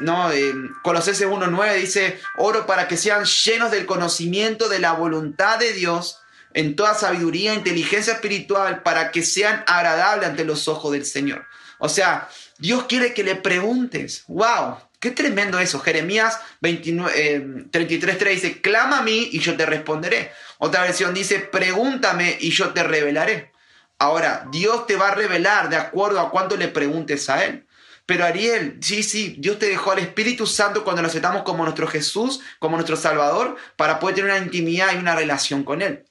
¿no? 0.00 0.30
Eh, 0.32 0.54
Colosenses 0.82 1.26
1.9 1.26 1.74
dice, 1.76 2.20
oro 2.36 2.66
para 2.66 2.88
que 2.88 2.96
sean 2.96 3.24
llenos 3.24 3.70
del 3.70 3.86
conocimiento 3.86 4.68
de 4.68 4.78
la 4.78 4.92
voluntad 4.92 5.58
de 5.58 5.72
Dios 5.72 6.20
en 6.54 6.74
toda 6.74 6.94
sabiduría 6.94 7.52
e 7.52 7.56
inteligencia 7.56 8.14
espiritual 8.14 8.82
para 8.82 9.10
que 9.10 9.22
sean 9.22 9.62
agradables 9.66 10.28
ante 10.28 10.44
los 10.44 10.68
ojos 10.68 10.92
del 10.92 11.04
Señor. 11.04 11.46
O 11.78 11.88
sea, 11.88 12.28
Dios 12.58 12.84
quiere 12.84 13.12
que 13.12 13.22
le 13.22 13.36
preguntes, 13.36 14.24
wow, 14.28 14.78
qué 14.98 15.10
tremendo 15.10 15.58
eso. 15.58 15.80
Jeremías 15.80 16.40
33.3 16.62 17.12
eh, 17.14 18.30
dice, 18.30 18.60
clama 18.62 19.00
a 19.00 19.02
mí 19.02 19.28
y 19.32 19.40
yo 19.40 19.56
te 19.56 19.66
responderé. 19.66 20.32
Otra 20.58 20.82
versión 20.82 21.12
dice, 21.12 21.40
pregúntame 21.40 22.38
y 22.40 22.50
yo 22.50 22.70
te 22.70 22.82
revelaré. 22.82 23.52
Ahora, 23.98 24.46
Dios 24.50 24.86
te 24.86 24.96
va 24.96 25.08
a 25.08 25.14
revelar 25.14 25.68
de 25.68 25.76
acuerdo 25.76 26.20
a 26.20 26.30
cuánto 26.30 26.56
le 26.56 26.68
preguntes 26.68 27.30
a 27.30 27.44
Él. 27.44 27.66
Pero 28.04 28.24
Ariel, 28.24 28.78
sí, 28.80 29.02
sí, 29.02 29.34
Dios 29.38 29.58
te 29.58 29.66
dejó 29.66 29.90
al 29.90 29.98
Espíritu 29.98 30.46
Santo 30.46 30.84
cuando 30.84 31.02
lo 31.02 31.08
aceptamos 31.08 31.42
como 31.42 31.64
nuestro 31.64 31.88
Jesús, 31.88 32.40
como 32.60 32.76
nuestro 32.76 32.96
Salvador, 32.96 33.56
para 33.76 33.98
poder 33.98 34.16
tener 34.16 34.30
una 34.30 34.44
intimidad 34.44 34.94
y 34.94 34.98
una 34.98 35.16
relación 35.16 35.64
con 35.64 35.82
Él. 35.82 36.04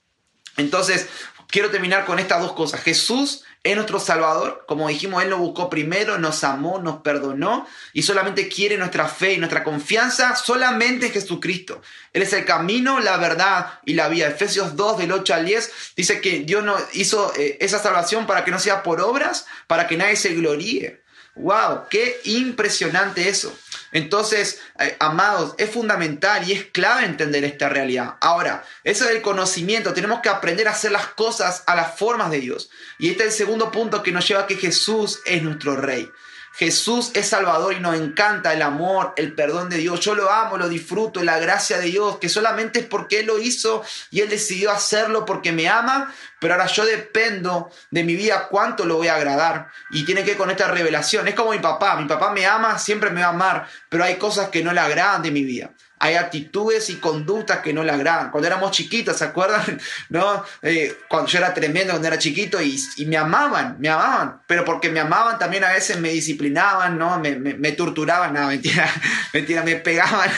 Entonces, 0.58 1.08
quiero 1.48 1.69
terminar 1.71 2.06
con 2.06 2.19
estas 2.19 2.41
dos 2.41 2.52
cosas. 2.54 2.82
Jesús 2.82 3.45
es 3.65 3.75
nuestro 3.75 3.99
Salvador. 3.99 4.63
Como 4.67 4.88
dijimos, 4.88 5.23
Él 5.23 5.32
nos 5.32 5.39
buscó 5.39 5.71
primero, 5.71 6.19
nos 6.19 6.43
amó, 6.43 6.80
nos 6.80 7.01
perdonó 7.01 7.67
y 7.93 8.04
solamente 8.04 8.47
quiere 8.47 8.78
nuestra 8.78 9.08
fe 9.08 9.34
y 9.34 9.38
nuestra 9.38 9.63
confianza 9.63 10.36
solamente 10.36 11.08
en 11.08 11.12
Jesucristo. 11.12 11.82
Él 12.13 12.21
es 12.21 12.32
el 12.34 12.45
camino, 12.45 12.99
la 12.99 13.17
verdad 13.17 13.80
y 13.84 13.95
la 13.95 14.08
vida. 14.08 14.28
Efesios 14.28 14.75
2 14.75 14.99
del 14.99 15.12
8 15.12 15.34
al 15.34 15.45
10 15.45 15.71
dice 15.97 16.21
que 16.21 16.41
Dios 16.41 16.63
nos 16.63 16.80
hizo 16.95 17.34
eh, 17.36 17.58
esa 17.60 17.80
salvación 17.80 18.28
para 18.28 18.45
que 18.45 18.51
no 18.51 18.60
sea 18.60 18.84
por 18.84 19.01
obras, 19.01 19.47
para 19.65 19.88
que 19.88 19.97
nadie 19.97 20.15
se 20.15 20.36
gloríe. 20.36 21.04
¡Wow! 21.36 21.88
¡Qué 21.89 22.21
impresionante 22.24 23.28
eso! 23.28 23.56
Entonces, 23.91 24.60
eh, 24.80 24.95
amados, 25.00 25.56
es 25.58 25.69
fundamental 25.69 26.50
y 26.50 26.54
es 26.54 26.65
clave 26.65 27.06
entender 27.06 27.43
esta 27.43 27.69
realidad. 27.69 28.15
Ahora, 28.19 28.65
eso 28.84 29.06
del 29.06 29.21
conocimiento, 29.21 29.93
tenemos 29.93 30.21
que 30.21 30.30
aprender 30.30 30.67
a 30.67 30.71
hacer 30.71 30.91
las 30.91 31.08
cosas 31.08 31.63
a 31.65 31.76
las 31.76 31.98
formas 31.98 32.32
de 32.32 32.39
Dios. 32.39 32.69
Y 33.00 33.10
este 33.10 33.24
es 33.24 33.30
el 33.30 33.45
segundo 33.45 33.71
punto 33.71 34.04
que 34.04 34.12
nos 34.12 34.28
lleva 34.28 34.41
a 34.41 34.48
que 34.48 34.58
Jesús 34.58 35.21
es 35.26 35.43
nuestro 35.43 35.76
Rey. 35.78 36.10
Jesús 36.58 37.12
es 37.13 37.28
Salvador 37.28 37.74
y 37.74 37.82
nos 37.82 37.96
encanta 37.96 38.54
el 38.54 38.62
amor, 38.62 39.13
el 39.18 39.34
perdón 39.34 39.70
de 39.70 39.78
Dios. 39.78 40.00
Yo 40.00 40.15
lo 40.15 40.32
amo, 40.32 40.58
lo 40.58 40.70
disfruto, 40.70 41.22
la 41.22 41.38
gracia 41.38 41.78
de 41.78 41.88
Dios, 41.88 42.18
que 42.18 42.30
solamente 42.30 42.80
es 42.80 42.86
porque 42.86 43.20
Él 43.20 43.26
lo 43.26 43.39
hizo 43.39 43.84
y 44.10 44.22
Él 44.22 44.30
decidió 44.30 44.72
hacerlo 44.72 45.26
porque 45.26 45.52
me 45.52 45.68
ama, 45.68 46.13
pero 46.39 46.54
ahora 46.54 46.68
yo 46.68 46.86
dependo 46.86 47.70
de 47.91 48.06
mi 48.06 48.15
vida 48.15 48.48
cuánto 48.50 48.86
lo 48.86 48.96
voy 48.96 49.10
a 49.10 49.15
agradar. 49.15 49.68
Y 49.91 50.06
tiene 50.06 50.24
que 50.24 50.32
ver 50.32 50.38
con 50.38 50.50
esta 50.50 50.70
revelación. 50.70 51.28
Es 51.28 51.36
como 51.36 51.52
mi 51.52 51.60
papá, 51.60 51.98
mi 51.98 52.08
papá 52.08 52.32
me 52.32 52.46
ama, 52.46 52.80
siempre 52.80 53.10
me 53.10 53.20
va 53.20 53.28
a 53.28 53.32
amar, 53.32 53.68
pero 53.89 54.06
hay 54.06 54.15
cosas 54.15 54.48
que 54.48 54.63
no 54.63 54.72
le 54.72 54.80
agradan 54.80 55.24
de 55.24 55.32
mi 55.32 55.44
vida 55.44 55.72
hay 55.99 56.15
actitudes 56.15 56.89
y 56.89 56.95
conductas 56.95 57.59
que 57.59 57.74
no 57.74 57.84
le 57.84 57.91
agradan. 57.91 58.32
Cuando 58.32 58.47
éramos 58.47 58.72
chiquitos, 58.72 59.17
¿se 59.17 59.24
acuerdan? 59.24 59.80
¿No? 60.09 60.43
Eh, 60.61 60.97
cuando 61.07 61.30
yo 61.30 61.39
era 61.39 61.53
tremendo, 61.53 61.91
cuando 61.91 62.07
era 62.07 62.17
chiquito, 62.17 62.61
y, 62.61 62.78
me 63.05 63.17
amaban, 63.17 63.78
me 63.80 63.89
amaban, 63.89 64.41
pero 64.47 64.65
porque 64.65 64.89
me 64.89 64.99
amaban 64.99 65.39
también 65.39 65.63
a 65.63 65.72
veces 65.72 65.99
me 65.99 66.09
disciplinaban, 66.09 66.97
¿no? 66.97 67.20
Me, 67.20 67.36
me, 67.36 67.72
torturaban, 67.72 68.34
no, 68.34 68.47
mentira, 68.47 68.89
mentira, 69.34 69.63
me 69.63 69.76
pegaban. 69.76 70.30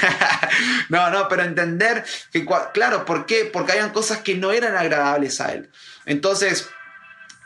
no, 0.89 1.09
no, 1.09 1.27
pero 1.27 1.43
entender 1.43 2.03
que, 2.31 2.45
claro, 2.73 3.05
¿por 3.05 3.25
qué? 3.25 3.49
Porque 3.51 3.73
habían 3.73 3.91
cosas 3.91 4.19
que 4.19 4.35
no 4.35 4.51
eran 4.51 4.75
agradables 4.75 5.41
a 5.41 5.53
él. 5.53 5.69
Entonces, 6.05 6.69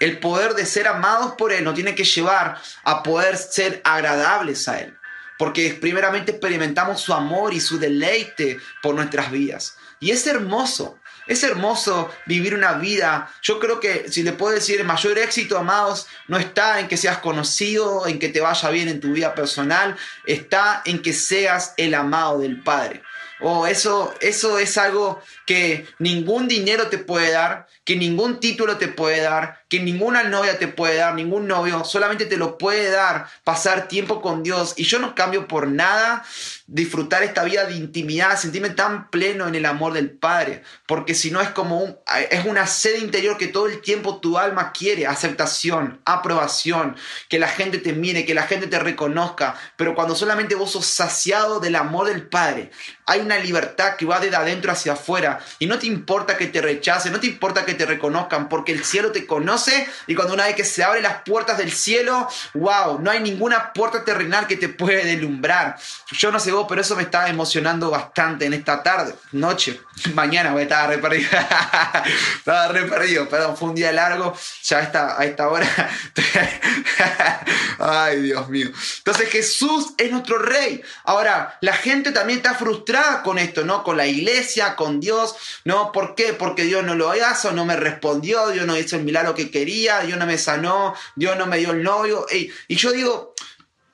el 0.01 0.17
poder 0.19 0.55
de 0.55 0.65
ser 0.65 0.87
amados 0.87 1.33
por 1.37 1.53
Él 1.53 1.63
nos 1.63 1.75
tiene 1.75 1.95
que 1.95 2.03
llevar 2.03 2.59
a 2.83 3.03
poder 3.03 3.37
ser 3.37 3.81
agradables 3.83 4.67
a 4.67 4.79
Él. 4.79 4.97
Porque 5.41 5.75
primeramente 5.81 6.33
experimentamos 6.33 7.01
su 7.01 7.15
amor 7.15 7.51
y 7.51 7.59
su 7.59 7.79
deleite 7.79 8.59
por 8.79 8.93
nuestras 8.93 9.31
vidas. 9.31 9.75
Y 9.99 10.11
es 10.11 10.27
hermoso. 10.27 10.99
Es 11.25 11.43
hermoso 11.43 12.11
vivir 12.27 12.53
una 12.53 12.73
vida. 12.73 13.27
Yo 13.41 13.59
creo 13.59 13.79
que 13.79 14.05
si 14.11 14.21
le 14.21 14.33
puedo 14.33 14.53
decir, 14.53 14.79
el 14.79 14.85
mayor 14.85 15.17
éxito, 15.17 15.57
amados, 15.57 16.05
no 16.27 16.37
está 16.37 16.79
en 16.79 16.87
que 16.87 16.95
seas 16.95 17.17
conocido, 17.17 18.05
en 18.05 18.19
que 18.19 18.29
te 18.29 18.39
vaya 18.39 18.69
bien 18.69 18.87
en 18.87 18.99
tu 18.99 19.13
vida 19.13 19.33
personal, 19.33 19.97
está 20.27 20.83
en 20.85 21.01
que 21.01 21.11
seas 21.11 21.73
el 21.77 21.95
amado 21.95 22.37
del 22.37 22.61
Padre. 22.61 23.01
Oh, 23.41 23.65
eso, 23.65 24.13
eso 24.21 24.59
es 24.59 24.77
algo 24.77 25.19
que 25.47 25.87
ningún 25.99 26.47
dinero 26.47 26.87
te 26.87 26.97
puede 26.97 27.31
dar, 27.31 27.67
que 27.83 27.95
ningún 27.95 28.39
título 28.39 28.77
te 28.77 28.87
puede 28.87 29.21
dar, 29.21 29.63
que 29.67 29.79
ninguna 29.79 30.23
novia 30.23 30.59
te 30.59 30.67
puede 30.67 30.97
dar, 30.97 31.15
ningún 31.15 31.47
novio, 31.47 31.83
solamente 31.83 32.25
te 32.25 32.37
lo 32.37 32.57
puede 32.57 32.91
dar 32.91 33.27
pasar 33.43 33.87
tiempo 33.87 34.21
con 34.21 34.43
Dios. 34.43 34.75
Y 34.77 34.83
yo 34.83 34.99
no 34.99 35.15
cambio 35.15 35.47
por 35.47 35.67
nada 35.67 36.23
disfrutar 36.71 37.21
esta 37.21 37.43
vida 37.43 37.65
de 37.65 37.75
intimidad, 37.75 38.37
sentirme 38.37 38.69
tan 38.69 39.09
pleno 39.09 39.45
en 39.45 39.55
el 39.55 39.65
amor 39.65 39.91
del 39.91 40.09
Padre, 40.09 40.63
porque 40.87 41.13
si 41.13 41.29
no 41.29 41.41
es 41.41 41.49
como 41.49 42.01
es 42.29 42.45
una 42.45 42.65
sed 42.65 43.01
interior 43.01 43.37
que 43.37 43.47
todo 43.47 43.67
el 43.67 43.81
tiempo 43.81 44.21
tu 44.21 44.37
alma 44.37 44.71
quiere, 44.71 45.05
aceptación, 45.05 45.99
aprobación, 46.05 46.95
que 47.27 47.39
la 47.39 47.49
gente 47.49 47.77
te 47.79 47.91
mire, 47.91 48.25
que 48.25 48.33
la 48.33 48.43
gente 48.43 48.67
te 48.67 48.79
reconozca, 48.79 49.55
pero 49.75 49.95
cuando 49.95 50.15
solamente 50.15 50.55
vos 50.55 50.71
sos 50.71 50.85
saciado 50.85 51.59
del 51.59 51.75
amor 51.75 52.07
del 52.07 52.29
Padre, 52.29 52.71
hay 53.05 53.19
una 53.19 53.37
libertad 53.37 53.97
que 53.97 54.05
va 54.05 54.21
desde 54.21 54.37
adentro 54.37 54.71
hacia 54.71 54.93
afuera 54.93 55.39
y 55.59 55.65
no 55.65 55.77
te 55.77 55.87
importa 55.87 56.37
que 56.37 56.47
te 56.47 56.61
rechacen, 56.61 57.11
no 57.11 57.19
te 57.19 57.27
importa 57.27 57.65
que 57.65 57.73
te 57.73 57.85
reconozcan, 57.85 58.47
porque 58.47 58.71
el 58.71 58.85
cielo 58.85 59.11
te 59.11 59.25
conoce 59.27 59.89
y 60.07 60.15
cuando 60.15 60.33
una 60.33 60.45
vez 60.45 60.55
que 60.55 60.63
se 60.63 60.85
abren 60.85 61.03
las 61.03 61.23
puertas 61.23 61.57
del 61.57 61.73
cielo, 61.73 62.29
wow, 62.53 62.97
no 63.01 63.11
hay 63.11 63.19
ninguna 63.19 63.73
puerta 63.73 64.05
terrenal 64.05 64.47
que 64.47 64.55
te 64.55 64.69
puede 64.69 65.03
deslumbrar. 65.03 65.75
Yo 66.13 66.31
no 66.31 66.39
sé 66.39 66.53
vos, 66.53 66.60
pero 66.67 66.81
eso 66.81 66.95
me 66.95 67.03
está 67.03 67.29
emocionando 67.29 67.89
bastante 67.89 68.45
en 68.45 68.53
esta 68.53 68.83
tarde, 68.83 69.15
noche, 69.31 69.79
mañana 70.13 70.51
voy 70.51 70.61
a 70.61 70.63
estar 70.63 70.89
re 70.89 70.97
perdido. 70.97 71.29
estaba 72.37 72.67
re 72.69 72.83
perdido, 72.83 73.29
perdón, 73.29 73.57
fue 73.57 73.69
un 73.69 73.75
día 73.75 73.91
largo, 73.91 74.35
ya 74.63 74.81
está, 74.81 75.19
a 75.19 75.25
esta 75.25 75.49
hora. 75.49 75.67
Ay, 77.79 78.21
Dios 78.21 78.49
mío. 78.49 78.69
Entonces 78.97 79.29
Jesús 79.29 79.93
es 79.97 80.11
nuestro 80.11 80.37
rey. 80.37 80.81
Ahora, 81.03 81.57
la 81.61 81.73
gente 81.73 82.11
también 82.11 82.37
está 82.37 82.53
frustrada 82.53 83.23
con 83.23 83.39
esto, 83.39 83.63
¿no? 83.63 83.83
Con 83.83 83.97
la 83.97 84.07
iglesia, 84.07 84.75
con 84.75 84.99
Dios, 84.99 85.35
¿no? 85.65 85.91
¿Por 85.91 86.15
qué? 86.15 86.33
Porque 86.33 86.63
Dios 86.63 86.83
no 86.83 86.95
lo 86.95 87.13
hizo, 87.15 87.51
no 87.51 87.65
me 87.65 87.75
respondió, 87.75 88.49
Dios 88.49 88.65
no 88.65 88.77
hizo 88.77 88.95
el 88.95 89.03
milagro 89.03 89.35
que 89.35 89.51
quería, 89.51 90.01
Dios 90.01 90.17
no 90.17 90.25
me 90.25 90.37
sanó, 90.37 90.95
Dios 91.15 91.37
no 91.37 91.45
me 91.45 91.57
dio 91.57 91.71
el 91.71 91.83
novio. 91.83 92.25
Y 92.31 92.75
yo 92.75 92.91
digo, 92.91 93.33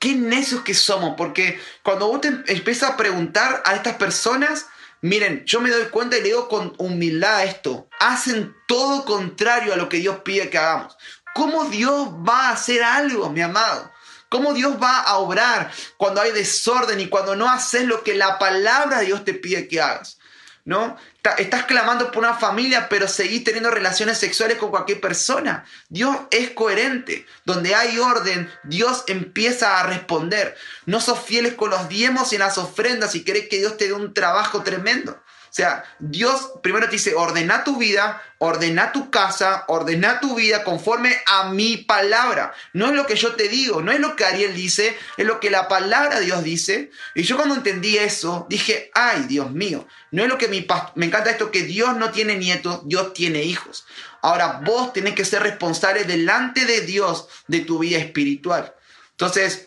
qué 0.07 0.15
necios 0.15 0.61
que 0.61 0.73
somos, 0.73 1.15
porque 1.17 1.59
cuando 1.83 2.07
vos 2.07 2.21
te 2.21 2.29
empiezas 2.47 2.91
a 2.91 2.97
preguntar 2.97 3.61
a 3.65 3.75
estas 3.75 3.95
personas, 3.95 4.67
miren, 5.01 5.43
yo 5.45 5.59
me 5.59 5.69
doy 5.69 5.87
cuenta 5.87 6.17
y 6.17 6.21
le 6.21 6.29
digo 6.29 6.47
con 6.47 6.73
humildad 6.77 7.43
esto, 7.43 7.89
hacen 7.99 8.55
todo 8.69 9.03
contrario 9.03 9.73
a 9.73 9.75
lo 9.75 9.89
que 9.89 9.97
Dios 9.97 10.19
pide 10.23 10.49
que 10.49 10.57
hagamos. 10.57 10.97
¿Cómo 11.35 11.65
Dios 11.65 12.07
va 12.27 12.47
a 12.47 12.51
hacer 12.53 12.83
algo, 12.83 13.29
mi 13.29 13.41
amado? 13.41 13.91
¿Cómo 14.29 14.53
Dios 14.53 14.81
va 14.81 15.01
a 15.01 15.17
obrar 15.17 15.71
cuando 15.97 16.21
hay 16.21 16.31
desorden 16.31 17.01
y 17.01 17.09
cuando 17.09 17.35
no 17.35 17.49
haces 17.49 17.83
lo 17.83 18.01
que 18.01 18.15
la 18.15 18.39
palabra 18.39 18.99
de 18.99 19.07
Dios 19.07 19.25
te 19.25 19.33
pide 19.33 19.67
que 19.67 19.81
hagas? 19.81 20.19
¿No? 20.63 20.95
Estás 21.37 21.65
clamando 21.65 22.11
por 22.11 22.23
una 22.23 22.35
familia, 22.35 22.89
pero 22.89 23.07
seguís 23.07 23.43
teniendo 23.43 23.71
relaciones 23.71 24.17
sexuales 24.17 24.57
con 24.57 24.69
cualquier 24.69 25.01
persona. 25.01 25.65
Dios 25.89 26.15
es 26.31 26.51
coherente. 26.51 27.25
Donde 27.45 27.75
hay 27.75 27.99
orden, 27.99 28.51
Dios 28.63 29.03
empieza 29.07 29.79
a 29.79 29.83
responder. 29.83 30.55
No 30.85 31.01
sos 31.01 31.19
fieles 31.19 31.53
con 31.55 31.69
los 31.69 31.89
diezmos 31.89 32.33
y 32.33 32.37
las 32.37 32.57
ofrendas 32.57 33.15
y 33.15 33.23
querés 33.23 33.47
que 33.49 33.57
Dios 33.57 33.77
te 33.77 33.87
dé 33.87 33.93
un 33.93 34.13
trabajo 34.13 34.63
tremendo. 34.63 35.21
O 35.49 35.53
sea, 35.57 35.83
Dios 35.99 36.51
primero 36.61 36.85
te 36.85 36.93
dice, 36.93 37.15
ordena 37.15 37.63
tu 37.63 37.77
vida, 37.77 38.21
ordena 38.37 38.91
tu 38.91 39.09
casa, 39.09 39.63
ordena 39.67 40.19
tu 40.19 40.35
vida 40.35 40.63
conforme 40.63 41.17
a 41.25 41.49
mi 41.49 41.77
palabra. 41.77 42.53
No 42.73 42.87
es 42.87 42.91
lo 42.93 43.07
que 43.07 43.15
yo 43.15 43.35
te 43.35 43.47
digo, 43.47 43.81
no 43.81 43.91
es 43.91 43.99
lo 43.99 44.15
que 44.15 44.25
Ariel 44.25 44.53
dice, 44.53 44.97
es 45.17 45.25
lo 45.25 45.39
que 45.39 45.49
la 45.49 45.67
palabra 45.67 46.19
de 46.19 46.25
Dios 46.25 46.43
dice. 46.43 46.91
Y 47.15 47.23
yo 47.23 47.37
cuando 47.37 47.55
entendí 47.55 47.97
eso, 47.97 48.45
dije, 48.49 48.91
ay, 48.93 49.23
Dios 49.27 49.51
mío, 49.51 49.87
no 50.11 50.23
es 50.23 50.29
lo 50.29 50.37
que 50.37 50.47
mi 50.47 50.61
pastor, 50.61 50.91
me 50.95 51.05
encanta 51.07 51.31
esto, 51.31 51.51
que 51.51 51.63
Dios 51.63 51.95
no 51.97 52.11
tiene 52.11 52.35
nietos, 52.35 52.81
Dios 52.85 53.13
tiene 53.13 53.43
hijos. 53.43 53.85
Ahora 54.21 54.61
vos 54.63 54.93
tenés 54.93 55.15
que 55.15 55.25
ser 55.25 55.43
responsable 55.43 56.03
delante 56.03 56.65
de 56.65 56.81
Dios 56.81 57.27
de 57.47 57.61
tu 57.61 57.79
vida 57.79 57.97
espiritual. 57.97 58.73
Entonces, 59.11 59.66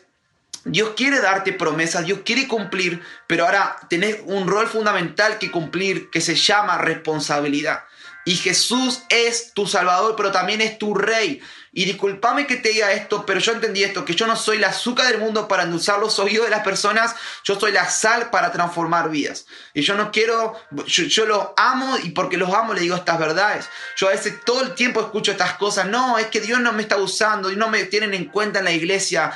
Dios 0.65 0.91
quiere 0.97 1.21
darte 1.21 1.53
promesas, 1.53 2.05
Dios 2.05 2.21
quiere 2.25 2.47
cumplir, 2.47 3.03
pero 3.27 3.47
ahora 3.47 3.77
tenés 3.89 4.19
un 4.25 4.47
rol 4.47 4.67
fundamental 4.67 5.39
que 5.39 5.51
cumplir 5.51 6.11
que 6.11 6.21
se 6.21 6.35
llama 6.35 6.79
responsabilidad. 6.79 7.85
Y 8.27 8.37
Jesús 8.37 9.03
es 9.09 9.53
tu 9.55 9.67
Salvador, 9.67 10.15
pero 10.17 10.31
también 10.31 10.61
es 10.61 10.79
tu 10.79 10.95
Rey. 10.95 11.41
Y 11.73 11.85
discúlpame 11.85 12.49
que 12.49 12.57
te 12.57 12.71
diga 12.71 12.93
esto, 12.93 13.25
pero 13.25 13.39
yo 13.39 13.53
entendí 13.53 13.85
esto, 13.85 14.05
que 14.05 14.17
yo 14.17 14.27
no 14.27 14.35
soy 14.35 14.59
la 14.59 14.69
azúcar 14.69 15.07
del 15.07 15.19
mundo 15.19 15.47
para 15.47 15.63
endulzar 15.63 16.01
los 16.01 16.19
oídos 16.19 16.47
de 16.47 16.51
las 16.51 16.65
personas, 16.65 17.15
yo 17.45 17.59
soy 17.61 17.71
la 17.71 17.89
sal 17.89 18.31
para 18.31 18.51
transformar 18.51 19.09
vidas. 19.09 19.47
Y 19.73 19.83
yo 19.83 19.95
no 19.95 20.11
quiero, 20.11 20.59
yo, 20.87 21.05
yo 21.05 21.27
los 21.27 21.47
amo 21.57 21.97
y 22.03 22.11
porque 22.11 22.37
los 22.37 22.53
amo 22.53 22.75
le 22.75 22.81
digo 22.81 22.97
estas 22.97 23.21
verdades. 23.21 23.69
Yo 23.97 24.09
a 24.09 24.11
veces 24.11 24.41
todo 24.45 24.63
el 24.63 24.75
tiempo 24.75 25.01
escucho 25.01 25.31
estas 25.31 25.55
cosas, 25.55 25.87
no, 25.87 26.19
es 26.19 26.27
que 26.27 26.41
Dios 26.41 26.59
no 26.59 26.73
me 26.73 26.83
está 26.83 26.97
usando 26.97 27.53
y 27.53 27.57
no 27.57 27.69
me 27.69 27.85
tienen 27.85 28.15
en 28.15 28.25
cuenta 28.25 28.59
en 28.59 28.65
la 28.65 28.73
iglesia. 28.73 29.33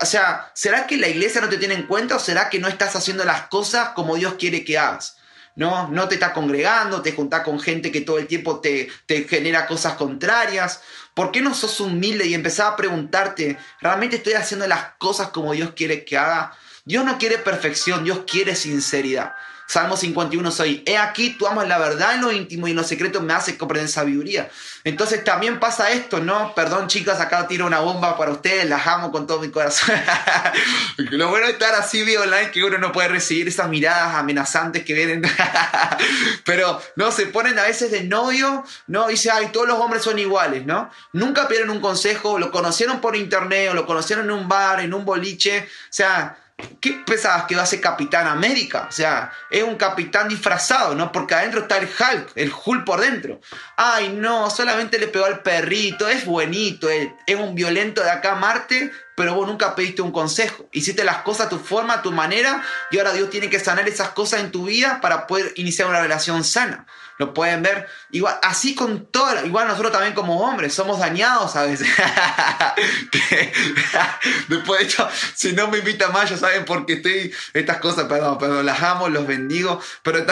O 0.00 0.06
sea, 0.06 0.52
¿será 0.54 0.86
que 0.86 0.96
la 0.96 1.08
iglesia 1.08 1.40
no 1.40 1.48
te 1.48 1.58
tiene 1.58 1.74
en 1.74 1.88
cuenta 1.88 2.14
o 2.14 2.20
será 2.20 2.50
que 2.50 2.60
no 2.60 2.68
estás 2.68 2.94
haciendo 2.94 3.24
las 3.24 3.48
cosas 3.48 3.88
como 3.90 4.14
Dios 4.14 4.34
quiere 4.38 4.64
que 4.64 4.78
hagas? 4.78 5.16
¿No? 5.56 5.88
No 5.88 6.08
te 6.08 6.14
estás 6.14 6.32
congregando, 6.32 7.02
te 7.02 7.12
juntás 7.12 7.42
con 7.42 7.60
gente 7.60 7.92
que 7.92 8.00
todo 8.00 8.18
el 8.18 8.26
tiempo 8.26 8.60
te, 8.60 8.88
te 9.06 9.24
genera 9.24 9.66
cosas 9.66 9.94
contrarias. 9.94 10.80
¿Por 11.14 11.30
qué 11.30 11.40
no 11.40 11.54
sos 11.54 11.80
humilde 11.80 12.26
y 12.26 12.34
empezás 12.34 12.72
a 12.72 12.76
preguntarte, 12.76 13.56
¿realmente 13.80 14.16
estoy 14.16 14.34
haciendo 14.34 14.66
las 14.66 14.94
cosas 14.98 15.28
como 15.28 15.52
Dios 15.52 15.72
quiere 15.76 16.04
que 16.04 16.18
haga? 16.18 16.56
Dios 16.84 17.04
no 17.04 17.18
quiere 17.18 17.38
perfección, 17.38 18.04
Dios 18.04 18.20
quiere 18.26 18.54
sinceridad. 18.54 19.34
Salmo 19.66 19.96
51 19.96 20.50
soy, 20.50 20.82
he 20.86 20.98
aquí, 20.98 21.30
tú 21.30 21.46
amas 21.46 21.66
la 21.66 21.78
verdad 21.78 22.14
en 22.14 22.20
lo 22.20 22.30
íntimo 22.30 22.68
y 22.68 22.72
en 22.72 22.76
lo 22.76 22.84
secreto 22.84 23.22
me 23.22 23.32
hace 23.32 23.56
comprender 23.56 23.88
sabiduría. 23.88 24.50
Entonces 24.84 25.24
también 25.24 25.58
pasa 25.58 25.90
esto, 25.90 26.20
¿no? 26.20 26.54
Perdón 26.54 26.86
chicas, 26.86 27.18
acá 27.18 27.48
tiro 27.48 27.66
una 27.66 27.80
bomba 27.80 28.18
para 28.18 28.32
ustedes, 28.32 28.68
las 28.68 28.86
amo 28.86 29.10
con 29.10 29.26
todo 29.26 29.40
mi 29.40 29.50
corazón. 29.50 29.96
lo 30.98 31.30
bueno 31.30 31.46
de 31.46 31.52
estar 31.52 31.74
así 31.74 32.02
vía 32.02 32.20
online 32.20 32.50
que 32.50 32.62
uno 32.62 32.76
no 32.76 32.92
puede 32.92 33.08
recibir 33.08 33.48
esas 33.48 33.68
miradas 33.70 34.14
amenazantes 34.14 34.84
que 34.84 34.92
vienen. 34.92 35.22
Pero, 36.44 36.80
no, 36.96 37.10
se 37.10 37.26
ponen 37.26 37.58
a 37.58 37.62
veces 37.62 37.90
de 37.90 38.04
novio, 38.04 38.64
¿no? 38.86 39.08
Dice, 39.08 39.30
ay, 39.30 39.48
todos 39.50 39.66
los 39.66 39.78
hombres 39.78 40.02
son 40.02 40.18
iguales, 40.18 40.66
¿no? 40.66 40.90
Nunca 41.14 41.48
piden 41.48 41.70
un 41.70 41.80
consejo, 41.80 42.38
lo 42.38 42.50
conocieron 42.50 43.00
por 43.00 43.16
internet 43.16 43.70
o 43.70 43.74
lo 43.74 43.86
conocieron 43.86 44.26
en 44.26 44.32
un 44.32 44.48
bar, 44.48 44.80
en 44.80 44.92
un 44.92 45.06
boliche, 45.06 45.66
o 45.66 45.86
sea 45.88 46.38
¿Qué 46.80 47.02
pensabas 47.04 47.46
que 47.46 47.54
iba 47.54 47.62
a 47.64 47.66
ser 47.66 47.80
Capitán 47.80 48.28
América? 48.28 48.86
O 48.88 48.92
sea, 48.92 49.32
es 49.50 49.64
un 49.64 49.74
capitán 49.74 50.28
disfrazado, 50.28 50.94
¿no? 50.94 51.10
Porque 51.10 51.34
adentro 51.34 51.62
está 51.62 51.78
el 51.78 51.86
Hulk, 51.86 52.32
el 52.36 52.52
Hulk 52.52 52.84
por 52.84 53.00
dentro. 53.00 53.40
Ay, 53.76 54.10
no, 54.10 54.48
solamente 54.50 54.98
le 54.98 55.08
pegó 55.08 55.24
al 55.24 55.42
perrito, 55.42 56.08
es 56.08 56.24
buenito, 56.24 56.88
es, 56.88 57.10
un 57.36 57.56
violento 57.56 58.04
de 58.04 58.10
acá 58.10 58.32
a 58.32 58.36
Marte, 58.36 58.92
pero 59.16 59.34
vos 59.34 59.46
nunca 59.46 59.74
pediste 59.74 60.02
un 60.02 60.12
consejo. 60.12 60.68
Hiciste 60.72 61.04
las 61.04 61.18
cosas 61.18 61.46
a 61.46 61.50
tu 61.50 61.58
forma, 61.58 61.94
a 61.94 62.02
tu 62.02 62.12
manera, 62.12 62.62
y 62.90 62.98
ahora 62.98 63.12
Dios 63.12 63.30
tiene 63.30 63.50
que 63.50 63.60
sanar 63.60 63.88
esas 63.88 64.10
cosas 64.10 64.40
en 64.40 64.50
tu 64.50 64.66
vida 64.66 65.00
para 65.00 65.26
poder 65.26 65.52
iniciar 65.56 65.88
una 65.88 66.00
relación 66.00 66.44
sana 66.44 66.86
lo 67.18 67.32
pueden 67.32 67.62
ver. 67.62 67.86
Igual, 68.10 68.36
así 68.42 68.74
con 68.74 69.06
todo, 69.06 69.44
igual 69.44 69.68
nosotros 69.68 69.92
también 69.92 70.14
como 70.14 70.40
hombres 70.40 70.74
somos 70.74 70.98
dañados 70.98 71.54
a 71.56 71.64
veces. 71.64 71.88
Después 74.48 74.80
de 74.80 74.86
hecho, 74.86 75.08
si 75.34 75.52
no 75.52 75.68
me 75.68 75.78
invitan 75.78 76.12
más, 76.12 76.30
ya 76.30 76.36
saben 76.36 76.64
por 76.64 76.86
qué 76.86 76.94
estoy, 76.94 77.32
estas 77.52 77.78
cosas, 77.78 78.06
perdón, 78.06 78.38
perdón, 78.38 78.66
las 78.66 78.82
amo, 78.82 79.08
los 79.08 79.26
bendigo, 79.26 79.80
pero 80.02 80.24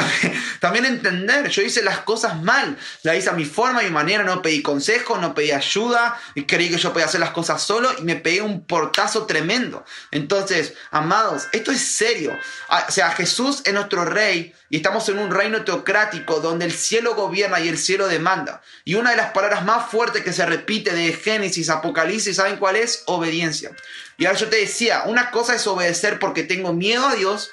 también, 0.61 0.85
entender, 0.85 1.49
yo 1.49 1.63
hice 1.63 1.83
las 1.83 1.99
cosas 1.99 2.43
mal, 2.43 2.77
las 3.03 3.17
hice 3.17 3.31
a 3.31 3.35
mi 3.35 3.45
forma, 3.45 3.81
a 3.81 3.85
mi 3.85 3.91
manera, 3.91 4.25
no 4.25 4.43
pedí 4.43 4.63
consejo, 4.63 5.19
no 5.19 5.35
pedí 5.35 5.53
ayuda, 5.53 6.19
creí 6.47 6.71
que 6.71 6.79
yo 6.79 6.93
podía 6.93 7.07
hacer 7.07 7.21
las 7.21 7.31
cosas 7.31 7.63
solo 7.63 7.91
y 7.99 8.03
me 8.03 8.17
pegué 8.17 8.43
un 8.43 8.65
portazo 8.73 9.27
tremendo. 9.27 9.85
Entonces, 10.11 10.73
amados, 10.91 11.47
esto 11.53 11.71
es 11.73 11.83
serio. 11.83 12.35
Ah, 12.71 12.87
o 12.89 12.91
sea, 12.91 13.11
Jesús 13.11 13.61
es 13.67 13.75
nuestro 13.75 14.07
rey 14.07 14.55
y 14.71 14.77
estamos 14.77 15.07
en 15.11 15.19
un 15.19 15.31
reino 15.31 15.63
teocrático 15.63 16.41
donde 16.41 16.65
el 16.65 16.73
cielo 16.73 17.15
gobierna 17.15 17.61
y 17.61 17.69
el 17.69 17.77
cielo 17.77 18.09
demanda. 18.09 18.63
Y 18.87 18.95
una 18.95 19.11
de 19.11 19.19
las 19.19 19.33
palabras 19.33 19.67
más 19.67 19.91
fuertes 19.91 20.25
que 20.25 20.33
se 20.33 20.47
repite 20.47 20.95
de 20.95 21.13
Génesis, 21.13 21.69
Apocalipsis, 21.69 22.37
¿saben 22.37 22.57
cuál 22.57 22.77
es? 22.77 23.03
Obediencia. 23.05 23.73
Y 24.17 24.25
ahora 24.25 24.39
yo 24.39 24.49
te 24.49 24.57
decía, 24.57 25.03
una 25.05 25.31
cosa 25.31 25.55
es 25.55 25.67
obedecer 25.67 26.19
porque 26.19 26.43
tengo 26.43 26.73
miedo 26.73 27.07
a 27.07 27.15
Dios. 27.15 27.51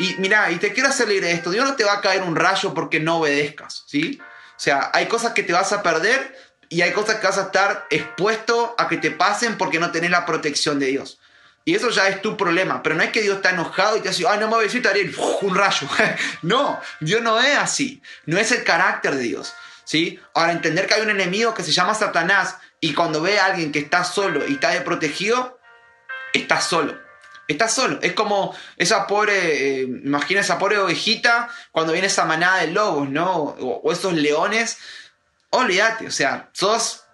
Y 0.00 0.16
mira, 0.18 0.50
y 0.50 0.56
te 0.56 0.72
quiero 0.72 0.88
hacer 0.88 1.06
leer 1.06 1.26
esto, 1.26 1.52
Dios 1.52 1.64
no 1.64 1.76
te 1.76 1.84
va 1.84 1.92
a 1.92 2.00
caer 2.00 2.24
un 2.24 2.34
rayo 2.34 2.74
porque 2.74 2.98
no 2.98 3.18
obedezcas, 3.18 3.84
¿sí? 3.86 4.20
O 4.20 4.58
sea, 4.58 4.90
hay 4.92 5.06
cosas 5.06 5.32
que 5.32 5.44
te 5.44 5.52
vas 5.52 5.72
a 5.72 5.84
perder 5.84 6.34
y 6.68 6.82
hay 6.82 6.92
cosas 6.92 7.16
que 7.16 7.26
vas 7.26 7.38
a 7.38 7.42
estar 7.42 7.86
expuesto 7.90 8.74
a 8.78 8.88
que 8.88 8.96
te 8.96 9.10
pasen 9.10 9.58
porque 9.58 9.78
no 9.78 9.90
tenés 9.90 10.10
la 10.10 10.26
protección 10.26 10.78
de 10.78 10.86
Dios. 10.86 11.18
Y 11.64 11.74
eso 11.74 11.90
ya 11.90 12.08
es 12.08 12.22
tu 12.22 12.36
problema. 12.36 12.82
Pero 12.82 12.94
no 12.94 13.02
es 13.02 13.10
que 13.10 13.22
Dios 13.22 13.36
está 13.36 13.50
enojado 13.50 13.96
y 13.96 14.00
te 14.00 14.10
dice, 14.10 14.24
ay, 14.28 14.38
no 14.38 14.46
me 14.46 14.54
voy 14.54 14.64
a 14.64 14.68
decir, 14.68 14.86
Ariel, 14.86 15.14
un 15.42 15.54
rayo. 15.54 15.88
no, 16.42 16.80
Dios 17.00 17.22
no 17.22 17.40
es 17.40 17.58
así. 17.58 18.00
No 18.24 18.38
es 18.38 18.52
el 18.52 18.62
carácter 18.62 19.16
de 19.16 19.22
Dios. 19.22 19.52
¿sí? 19.86 20.20
Ahora, 20.34 20.52
entender 20.52 20.86
que 20.86 20.94
hay 20.94 21.02
un 21.02 21.10
enemigo 21.10 21.54
que 21.54 21.62
se 21.62 21.72
llama 21.72 21.94
Satanás 21.94 22.56
y 22.80 22.92
cuando 22.92 23.22
ve 23.22 23.38
a 23.38 23.46
alguien 23.46 23.72
que 23.72 23.78
está 23.78 24.04
solo 24.04 24.46
y 24.46 24.54
está 24.54 24.70
desprotegido, 24.70 25.58
está 26.34 26.60
solo. 26.60 26.98
Está 27.48 27.68
solo. 27.68 27.98
Es 28.02 28.12
como 28.12 28.54
esa 28.76 29.06
pobre, 29.06 29.80
eh, 29.80 29.82
imagina 29.82 30.40
esa 30.40 30.58
pobre 30.58 30.78
ovejita 30.78 31.48
cuando 31.70 31.92
viene 31.92 32.08
esa 32.08 32.24
manada 32.24 32.58
de 32.58 32.68
lobos, 32.68 33.08
¿no? 33.08 33.34
O, 33.34 33.92
esos 33.92 34.12
leones. 34.14 34.78
Olvídate, 35.56 36.06
o 36.06 36.10
sea, 36.10 36.50
sos 36.52 37.04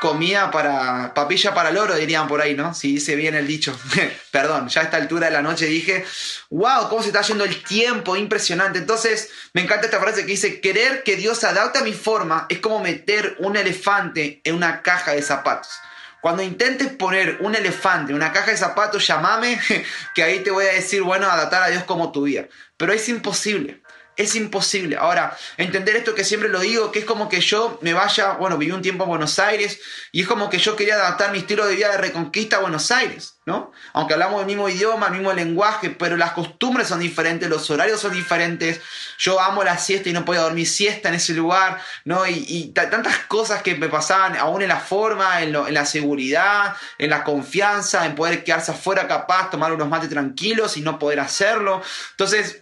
comida 0.00 0.50
para 0.50 1.14
papilla 1.14 1.54
para 1.54 1.70
loro, 1.70 1.94
dirían 1.94 2.26
por 2.26 2.40
ahí, 2.40 2.56
¿no? 2.56 2.74
Si 2.74 2.94
dice 2.94 3.14
bien 3.14 3.36
el 3.36 3.46
dicho. 3.46 3.78
Perdón, 4.32 4.68
ya 4.68 4.80
a 4.80 4.84
esta 4.84 4.96
altura 4.96 5.28
de 5.28 5.32
la 5.32 5.40
noche 5.40 5.66
dije, 5.66 6.04
wow, 6.50 6.88
cómo 6.88 7.00
se 7.00 7.10
está 7.10 7.22
yendo 7.22 7.44
el 7.44 7.62
tiempo, 7.62 8.16
impresionante. 8.16 8.80
Entonces, 8.80 9.30
me 9.52 9.62
encanta 9.62 9.86
esta 9.86 10.00
frase 10.00 10.22
que 10.22 10.32
dice, 10.32 10.60
querer 10.60 11.04
que 11.04 11.14
Dios 11.14 11.44
adapte 11.44 11.78
a 11.78 11.84
mi 11.84 11.92
forma 11.92 12.46
es 12.48 12.58
como 12.58 12.80
meter 12.80 13.36
un 13.38 13.56
elefante 13.56 14.40
en 14.42 14.56
una 14.56 14.82
caja 14.82 15.12
de 15.12 15.22
zapatos. 15.22 15.70
Cuando 16.20 16.42
intentes 16.42 16.88
poner 16.88 17.38
un 17.40 17.54
elefante 17.54 18.10
en 18.10 18.16
una 18.16 18.32
caja 18.32 18.50
de 18.50 18.56
zapatos, 18.56 19.06
llámame, 19.06 19.60
que 20.16 20.22
ahí 20.24 20.40
te 20.40 20.50
voy 20.50 20.66
a 20.66 20.72
decir, 20.72 21.02
bueno, 21.02 21.30
adaptar 21.30 21.62
a 21.62 21.68
Dios 21.68 21.84
como 21.84 22.10
tu 22.10 22.22
vida. 22.22 22.48
Pero 22.76 22.92
es 22.92 23.08
imposible. 23.08 23.81
Es 24.14 24.34
imposible. 24.34 24.96
Ahora, 24.96 25.34
entender 25.56 25.96
esto 25.96 26.14
que 26.14 26.22
siempre 26.22 26.50
lo 26.50 26.60
digo, 26.60 26.92
que 26.92 26.98
es 26.98 27.04
como 27.06 27.30
que 27.30 27.40
yo 27.40 27.78
me 27.80 27.94
vaya, 27.94 28.32
bueno, 28.32 28.58
viví 28.58 28.70
un 28.70 28.82
tiempo 28.82 29.04
en 29.04 29.10
Buenos 29.10 29.38
Aires 29.38 29.80
y 30.12 30.20
es 30.20 30.28
como 30.28 30.50
que 30.50 30.58
yo 30.58 30.76
quería 30.76 30.96
adaptar 30.96 31.32
mi 31.32 31.38
estilo 31.38 31.66
de 31.66 31.76
vida 31.76 31.90
de 31.90 31.96
reconquista 31.96 32.56
a 32.56 32.60
Buenos 32.60 32.90
Aires, 32.90 33.36
¿no? 33.46 33.72
Aunque 33.94 34.12
hablamos 34.12 34.40
del 34.40 34.46
mismo 34.48 34.68
idioma, 34.68 35.06
el 35.06 35.14
mismo 35.14 35.32
lenguaje, 35.32 35.88
pero 35.88 36.18
las 36.18 36.32
costumbres 36.32 36.88
son 36.88 37.00
diferentes, 37.00 37.48
los 37.48 37.70
horarios 37.70 38.00
son 38.00 38.12
diferentes. 38.12 38.82
Yo 39.16 39.40
amo 39.40 39.64
la 39.64 39.78
siesta 39.78 40.10
y 40.10 40.12
no 40.12 40.26
podía 40.26 40.42
dormir 40.42 40.68
siesta 40.68 41.08
en 41.08 41.14
ese 41.14 41.32
lugar, 41.32 41.80
¿no? 42.04 42.26
Y, 42.26 42.70
tantas 42.74 43.16
cosas 43.28 43.62
que 43.62 43.76
me 43.76 43.88
pasaban, 43.88 44.36
aún 44.36 44.60
en 44.60 44.68
la 44.68 44.80
forma, 44.80 45.40
en, 45.40 45.56
en 45.56 45.74
la 45.74 45.86
seguridad, 45.86 46.76
en 46.98 47.08
la 47.08 47.24
confianza, 47.24 48.04
en 48.04 48.14
poder 48.14 48.44
quedarse 48.44 48.72
afuera 48.72 49.08
capaz, 49.08 49.50
tomar 49.50 49.72
unos 49.72 49.88
mates 49.88 50.10
tranquilos 50.10 50.76
y 50.76 50.82
no 50.82 50.98
poder 50.98 51.20
hacerlo. 51.20 51.80
Entonces, 52.10 52.61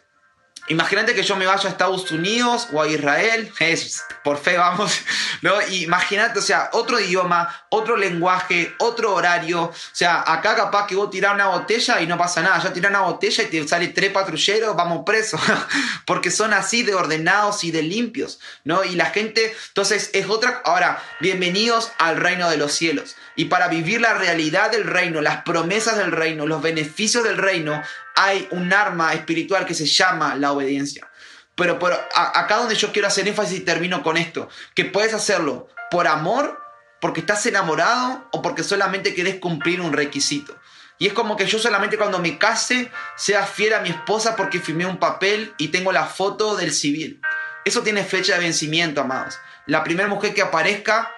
Imagínate 0.69 1.15
que 1.15 1.23
yo 1.23 1.37
me 1.37 1.47
vaya 1.47 1.69
a 1.69 1.73
Estados 1.73 2.11
Unidos 2.13 2.69
o 2.73 2.83
a 2.83 2.89
Israel, 2.89 3.53
es 3.59 4.05
por 4.23 4.39
fe 4.39 4.57
vamos, 4.57 5.01
¿no? 5.43 5.55
Imagínate, 5.69 6.39
o 6.39 6.43
sea, 6.43 6.71
otro 6.73 7.01
idioma, 7.01 7.65
otro 7.71 7.97
lenguaje, 7.97 8.75
otro 8.79 9.15
horario, 9.15 9.63
o 9.65 9.75
sea, 9.93 10.23
acá 10.27 10.55
capaz 10.55 10.87
que 10.87 10.95
vos 10.95 11.11
tirás 11.11 11.35
una 11.35 11.49
botella 11.49 12.01
y 12.01 12.07
no 12.07 12.17
pasa 12.17 12.43
nada, 12.43 12.63
ya 12.63 12.73
tirás 12.73 12.91
una 12.91 13.01
botella 13.01 13.45
y 13.45 13.47
te 13.47 13.67
sale 13.67 13.89
tres 13.89 14.13
patrulleros, 14.13 14.77
vamos 14.77 15.03
presos, 15.05 15.41
porque 16.07 16.31
son 16.31 16.53
así 16.53 16.83
de 16.83 16.95
ordenados 16.95 17.65
y 17.65 17.71
de 17.71 17.83
limpios, 17.83 18.39
¿no? 18.65 18.85
Y 18.85 18.95
la 18.95 19.07
gente, 19.07 19.55
entonces 19.69 20.11
es 20.13 20.29
otra, 20.29 20.63
ahora, 20.65 21.03
bienvenidos 21.21 21.91
al 21.99 22.17
reino 22.17 22.51
de 22.51 22.57
los 22.57 22.73
cielos. 22.73 23.17
Y 23.37 23.47
para 23.47 23.69
vivir 23.69 24.01
la 24.01 24.15
realidad 24.15 24.71
del 24.71 24.85
reino, 24.85 25.21
las 25.21 25.43
promesas 25.43 25.97
del 25.97 26.13
reino, 26.13 26.47
los 26.47 26.61
beneficios 26.61 27.25
del 27.25 27.39
reino, 27.39 27.83
hay 28.15 28.49
un 28.51 28.73
arma 28.73 29.13
espiritual 29.15 29.67
que 29.67 29.75
se 29.75 29.87
llama 29.87 30.35
la 30.35 30.53
obediencia. 30.53 31.09
Pero, 31.55 31.79
acá 32.15 32.57
donde 32.57 32.75
yo 32.75 32.93
quiero 32.93 33.09
hacer 33.09 33.29
énfasis 33.29 33.59
y 33.59 33.65
termino 33.65 34.03
con 34.03 34.17
esto, 34.17 34.49
que 34.75 34.85
puedes 34.85 35.13
hacerlo 35.13 35.69
por 35.91 36.07
amor, 36.07 36.59
porque 37.01 37.21
estás 37.21 37.45
enamorado 37.47 38.29
o 38.33 38.43
porque 38.43 38.63
solamente 38.63 39.15
querés 39.15 39.37
cumplir 39.37 39.81
un 39.81 39.93
requisito. 39.93 40.57
Y 40.99 41.07
es 41.07 41.13
como 41.13 41.37
que 41.37 41.47
yo 41.47 41.59
solamente 41.59 41.97
cuando 41.97 42.19
me 42.19 42.39
case 42.39 42.91
sea 43.17 43.47
fiel 43.47 43.75
a 43.75 43.81
mi 43.81 43.89
esposa 43.89 44.37
porque 44.37 44.61
firmé 44.61 44.85
un 44.85 44.99
papel 44.99 45.55
y 45.57 45.69
tengo 45.69 45.93
la 45.93 46.05
foto 46.05 46.57
del 46.57 46.73
civil. 46.73 47.21
Eso 47.65 47.83
tiene 47.83 48.05
fecha 48.05 48.35
de 48.35 48.41
vencimiento, 48.41 49.01
amados. 49.01 49.39
La 49.67 49.83
primera 49.83 50.09
mujer 50.09 50.35
que 50.35 50.43
aparezca, 50.43 51.11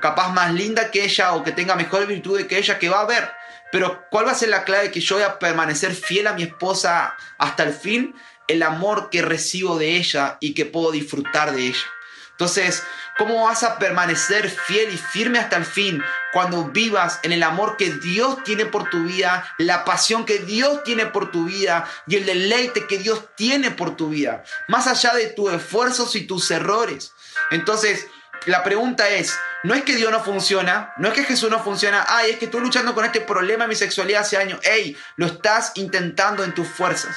capaz 0.00 0.28
más 0.32 0.52
linda 0.52 0.90
que 0.90 1.04
ella 1.04 1.32
o 1.32 1.42
que 1.42 1.52
tenga 1.52 1.74
mejor 1.76 2.06
virtud 2.06 2.42
que 2.46 2.58
ella, 2.58 2.78
que 2.78 2.90
va 2.90 3.00
a 3.00 3.06
ver 3.06 3.41
pero 3.72 4.04
¿cuál 4.10 4.26
va 4.26 4.32
a 4.32 4.36
ser 4.36 4.50
la 4.50 4.64
clave 4.64 4.92
que 4.92 5.00
yo 5.00 5.16
voy 5.16 5.24
a 5.24 5.38
permanecer 5.38 5.94
fiel 5.94 6.26
a 6.26 6.34
mi 6.34 6.44
esposa 6.44 7.16
hasta 7.38 7.64
el 7.64 7.72
fin? 7.72 8.14
El 8.46 8.62
amor 8.62 9.08
que 9.10 9.22
recibo 9.22 9.78
de 9.78 9.96
ella 9.96 10.36
y 10.40 10.52
que 10.52 10.66
puedo 10.66 10.92
disfrutar 10.92 11.52
de 11.52 11.68
ella. 11.68 11.86
Entonces, 12.32 12.82
¿cómo 13.16 13.44
vas 13.44 13.62
a 13.62 13.78
permanecer 13.78 14.50
fiel 14.50 14.92
y 14.92 14.98
firme 14.98 15.38
hasta 15.38 15.56
el 15.56 15.64
fin 15.64 16.02
cuando 16.34 16.64
vivas 16.66 17.18
en 17.22 17.32
el 17.32 17.42
amor 17.42 17.76
que 17.78 17.90
Dios 17.90 18.44
tiene 18.44 18.66
por 18.66 18.90
tu 18.90 19.04
vida, 19.04 19.46
la 19.58 19.84
pasión 19.86 20.26
que 20.26 20.38
Dios 20.38 20.82
tiene 20.84 21.06
por 21.06 21.30
tu 21.30 21.46
vida 21.46 21.88
y 22.06 22.16
el 22.16 22.26
deleite 22.26 22.86
que 22.86 22.98
Dios 22.98 23.24
tiene 23.36 23.70
por 23.70 23.96
tu 23.96 24.10
vida, 24.10 24.44
más 24.68 24.86
allá 24.86 25.14
de 25.14 25.28
tus 25.28 25.52
esfuerzos 25.52 26.14
y 26.14 26.26
tus 26.26 26.50
errores? 26.50 27.12
Entonces, 27.50 28.06
la 28.46 28.62
pregunta 28.62 29.08
es, 29.08 29.34
no 29.62 29.74
es 29.74 29.82
que 29.82 29.94
Dios 29.94 30.10
no 30.10 30.22
funciona, 30.22 30.92
no 30.96 31.08
es 31.08 31.14
que 31.14 31.24
Jesús 31.24 31.50
no 31.50 31.62
funciona, 31.62 32.04
ay, 32.08 32.32
es 32.32 32.38
que 32.38 32.46
estoy 32.46 32.60
luchando 32.60 32.94
con 32.94 33.04
este 33.04 33.20
problema 33.20 33.64
de 33.64 33.68
mi 33.68 33.76
sexualidad 33.76 34.22
hace 34.22 34.36
años. 34.36 34.60
Ey, 34.62 34.96
lo 35.16 35.26
estás 35.26 35.72
intentando 35.76 36.42
en 36.42 36.54
tus 36.54 36.66
fuerzas. 36.66 37.16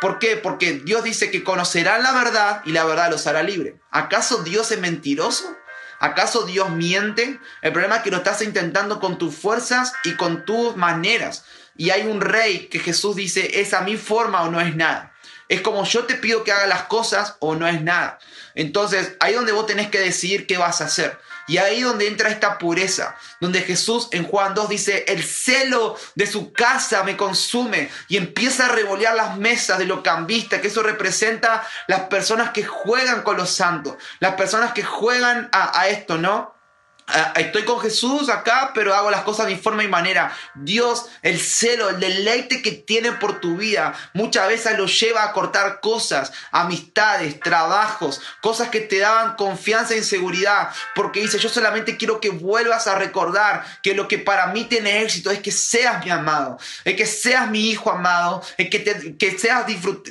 ¿Por 0.00 0.18
qué? 0.18 0.36
Porque 0.36 0.74
Dios 0.74 1.04
dice 1.04 1.30
que 1.30 1.44
conocerán 1.44 2.02
la 2.02 2.12
verdad 2.12 2.62
y 2.64 2.72
la 2.72 2.84
verdad 2.84 3.10
los 3.10 3.26
hará 3.26 3.42
libre. 3.42 3.80
¿Acaso 3.90 4.42
Dios 4.42 4.70
es 4.70 4.78
mentiroso? 4.80 5.56
¿Acaso 6.00 6.42
Dios 6.44 6.70
miente? 6.70 7.40
El 7.62 7.72
problema 7.72 7.96
es 7.96 8.02
que 8.02 8.10
lo 8.10 8.18
estás 8.18 8.42
intentando 8.42 9.00
con 9.00 9.18
tus 9.18 9.34
fuerzas 9.34 9.92
y 10.04 10.14
con 10.14 10.44
tus 10.44 10.76
maneras. 10.76 11.44
Y 11.76 11.90
hay 11.90 12.02
un 12.02 12.20
rey 12.20 12.68
que 12.68 12.78
Jesús 12.78 13.16
dice, 13.16 13.60
es 13.60 13.74
a 13.74 13.80
mi 13.80 13.96
forma 13.96 14.42
o 14.42 14.50
no 14.50 14.60
es 14.60 14.76
nada. 14.76 15.12
Es 15.48 15.62
como 15.62 15.84
yo 15.84 16.04
te 16.04 16.14
pido 16.14 16.44
que 16.44 16.52
haga 16.52 16.66
las 16.66 16.84
cosas 16.84 17.36
o 17.40 17.56
no 17.56 17.66
es 17.66 17.82
nada. 17.82 18.18
Entonces, 18.58 19.12
ahí 19.20 19.34
donde 19.34 19.52
vos 19.52 19.66
tenés 19.66 19.88
que 19.88 20.00
decidir 20.00 20.44
qué 20.48 20.58
vas 20.58 20.80
a 20.80 20.86
hacer. 20.86 21.16
Y 21.46 21.58
ahí 21.58 21.80
donde 21.80 22.08
entra 22.08 22.28
esta 22.28 22.58
pureza, 22.58 23.16
donde 23.40 23.62
Jesús 23.62 24.08
en 24.10 24.24
Juan 24.24 24.52
2 24.54 24.68
dice, 24.68 25.04
el 25.06 25.22
celo 25.22 25.96
de 26.16 26.26
su 26.26 26.52
casa 26.52 27.04
me 27.04 27.16
consume 27.16 27.88
y 28.08 28.16
empieza 28.16 28.66
a 28.66 28.70
revolear 28.70 29.14
las 29.14 29.38
mesas 29.38 29.78
de 29.78 29.84
lo 29.84 30.02
cambista, 30.02 30.60
que 30.60 30.66
eso 30.66 30.82
representa 30.82 31.64
las 31.86 32.00
personas 32.08 32.50
que 32.50 32.64
juegan 32.64 33.22
con 33.22 33.36
los 33.36 33.50
santos, 33.50 33.94
las 34.18 34.34
personas 34.34 34.72
que 34.72 34.82
juegan 34.82 35.48
a, 35.52 35.80
a 35.80 35.88
esto, 35.88 36.18
¿no? 36.18 36.57
Estoy 37.36 37.64
con 37.64 37.80
Jesús 37.80 38.28
acá, 38.28 38.72
pero 38.74 38.94
hago 38.94 39.10
las 39.10 39.22
cosas 39.22 39.46
de 39.46 39.56
forma 39.56 39.82
y 39.82 39.88
manera. 39.88 40.36
Dios, 40.54 41.06
el 41.22 41.40
celo, 41.40 41.88
el 41.88 42.00
deleite 42.00 42.60
que 42.60 42.72
tiene 42.72 43.12
por 43.12 43.40
tu 43.40 43.56
vida, 43.56 43.94
muchas 44.12 44.46
veces 44.48 44.76
lo 44.76 44.86
lleva 44.86 45.24
a 45.24 45.32
cortar 45.32 45.80
cosas, 45.80 46.32
amistades, 46.50 47.40
trabajos, 47.40 48.20
cosas 48.42 48.68
que 48.68 48.80
te 48.80 48.98
daban 48.98 49.36
confianza 49.36 49.96
y 49.96 50.02
seguridad, 50.02 50.68
porque 50.94 51.20
dice, 51.20 51.38
yo 51.38 51.48
solamente 51.48 51.96
quiero 51.96 52.20
que 52.20 52.28
vuelvas 52.28 52.86
a 52.86 52.94
recordar 52.94 53.64
que 53.82 53.94
lo 53.94 54.06
que 54.06 54.18
para 54.18 54.48
mí 54.48 54.64
tiene 54.64 55.02
éxito 55.02 55.30
es 55.30 55.38
que 55.38 55.50
seas 55.50 56.04
mi 56.04 56.10
amado, 56.10 56.58
es 56.84 56.94
que 56.94 57.06
seas 57.06 57.50
mi 57.50 57.70
hijo 57.70 57.90
amado, 57.90 58.42
es 58.58 58.68
que, 58.68 59.16
que, 59.18 59.38
seas 59.38 59.64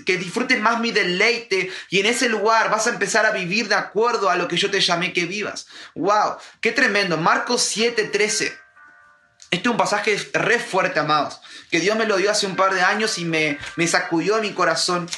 que 0.04 0.18
disfrutes 0.18 0.60
más 0.60 0.80
mi 0.80 0.92
deleite 0.92 1.72
y 1.90 2.00
en 2.00 2.08
ese 2.08 2.28
lugar 2.28 2.72
vas 2.72 2.88
a 2.88 2.92
empezar 2.92 3.26
a 3.26 3.32
vivir 3.32 3.68
de 3.68 3.76
acuerdo 3.76 4.32
a 4.32 4.36
lo 4.36 4.48
que 4.48 4.58
yo 4.58 4.72
te 4.72 4.82
llamé 4.82 5.14
que 5.14 5.26
vivas. 5.26 5.68
¡Wow! 5.94 6.38
¡Qué 6.60 6.72
tremendo. 6.72 6.87
Marcos 7.18 7.64
7:13. 7.76 8.58
Este 9.50 9.70
es 9.70 9.72
un 9.72 9.78
pasaje 9.78 10.18
re 10.34 10.60
fuerte, 10.60 11.00
amados, 11.00 11.40
que 11.72 11.80
Dios 11.80 11.98
me 11.98 12.06
lo 12.06 12.18
dio 12.18 12.30
hace 12.30 12.46
un 12.46 12.56
par 12.56 12.74
de 12.74 12.82
años 12.82 13.18
y 13.18 13.26
me, 13.26 13.58
me 13.76 13.88
sacudió 13.88 14.36
a 14.36 14.42
mi 14.42 14.54
corazón. 14.54 15.10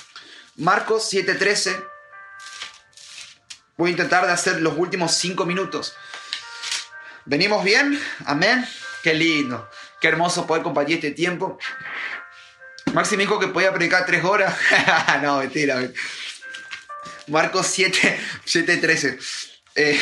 Marcos 0.56 1.12
7:13. 1.12 1.84
Voy 3.78 3.90
a 3.90 3.92
intentar 3.92 4.26
de 4.26 4.34
hacer 4.34 4.62
los 4.62 4.78
últimos 4.78 5.14
cinco 5.16 5.46
minutos. 5.46 5.96
¿Venimos 7.26 7.64
bien? 7.64 8.00
Amén. 8.26 8.68
Qué 9.04 9.14
lindo. 9.14 9.70
Qué 10.02 10.08
hermoso 10.08 10.46
poder 10.46 10.64
compartir 10.64 10.96
este 10.96 11.12
tiempo. 11.12 11.58
Maxi 12.94 13.18
que 13.18 13.48
podía 13.48 13.72
predicar 13.72 14.06
tres 14.06 14.24
horas. 14.24 14.56
no, 15.22 15.38
mentira. 15.38 15.80
Marcos 17.28 17.68
7, 17.68 18.20
7, 18.46 18.78
13. 18.78 19.20
Eh, 19.82 19.98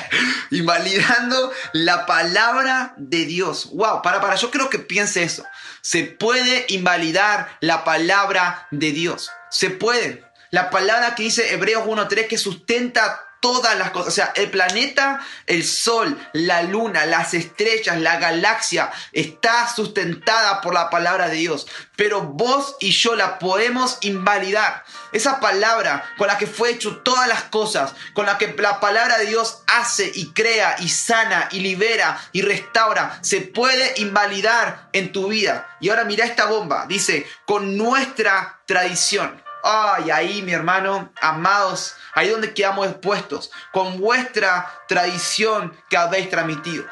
invalidando 0.50 1.52
la 1.72 2.04
palabra 2.04 2.94
de 2.96 3.26
Dios. 3.26 3.70
Wow, 3.72 4.02
para, 4.02 4.20
para, 4.20 4.34
yo 4.34 4.50
creo 4.50 4.68
que 4.68 4.80
piense 4.80 5.22
eso. 5.22 5.44
Se 5.82 6.02
puede 6.02 6.66
invalidar 6.68 7.56
la 7.60 7.84
palabra 7.84 8.66
de 8.72 8.90
Dios. 8.90 9.30
Se 9.48 9.70
puede. 9.70 10.24
La 10.50 10.68
palabra 10.70 11.14
que 11.14 11.22
dice 11.22 11.54
Hebreos 11.54 11.84
1.3 11.84 12.26
que 12.26 12.38
sustenta 12.38 13.24
todas 13.40 13.76
las 13.78 13.90
cosas. 13.90 14.08
O 14.08 14.10
sea, 14.12 14.32
el 14.36 14.50
planeta, 14.50 15.20
el 15.46 15.64
sol, 15.64 16.16
la 16.32 16.62
luna, 16.62 17.06
las 17.06 17.34
estrellas, 17.34 17.98
la 17.98 18.18
galaxia, 18.18 18.90
está 19.12 19.68
sustentada 19.68 20.60
por 20.60 20.74
la 20.74 20.90
palabra 20.90 21.28
de 21.28 21.36
Dios. 21.36 21.66
Pero 21.96 22.22
vos 22.22 22.76
y 22.80 22.90
yo 22.92 23.16
la 23.16 23.38
podemos 23.38 23.98
invalidar. 24.02 24.84
Esa 25.12 25.40
palabra 25.40 26.04
con 26.18 26.28
la 26.28 26.38
que 26.38 26.46
fue 26.46 26.70
hecho 26.70 26.98
todas 26.98 27.26
las 27.28 27.44
cosas, 27.44 27.94
con 28.14 28.26
la 28.26 28.38
que 28.38 28.54
la 28.58 28.80
palabra 28.80 29.18
de 29.18 29.26
Dios 29.26 29.62
hace 29.66 30.10
y 30.14 30.32
crea 30.32 30.76
y 30.78 30.88
sana 30.88 31.48
y 31.50 31.60
libera 31.60 32.20
y 32.32 32.42
restaura, 32.42 33.18
se 33.22 33.40
puede 33.40 33.94
invalidar 33.96 34.88
en 34.92 35.12
tu 35.12 35.28
vida. 35.28 35.76
Y 35.80 35.88
ahora 35.88 36.04
mira 36.04 36.24
esta 36.24 36.46
bomba. 36.46 36.86
Dice, 36.86 37.26
con 37.46 37.76
nuestra 37.76 38.60
tradición. 38.66 39.42
Ay, 39.62 40.10
ahí 40.10 40.42
mi 40.42 40.52
hermano, 40.52 41.12
amados, 41.20 41.94
ahí 42.14 42.28
donde 42.28 42.54
quedamos 42.54 42.88
expuestos, 42.88 43.50
con 43.72 43.98
vuestra 44.00 44.70
tradición 44.88 45.76
que 45.88 45.96
habéis 45.96 46.30
transmitido. 46.30 46.84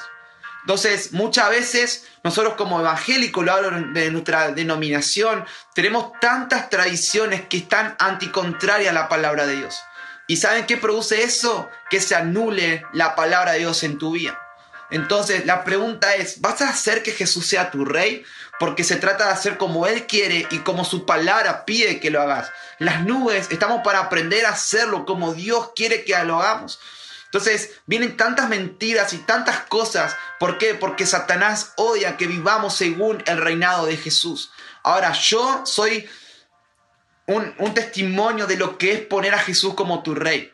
Entonces, 0.62 1.12
muchas 1.12 1.48
veces 1.48 2.06
nosotros 2.22 2.54
como 2.54 2.80
evangélicos, 2.80 3.44
lo 3.44 3.52
hablo 3.52 3.70
de 3.92 4.10
nuestra 4.10 4.50
denominación, 4.50 5.46
tenemos 5.74 6.12
tantas 6.20 6.68
tradiciones 6.68 7.48
que 7.48 7.56
están 7.56 7.96
anticontrarias 7.98 8.90
a 8.90 8.94
la 8.94 9.08
palabra 9.08 9.46
de 9.46 9.56
Dios. 9.56 9.80
¿Y 10.26 10.36
saben 10.36 10.66
qué 10.66 10.76
produce 10.76 11.22
eso? 11.22 11.70
Que 11.88 12.00
se 12.00 12.14
anule 12.14 12.84
la 12.92 13.14
palabra 13.14 13.52
de 13.52 13.60
Dios 13.60 13.82
en 13.82 13.96
tu 13.96 14.12
vida. 14.12 14.38
Entonces, 14.90 15.44
la 15.46 15.64
pregunta 15.64 16.14
es, 16.14 16.40
¿vas 16.40 16.62
a 16.62 16.70
hacer 16.70 17.02
que 17.02 17.12
Jesús 17.12 17.46
sea 17.46 17.70
tu 17.70 17.84
rey? 17.84 18.24
porque 18.58 18.84
se 18.84 18.96
trata 18.96 19.26
de 19.26 19.32
hacer 19.32 19.56
como 19.56 19.86
Él 19.86 20.06
quiere 20.06 20.46
y 20.50 20.58
como 20.58 20.84
su 20.84 21.06
palabra 21.06 21.64
pide 21.64 22.00
que 22.00 22.10
lo 22.10 22.20
hagas. 22.20 22.50
Las 22.78 23.04
nubes 23.04 23.48
estamos 23.50 23.82
para 23.82 24.00
aprender 24.00 24.46
a 24.46 24.50
hacerlo 24.50 25.06
como 25.06 25.34
Dios 25.34 25.70
quiere 25.74 26.04
que 26.04 26.18
lo 26.24 26.40
hagamos. 26.40 26.80
Entonces 27.26 27.78
vienen 27.86 28.16
tantas 28.16 28.48
mentiras 28.48 29.12
y 29.12 29.18
tantas 29.18 29.60
cosas. 29.60 30.16
¿Por 30.40 30.58
qué? 30.58 30.74
Porque 30.74 31.06
Satanás 31.06 31.72
odia 31.76 32.16
que 32.16 32.26
vivamos 32.26 32.74
según 32.74 33.22
el 33.26 33.38
reinado 33.38 33.86
de 33.86 33.96
Jesús. 33.96 34.50
Ahora 34.82 35.12
yo 35.12 35.64
soy 35.64 36.08
un, 37.26 37.54
un 37.58 37.74
testimonio 37.74 38.46
de 38.46 38.56
lo 38.56 38.78
que 38.78 38.92
es 38.92 39.00
poner 39.02 39.34
a 39.34 39.38
Jesús 39.38 39.74
como 39.74 40.02
tu 40.02 40.14
rey. 40.14 40.52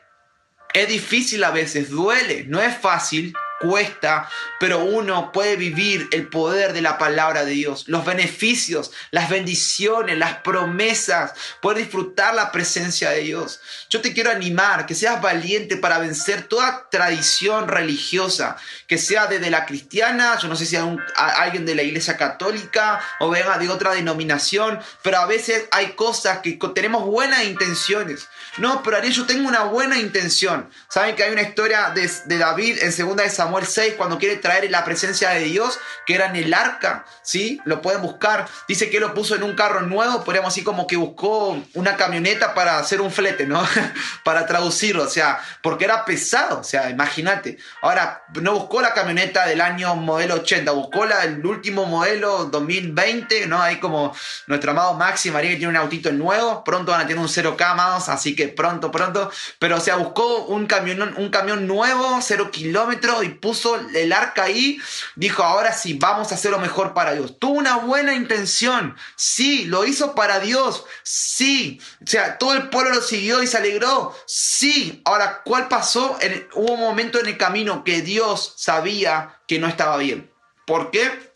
Es 0.75 0.89
difícil 0.89 1.45
a 1.45 1.53
veces, 1.53 1.89
duele, 1.91 2.45
no 2.49 2.61
es 2.61 2.77
fácil, 2.77 3.33
cuesta, 3.65 4.29
pero 4.61 4.85
uno 4.85 5.33
puede 5.33 5.57
vivir 5.57 6.09
el 6.13 6.29
poder 6.29 6.73
de 6.73 6.83
la 6.83 6.99
palabra 6.99 7.45
de 7.45 7.53
Dios, 7.53 7.85
los 7.89 8.05
beneficios, 8.05 8.93
las 9.11 9.31
bendiciones, 9.31 10.19
las 10.19 10.37
promesas, 10.37 11.33
poder 11.61 11.79
disfrutar 11.79 12.35
la 12.35 12.53
presencia 12.53 13.11
de 13.11 13.21
Dios. 13.21 13.61
Yo 13.89 14.01
te 14.01 14.13
quiero 14.13 14.31
animar 14.31 14.87
que 14.87 14.95
seas 14.95 15.21
valiente 15.23 15.77
para 15.77 15.99
vencer 15.99 16.43
toda 16.43 16.89
tradición 16.91 17.69
religiosa, 17.69 18.57
que 18.87 18.99
sea 18.99 19.27
desde 19.27 19.51
la 19.51 19.67
cristiana, 19.67 20.39
yo 20.39 20.49
no 20.49 20.57
sé 20.57 20.67
si 20.67 20.77
hay 20.77 20.97
alguien 21.17 21.65
de 21.65 21.75
la 21.75 21.83
iglesia 21.83 22.17
católica 22.17 23.01
o 23.21 23.31
venga 23.31 23.59
de 23.59 23.69
otra 23.69 23.95
denominación, 23.95 24.79
pero 25.03 25.19
a 25.19 25.27
veces 25.27 25.67
hay 25.71 25.93
cosas 25.93 26.39
que 26.39 26.59
tenemos 26.75 27.05
buenas 27.05 27.45
intenciones. 27.45 28.29
No, 28.59 28.83
pero 28.83 28.97
Ariel, 28.97 29.13
yo 29.13 29.27
tengo 29.27 29.49
una 29.49 29.65
buena 29.65 29.99
intención. 29.99 30.71
Saben 30.89 31.17
que 31.17 31.25
hay 31.25 31.33
una 31.33 31.43
historia 31.43 31.91
de, 31.91 32.09
de 32.27 32.39
David 32.39 32.79
en 32.83 32.93
segunda 32.93 33.25
de 33.25 33.31
Samuel 33.31 33.67
6 33.67 33.95
cuando 33.97 34.19
quiere 34.19 34.37
traer 34.37 34.71
la 34.71 34.85
presencia 34.85 35.31
de 35.31 35.41
Dios, 35.41 35.81
que 36.07 36.15
era 36.15 36.27
en 36.27 36.37
el 36.37 36.55
arca, 36.55 37.05
¿sí? 37.23 37.61
Lo 37.65 37.83
pueden 37.83 38.03
buscar. 38.03 38.47
Dice 38.69 38.91
que 38.91 39.01
lo 39.01 39.13
puso 39.13 39.35
en 39.35 39.43
un 39.43 39.57
carro 39.57 39.81
nuevo, 39.83 40.23
podríamos 40.23 40.53
decir 40.55 40.65
como 40.65 40.87
que 40.87 40.97
buscó 40.97 41.61
una 41.75 41.97
camioneta 41.97 42.55
para 42.55 42.79
hacer 42.79 43.01
un 43.01 43.11
flete, 43.11 43.47
¿no? 43.47 43.67
para 44.25 44.47
traducirlo, 44.47 45.03
o 45.03 45.11
sea, 45.11 45.41
porque 45.61 45.85
era 45.85 46.05
pesado, 46.05 46.61
o 46.61 46.65
sea, 46.65 46.91
imagínate. 46.91 47.59
Ahora, 47.83 48.25
no 48.41 48.53
buscó 48.53 48.81
la 48.81 48.95
camioneta 48.95 49.47
del 49.47 49.61
año 49.61 49.97
modelo 49.97 50.35
80, 50.37 50.71
buscó 50.73 51.07
la, 51.07 51.25
el 51.25 51.45
último 51.45 51.87
modelo 51.87 52.45
2020, 52.45 53.49
¿no? 53.49 53.61
Ahí 53.61 53.81
como 53.81 54.15
nuestro 54.47 54.71
amado 54.71 54.95
Maxi 54.95 55.31
María 55.33 55.51
que 55.51 55.57
tiene 55.57 55.71
un 55.71 55.77
autito 55.77 56.13
nuevo, 56.13 56.63
pronto 56.63 56.93
van 56.93 57.01
a 57.01 57.07
tener 57.07 57.21
un 57.21 57.29
0K, 57.29 57.61
amados, 57.65 58.09
así 58.09 58.37
que 58.37 58.44
pronto, 58.49 58.91
pronto. 58.91 59.31
Pero 59.59 59.77
o 59.77 59.81
sea, 59.81 59.97
buscó 59.97 60.45
un 60.45 60.67
camión, 60.67 61.15
un 61.17 61.31
camión 61.31 61.67
nuevo, 61.67 62.19
cero 62.23 62.51
kilómetros, 62.51 63.25
y 63.25 63.31
puso 63.31 63.77
el 63.77 64.13
arca 64.13 64.45
ahí. 64.45 64.79
Dijo, 65.17 65.43
ahora 65.43 65.73
sí, 65.73 65.95
vamos 65.95 66.33
a 66.33 66.35
hacerlo 66.35 66.59
mejor 66.59 66.95
para 66.95 67.15
Dios. 67.15 67.39
Tuvo 67.39 67.55
una 67.55 67.77
buena 67.77 68.15
intención. 68.15 68.97
Sí, 69.17 69.65
lo 69.67 69.85
hizo 69.85 70.15
para 70.15 70.41
Dios. 70.41 70.85
Sí. 71.03 71.81
O 72.03 72.07
sea, 72.07 72.39
todo 72.39 72.55
el 72.55 72.69
pueblo 72.69 72.95
lo 72.95 73.03
siguió 73.03 73.43
y 73.43 73.47
se 73.47 73.59
alegró. 73.59 74.17
Sí. 74.27 75.03
Ahora, 75.05 75.43
¿cuál 75.45 75.69
pasó? 75.69 76.19
hubo 76.55 76.73
un 76.73 76.81
momento 76.81 77.19
en 77.21 77.27
el 77.27 77.39
camino 77.39 77.85
que 77.85 78.03
Dios 78.03 78.55
sabía 78.57 79.41
que 79.47 79.59
no 79.59 79.69
estaba 79.69 79.97
bien. 79.97 80.31
¿Por 80.67 80.91
qué? 80.91 81.33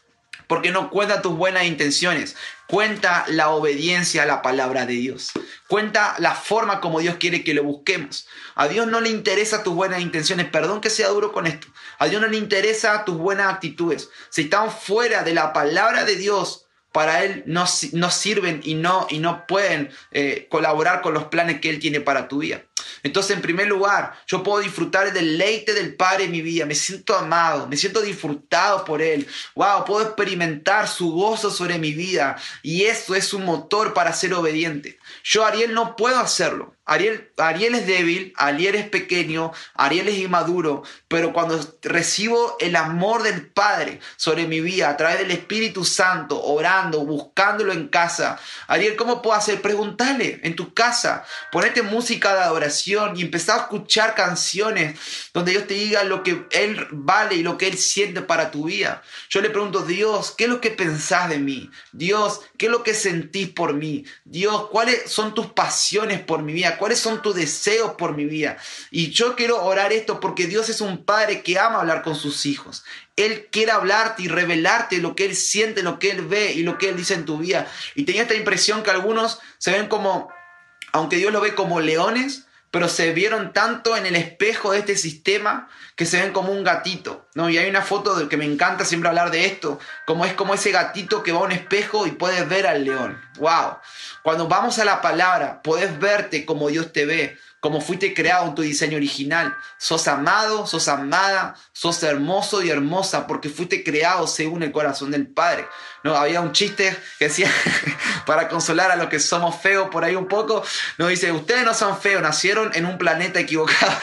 Porque 0.47 0.71
no 0.71 0.91
cuenta 0.91 1.23
tus 1.23 1.37
buenas 1.37 1.65
intenciones. 1.65 2.37
Cuenta 2.69 3.25
la 3.29 3.49
obediencia 3.49 4.25
a 4.25 4.27
la 4.27 4.43
palabra 4.43 4.85
de 4.85 4.93
Dios. 4.93 5.31
Cuenta 5.69 6.15
la 6.19 6.35
forma 6.35 6.83
como 6.83 7.01
Dios 7.01 7.17
quiere 7.17 7.43
que 7.43 7.55
lo 7.55 7.65
busquemos. 7.65 8.29
A 8.55 8.69
Dios 8.69 8.87
no 8.87 9.01
le 9.01 9.09
interesa 9.09 9.63
tus 9.63 9.75
buenas 9.75 10.03
intenciones. 10.03 10.51
Perdón 10.51 10.83
que 10.83 10.91
sea 10.91 11.09
duro 11.09 11.33
con 11.33 11.47
esto. 11.47 11.67
A 11.99 12.09
Dios 12.09 12.21
no 12.21 12.29
le 12.29 12.37
interesa 12.37 13.07
tus 13.07 13.17
buenas 13.17 13.55
actitudes. 13.55 14.11
Si 14.29 14.43
están 14.43 14.71
fuera 14.71 15.23
de 15.23 15.33
la 15.33 15.55
palabra 15.55 16.05
de 16.05 16.17
Dios, 16.17 16.68
para 16.93 17.25
Él 17.25 17.43
no, 17.47 17.65
no 17.93 18.11
sirven 18.11 18.61
y 18.65 18.75
no, 18.75 19.07
y 19.11 19.19
no 19.19 19.47
pueden 19.47 19.91
eh, 20.11 20.47
colaborar 20.51 21.03
con 21.03 21.15
los 21.15 21.25
planes 21.25 21.61
que 21.61 21.71
Él 21.71 21.79
tiene 21.79 22.01
para 22.01 22.29
tu 22.29 22.39
vida. 22.39 22.63
Entonces, 23.03 23.37
en 23.37 23.43
primer 23.43 23.67
lugar, 23.67 24.15
yo 24.27 24.43
puedo 24.43 24.61
disfrutar 24.61 25.07
el 25.07 25.15
deleite 25.15 25.75
del 25.75 25.95
Padre 25.95 26.25
en 26.25 26.33
mi 26.33 26.41
vida. 26.41 26.67
Me 26.67 26.75
siento 26.75 27.15
amado, 27.17 27.67
me 27.69 27.77
siento 27.77 28.01
disfrutado 28.01 28.85
por 28.85 29.03
Él. 29.03 29.27
Wow, 29.55 29.85
puedo 29.85 30.03
experimentar 30.03 30.89
su 30.89 31.13
gozo 31.13 31.51
sobre 31.51 31.79
mi 31.79 31.93
vida. 31.93 32.37
Y 32.63 32.85
eso 32.85 33.15
es 33.15 33.33
un 33.33 33.45
motor 33.45 33.95
para 33.95 34.13
ser 34.13 34.35
obediente. 34.35 34.99
Yo, 35.23 35.45
Ariel, 35.45 35.75
no 35.75 35.97
puedo 35.97 36.19
hacerlo. 36.19 36.75
Ariel, 36.89 37.31
Ariel 37.37 37.75
es 37.75 37.87
débil, 37.87 38.33
Ariel 38.37 38.75
es 38.75 38.89
pequeño, 38.89 39.53
Ariel 39.75 40.09
es 40.09 40.17
inmaduro, 40.17 40.85
pero 41.07 41.35
cuando 41.35 41.61
recibo 41.83 42.57
el 42.61 42.77
amor 42.77 43.23
del 43.23 43.47
Padre 43.47 44.01
sobre 44.17 44.47
mi 44.47 44.61
vida 44.63 44.89
a 44.89 44.97
través 44.97 45.19
del 45.19 45.31
Espíritu 45.31 45.85
Santo, 45.85 46.43
orando, 46.43 47.05
buscándolo 47.05 47.75
en 47.75 47.89
casa, 47.89 48.41
Ariel, 48.69 48.97
¿cómo 48.97 49.21
puedo 49.21 49.37
hacer? 49.37 49.61
Pregúntale 49.61 50.41
en 50.43 50.57
tu 50.57 50.73
casa, 50.73 51.27
ponete 51.53 51.83
música 51.83 52.33
de 52.33 52.41
adoración 52.41 53.19
y 53.19 53.23
empezar 53.23 53.59
a 53.59 53.63
escuchar 53.65 54.15
canciones 54.15 54.99
donde 55.35 55.53
Dios 55.53 55.67
te 55.67 55.75
diga 55.75 56.05
lo 56.05 56.23
que 56.23 56.47
Él 56.53 56.87
vale 56.91 57.35
y 57.35 57.43
lo 57.43 57.59
que 57.59 57.69
Él 57.69 57.77
siente 57.77 58.23
para 58.23 58.51
tu 58.51 58.65
vida. 58.65 59.03
Yo 59.29 59.43
le 59.43 59.51
pregunto, 59.51 59.83
Dios, 59.83 60.33
¿qué 60.35 60.45
es 60.45 60.51
lo 60.51 60.63
que 60.63 60.71
pensás 60.71 61.29
de 61.29 61.39
mí? 61.39 61.71
Dios, 61.93 62.41
¿qué 62.57 62.67
es 62.67 62.73
lo 62.73 62.83
que 62.83 62.95
sentís 62.95 63.49
por 63.51 63.75
mí? 63.75 64.07
Dios, 64.25 64.69
¿cuáles 64.71 65.11
son 65.11 65.35
tus 65.35 65.49
pasiones 65.49 66.21
por 66.21 66.43
mi 66.43 66.55
vida? 66.55 66.78
¿Cuáles 66.79 66.99
son 66.99 67.21
tus 67.23 67.35
deseos 67.35 67.93
por 67.99 68.15
mi 68.15 68.25
vida? 68.25 68.57
Y 68.91 69.11
yo 69.11 69.37
quiero 69.37 69.65
orar 69.65 69.93
esto 69.93 70.21
porque 70.21 70.47
Dios 70.47 70.69
es 70.69 70.81
un 70.81 71.05
padre 71.05 71.43
que 71.43 71.59
ama 71.59 71.81
hablar 71.81 72.03
con 72.03 72.15
sus 72.15 72.47
hijos. 72.47 72.85
Él 73.17 73.49
quiere 73.51 73.73
hablarte 73.73 74.23
y 74.23 74.29
revelarte 74.29 74.99
lo 74.99 75.15
que 75.17 75.27
Él 75.27 75.37
siente, 75.37 75.83
lo 75.83 75.99
que 75.99 76.11
Él 76.11 76.27
ve 76.27 76.53
y 76.53 76.63
lo 76.63 76.79
que 76.79 76.89
Él 76.89 76.97
dice 76.97 77.15
en 77.15 77.25
tu 77.25 77.39
vida. 77.39 77.67
Y 77.95 78.05
tenía 78.05 78.23
esta 78.23 78.35
impresión 78.35 78.83
que 78.83 78.91
algunos 78.91 79.41
se 79.59 79.73
ven 79.73 79.89
como, 79.89 80.33
aunque 80.93 81.17
Dios 81.17 81.33
lo 81.33 81.41
ve 81.41 81.55
como 81.55 81.81
leones, 81.81 82.47
pero 82.71 82.89
se 82.89 83.13
vieron 83.13 83.53
tanto 83.53 83.97
en 83.97 84.07
el 84.07 84.15
espejo 84.15 84.73
de 84.73 84.81
este 84.81 84.97
sistema 84.97 85.69
que 85.97 86.05
se 86.05 86.21
ven 86.21 86.33
como 86.33 86.53
un 86.53 86.65
gatito, 86.65 87.27
¿no? 87.35 87.49
Y 87.49 87.57
hay 87.57 87.69
una 87.69 87.83
foto 87.83 88.15
de 88.15 88.29
que 88.29 88.37
me 88.37 88.45
encanta 88.45 88.85
siempre 88.85 89.09
hablar 89.09 89.31
de 89.31 89.47
esto, 89.47 89.81
como 90.07 90.25
es 90.25 90.35
como 90.35 90.55
ese 90.55 90.71
gatito 90.71 91.23
que 91.23 91.33
va 91.33 91.41
a 91.41 91.45
un 91.45 91.53
espejo 91.53 92.07
y 92.07 92.13
puedes 92.13 92.47
ver 92.49 92.67
al 92.67 92.85
león. 92.85 93.21
¡Wow! 93.39 93.79
Cuando 94.29 94.47
vamos 94.47 94.79
a 94.79 94.85
la 94.85 95.01
palabra, 95.01 95.63
puedes 95.63 95.99
verte 95.99 96.45
como 96.45 96.69
Dios 96.69 96.93
te 96.93 97.07
ve, 97.07 97.39
como 97.61 97.81
fuiste 97.81 98.13
creado 98.13 98.49
en 98.49 98.55
tu 98.55 98.61
diseño 98.61 98.99
original. 98.99 99.57
Sos 99.79 100.07
amado, 100.07 100.67
sos 100.67 100.87
amada, 100.89 101.55
sos 101.73 102.03
hermoso 102.03 102.63
y 102.63 102.69
hermosa 102.69 103.27
porque 103.27 103.49
fuiste 103.49 103.83
creado 103.83 104.27
según 104.27 104.63
el 104.63 104.71
corazón 104.71 105.13
del 105.13 105.29
Padre. 105.29 105.67
No, 106.05 106.17
había 106.17 106.41
un 106.41 106.53
chiste 106.53 106.97
que 107.19 107.27
decía, 107.27 107.51
para 108.27 108.49
consolar 108.49 108.91
a 108.91 108.97
los 108.97 109.09
que 109.09 109.19
somos 109.19 109.61
feos 109.61 109.89
por 109.91 110.05
ahí 110.05 110.15
un 110.15 110.29
poco, 110.29 110.65
nos 110.97 111.09
dice, 111.09 111.33
ustedes 111.33 111.65
no 111.65 111.75
son 111.75 112.01
feos, 112.01 112.23
nacieron 112.23 112.71
en 112.75 112.87
un 112.87 112.99
planeta 112.99 113.41
equivocado. 113.41 113.93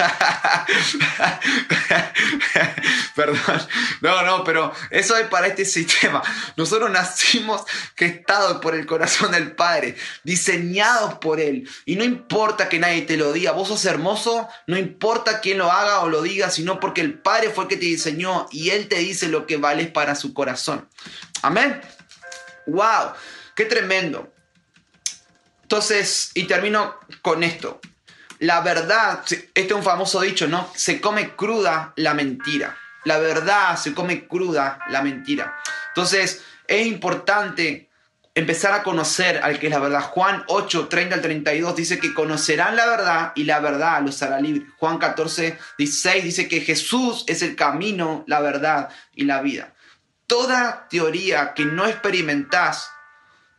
Perdón. 3.15 3.67
No, 4.01 4.21
no, 4.23 4.43
pero 4.43 4.73
eso 4.89 5.17
es 5.17 5.27
para 5.27 5.47
este 5.47 5.63
sistema. 5.63 6.21
Nosotros 6.57 6.91
nacimos 6.91 7.63
gestados 7.95 8.59
por 8.59 8.75
el 8.75 8.85
corazón 8.85 9.31
del 9.31 9.53
Padre, 9.53 9.95
diseñados 10.23 11.15
por 11.15 11.39
Él. 11.39 11.69
Y 11.85 11.95
no 11.95 12.03
importa 12.03 12.67
que 12.69 12.79
nadie 12.79 13.03
te 13.03 13.17
lo 13.17 13.31
diga, 13.31 13.51
vos 13.51 13.69
sos 13.69 13.85
hermoso, 13.85 14.49
no 14.67 14.77
importa 14.77 15.39
quién 15.39 15.57
lo 15.59 15.71
haga 15.71 16.01
o 16.01 16.09
lo 16.09 16.21
diga, 16.21 16.49
sino 16.49 16.79
porque 16.79 17.01
el 17.01 17.13
Padre 17.13 17.49
fue 17.49 17.63
el 17.65 17.69
que 17.69 17.77
te 17.77 17.85
diseñó 17.85 18.47
y 18.51 18.71
Él 18.71 18.87
te 18.87 18.97
dice 18.97 19.29
lo 19.29 19.45
que 19.45 19.57
vales 19.57 19.89
para 19.89 20.15
su 20.15 20.33
corazón. 20.33 20.87
Amén. 21.41 21.81
¡Wow! 22.67 23.13
¡Qué 23.55 23.65
tremendo! 23.65 24.33
Entonces, 25.63 26.31
y 26.33 26.43
termino 26.43 26.95
con 27.21 27.43
esto. 27.43 27.81
la 28.39 28.61
verdad, 28.61 29.23
este 29.23 29.53
es 29.53 29.71
un 29.71 29.83
famoso 29.83 30.21
dicho, 30.21 30.47
¿no? 30.47 30.69
Se 30.75 31.01
come 31.01 31.35
cruda 31.35 31.93
la 31.95 32.13
mentira. 32.13 32.77
La 33.05 33.17
verdad 33.17 33.77
se 33.77 33.93
come 33.93 34.27
cruda 34.27 34.79
la 34.89 35.01
mentira. 35.01 35.55
Entonces, 35.89 36.43
es 36.67 36.87
importante 36.87 37.89
empezar 38.35 38.73
a 38.73 38.83
conocer 38.83 39.39
al 39.41 39.59
que 39.59 39.67
es 39.67 39.71
la 39.71 39.79
verdad. 39.79 40.01
Juan 40.01 40.43
8, 40.47 40.87
30 40.89 41.15
al 41.15 41.21
32 41.21 41.75
dice 41.75 41.99
que 41.99 42.13
conocerán 42.13 42.75
la 42.75 42.85
verdad 42.85 43.31
y 43.35 43.45
la 43.45 43.59
verdad 43.59 44.01
los 44.01 44.21
hará 44.21 44.41
libre. 44.41 44.65
Juan 44.77 44.97
14, 44.97 45.57
16 45.77 46.23
dice 46.23 46.47
que 46.49 46.59
Jesús 46.59 47.23
es 47.27 47.41
el 47.41 47.55
camino, 47.55 48.25
la 48.27 48.41
verdad 48.41 48.89
y 49.13 49.23
la 49.23 49.41
vida. 49.41 49.73
Toda 50.27 50.87
teoría 50.89 51.53
que 51.53 51.65
no 51.65 51.85
experimentás 51.85 52.91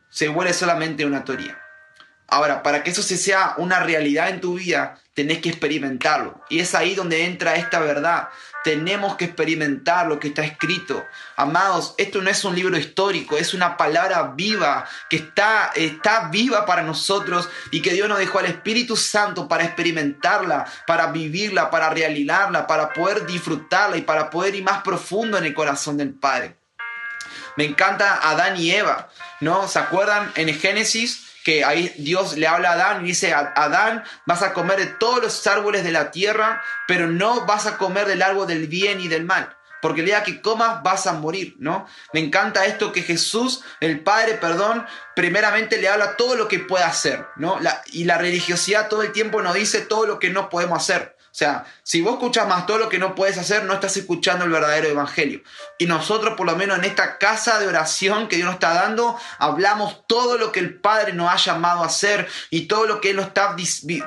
se 0.08 0.28
vuelve 0.28 0.52
solamente 0.52 1.04
una 1.04 1.24
teoría. 1.24 1.60
Ahora, 2.28 2.62
para 2.62 2.82
que 2.82 2.90
eso 2.90 3.02
se 3.02 3.16
sea 3.16 3.54
una 3.56 3.80
realidad 3.80 4.30
en 4.30 4.40
tu 4.40 4.54
vida, 4.54 4.98
tenés 5.14 5.38
que 5.38 5.48
experimentarlo. 5.48 6.42
Y 6.50 6.58
es 6.58 6.74
ahí 6.74 6.94
donde 6.94 7.24
entra 7.24 7.54
esta 7.54 7.78
verdad. 7.78 8.28
Tenemos 8.66 9.14
que 9.14 9.26
experimentar 9.26 10.08
lo 10.08 10.18
que 10.18 10.26
está 10.26 10.42
escrito. 10.42 11.06
Amados, 11.36 11.94
esto 11.98 12.20
no 12.20 12.28
es 12.28 12.44
un 12.44 12.56
libro 12.56 12.76
histórico, 12.76 13.36
es 13.36 13.54
una 13.54 13.76
palabra 13.76 14.32
viva 14.34 14.84
que 15.08 15.14
está, 15.14 15.70
está 15.76 16.30
viva 16.30 16.66
para 16.66 16.82
nosotros 16.82 17.48
y 17.70 17.80
que 17.80 17.92
Dios 17.92 18.08
nos 18.08 18.18
dejó 18.18 18.40
al 18.40 18.46
Espíritu 18.46 18.96
Santo 18.96 19.46
para 19.46 19.62
experimentarla, 19.62 20.66
para 20.84 21.12
vivirla, 21.12 21.70
para 21.70 21.90
realizarla, 21.90 22.66
para 22.66 22.92
poder 22.92 23.24
disfrutarla 23.24 23.98
y 23.98 24.02
para 24.02 24.30
poder 24.30 24.56
ir 24.56 24.64
más 24.64 24.82
profundo 24.82 25.38
en 25.38 25.44
el 25.44 25.54
corazón 25.54 25.96
del 25.96 26.14
Padre. 26.14 26.56
Me 27.56 27.66
encanta 27.66 28.18
Adán 28.28 28.56
y 28.56 28.72
Eva, 28.72 29.10
¿no? 29.38 29.68
¿Se 29.68 29.78
acuerdan 29.78 30.32
en 30.34 30.52
Génesis? 30.58 31.26
Que 31.47 31.64
ahí 31.64 31.94
Dios 31.97 32.36
le 32.36 32.49
habla 32.49 32.70
a 32.70 32.72
Adán 32.72 33.05
y 33.05 33.11
dice, 33.11 33.32
Adán, 33.32 34.03
vas 34.26 34.42
a 34.42 34.53
comer 34.53 34.80
de 34.80 34.86
todos 34.86 35.22
los 35.22 35.47
árboles 35.47 35.84
de 35.84 35.92
la 35.92 36.11
tierra, 36.11 36.61
pero 36.88 37.07
no 37.07 37.47
vas 37.47 37.66
a 37.66 37.78
comer 37.78 38.09
del 38.09 38.22
árbol 38.22 38.49
del 38.49 38.66
bien 38.66 39.01
y 39.01 39.07
del 39.07 39.22
mal. 39.22 39.57
Porque 39.80 40.01
el 40.01 40.07
día 40.07 40.24
que 40.24 40.42
comas 40.42 40.82
vas 40.82 41.07
a 41.07 41.12
morir, 41.12 41.55
¿no? 41.61 41.86
Me 42.12 42.18
encanta 42.18 42.66
esto 42.66 42.90
que 42.90 43.03
Jesús, 43.03 43.62
el 43.78 44.03
Padre, 44.03 44.34
perdón, 44.34 44.84
primeramente 45.14 45.78
le 45.78 45.88
habla 45.88 46.16
todo 46.16 46.34
lo 46.34 46.49
que 46.49 46.59
puede 46.59 46.82
hacer, 46.82 47.24
¿no? 47.36 47.61
y 47.92 48.03
la 48.03 48.18
religiosidad 48.18 48.88
todo 48.88 49.03
el 49.03 49.12
tiempo 49.12 49.40
nos 49.40 49.55
dice 49.55 49.82
todo 49.82 50.05
lo 50.05 50.18
que 50.18 50.30
no 50.30 50.49
podemos 50.49 50.82
hacer. 50.82 51.15
O 51.37 51.39
sea, 51.39 51.66
si 51.82 52.01
vos 52.01 52.14
escuchas 52.14 52.49
más 52.49 52.64
todo 52.64 52.78
lo 52.78 52.89
que 52.89 52.99
no 52.99 53.14
puedes 53.14 53.37
hacer, 53.37 53.64
no 53.64 53.74
estás 53.74 53.95
escuchando 53.99 54.47
el 54.47 54.51
verdadero 54.51 54.89
evangelio. 54.89 55.43
Y 55.76 55.84
nosotros, 55.84 56.32
por 56.34 56.47
lo 56.47 56.57
menos 56.57 56.78
en 56.78 56.87
esta 56.87 57.18
casa 57.18 57.59
de 57.59 57.68
oración 57.68 58.26
que 58.26 58.37
Dios 58.37 58.47
nos 58.47 58.55
está 58.55 58.72
dando, 58.72 59.20
hablamos 59.39 60.07
todo 60.07 60.39
lo 60.39 60.51
que 60.51 60.61
el 60.61 60.72
Padre 60.76 61.12
nos 61.12 61.30
ha 61.30 61.37
llamado 61.37 61.82
a 61.82 61.89
hacer 61.89 62.26
y 62.49 62.62
todo 62.62 62.87
lo 62.87 63.03
que 63.03 63.11
Él 63.11 63.16
nos 63.16 63.26
está 63.26 63.55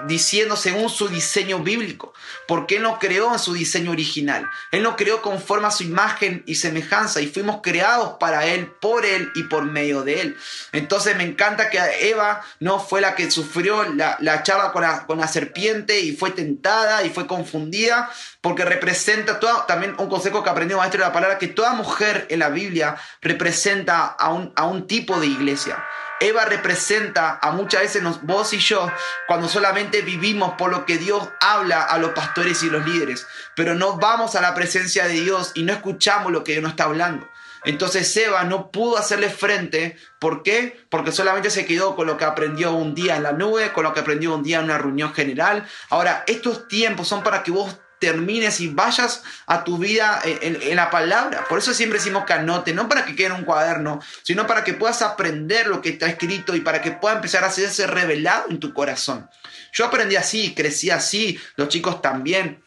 diciendo 0.07 0.55
según 0.55 0.89
su 0.89 1.07
diseño 1.07 1.59
bíblico. 1.59 2.15
Porque 2.47 2.77
Él 2.77 2.81
nos 2.81 2.97
creó 2.97 3.31
en 3.31 3.37
su 3.37 3.53
diseño 3.53 3.91
original. 3.91 4.49
Él 4.71 4.81
nos 4.81 4.95
creó 4.95 5.21
conforme 5.21 5.67
a 5.67 5.71
su 5.71 5.83
imagen 5.83 6.41
y 6.47 6.55
semejanza 6.55 7.21
y 7.21 7.27
fuimos 7.27 7.59
creados 7.61 8.15
para 8.19 8.47
Él, 8.47 8.71
por 8.81 9.05
Él 9.05 9.31
y 9.35 9.43
por 9.43 9.65
medio 9.65 10.01
de 10.01 10.21
Él. 10.21 10.37
Entonces 10.71 11.15
me 11.15 11.25
encanta 11.25 11.69
que 11.69 11.77
Eva 12.09 12.41
no 12.59 12.79
fue 12.79 13.01
la 13.01 13.13
que 13.13 13.29
sufrió 13.29 13.83
la, 13.83 14.41
charla 14.41 14.71
con 14.71 14.81
la, 14.81 15.05
con 15.05 15.19
la 15.19 15.27
serpiente 15.27 15.99
y 15.99 16.15
fue 16.15 16.31
tentada 16.31 17.03
y 17.03 17.11
fue 17.11 17.18
confundida 17.27 18.09
porque 18.41 18.65
representa 18.65 19.39
también 19.67 19.95
un 19.97 20.09
consejo 20.09 20.43
que 20.43 20.49
aprendió 20.49 20.77
maestro 20.77 21.01
de 21.01 21.07
la 21.07 21.13
palabra, 21.13 21.37
que 21.37 21.47
toda 21.47 21.73
mujer 21.73 22.27
en 22.29 22.39
la 22.39 22.49
Biblia 22.49 22.95
representa 23.21 24.05
a 24.05 24.29
un, 24.29 24.53
a 24.55 24.65
un 24.65 24.87
tipo 24.87 25.19
de 25.19 25.27
iglesia. 25.27 25.83
Eva 26.19 26.43
representa 26.45 27.39
a 27.41 27.51
muchas 27.51 27.81
veces 27.81 28.03
vos 28.23 28.51
y 28.53 28.59
yo 28.59 28.91
cuando 29.27 29.47
solamente 29.47 30.01
vivimos 30.01 30.55
por 30.55 30.69
lo 30.69 30.85
que 30.85 30.97
Dios 30.97 31.29
habla 31.39 31.81
a 31.81 31.97
los 31.97 32.11
pastores 32.11 32.61
y 32.63 32.69
los 32.69 32.85
líderes, 32.85 33.25
pero 33.55 33.73
no 33.73 33.97
vamos 33.97 34.35
a 34.35 34.41
la 34.41 34.53
presencia 34.53 35.05
de 35.05 35.13
Dios 35.13 35.51
y 35.55 35.63
no 35.63 35.71
escuchamos 35.71 36.31
lo 36.31 36.43
que 36.43 36.53
Dios 36.53 36.63
nos 36.63 36.71
está 36.71 36.83
hablando. 36.85 37.29
Entonces 37.65 38.15
Eva 38.17 38.43
no 38.43 38.71
pudo 38.71 38.97
hacerle 38.97 39.29
frente. 39.29 39.97
¿Por 40.19 40.43
qué? 40.43 40.79
Porque 40.89 41.11
solamente 41.11 41.49
se 41.49 41.65
quedó 41.65 41.95
con 41.95 42.07
lo 42.07 42.17
que 42.17 42.25
aprendió 42.25 42.73
un 42.73 42.95
día 42.95 43.17
en 43.17 43.23
la 43.23 43.33
nube, 43.33 43.73
con 43.73 43.83
lo 43.83 43.93
que 43.93 43.99
aprendió 43.99 44.33
un 44.33 44.43
día 44.43 44.59
en 44.59 44.65
una 44.65 44.77
reunión 44.77 45.13
general. 45.13 45.67
Ahora, 45.89 46.23
estos 46.27 46.67
tiempos 46.67 47.07
son 47.07 47.23
para 47.23 47.43
que 47.43 47.51
vos 47.51 47.77
termines 47.99 48.61
y 48.61 48.69
vayas 48.69 49.23
a 49.45 49.63
tu 49.63 49.77
vida 49.77 50.21
en, 50.23 50.75
la 50.75 50.89
palabra. 50.89 51.45
Por 51.47 51.59
eso 51.59 51.73
siempre 51.73 51.99
decimos 51.99 52.25
que 52.25 52.33
anote, 52.33 52.73
no 52.73 52.87
para 52.87 53.05
que 53.05 53.15
quede 53.15 53.27
en 53.27 53.33
un 53.33 53.43
cuaderno, 53.43 54.01
sino 54.23 54.47
para 54.47 54.63
que 54.63 54.73
puedas 54.73 55.01
aprender 55.01 55.67
lo 55.67 55.81
que 55.81 55.89
está 55.89 56.07
escrito 56.07 56.55
y 56.55 56.61
para 56.61 56.81
que 56.81 56.91
pueda 56.91 57.15
empezar 57.15 57.43
a 57.43 57.47
hacerse 57.47 57.85
revelado 57.87 58.45
en 58.49 58.59
tu 58.59 58.73
corazón. 58.73 59.29
Yo 59.73 59.85
aprendí 59.85 60.15
así, 60.15 60.55
crecí 60.55 60.89
así, 60.89 61.39
los 61.57 61.67
chicos 61.67 62.01
también. 62.01 62.63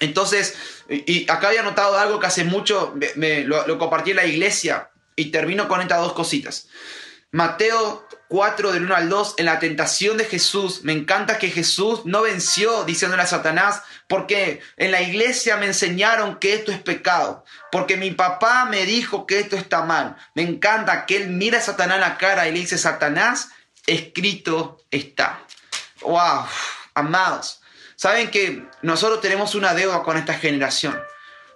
Entonces, 0.00 0.56
y, 0.88 1.30
acá 1.30 1.48
había 1.48 1.62
notado 1.62 1.98
algo 1.98 2.18
que 2.18 2.26
hace 2.26 2.44
mucho 2.44 2.94
me, 3.16 3.44
lo, 3.44 3.78
compartí 3.78 4.10
en 4.10 4.16
la 4.16 4.26
iglesia 4.26 4.90
y 5.16 5.26
termino 5.26 5.68
con 5.68 5.80
estas 5.80 6.00
dos 6.00 6.14
cositas. 6.14 6.68
Mateo 7.30 8.08
4 8.28 8.72
del 8.72 8.84
1 8.84 8.94
al 8.94 9.08
2, 9.08 9.34
en 9.38 9.44
la 9.46 9.58
tentación 9.58 10.16
de 10.16 10.24
Jesús, 10.24 10.84
me 10.84 10.92
encanta 10.92 11.38
que 11.38 11.50
Jesús 11.50 12.06
no 12.06 12.22
venció 12.22 12.84
diciéndole 12.84 13.22
a 13.22 13.26
Satanás, 13.26 13.82
porque 14.06 14.60
en 14.76 14.92
la 14.92 15.02
iglesia 15.02 15.56
me 15.58 15.66
enseñaron 15.66 16.38
que 16.38 16.54
esto 16.54 16.72
es 16.72 16.80
pecado, 16.80 17.44
porque 17.70 17.96
mi 17.96 18.10
papá 18.12 18.64
me 18.64 18.86
dijo 18.86 19.26
que 19.26 19.40
esto 19.40 19.56
está 19.56 19.82
mal. 19.82 20.16
Me 20.34 20.42
encanta 20.42 21.04
que 21.04 21.16
él 21.16 21.28
mira 21.28 21.58
a 21.58 21.62
Satanás 21.62 21.96
en 21.96 22.02
la 22.02 22.18
cara 22.18 22.48
y 22.48 22.52
le 22.52 22.60
dice, 22.60 22.78
Satanás, 22.78 23.50
escrito 23.86 24.84
está. 24.90 25.42
¡Wow! 26.00 26.46
Amados, 26.94 27.60
Saben 27.98 28.30
que 28.30 28.64
nosotros 28.82 29.20
tenemos 29.20 29.54
una 29.54 29.74
deuda 29.74 30.02
con 30.02 30.16
esta 30.16 30.34
generación, 30.34 30.98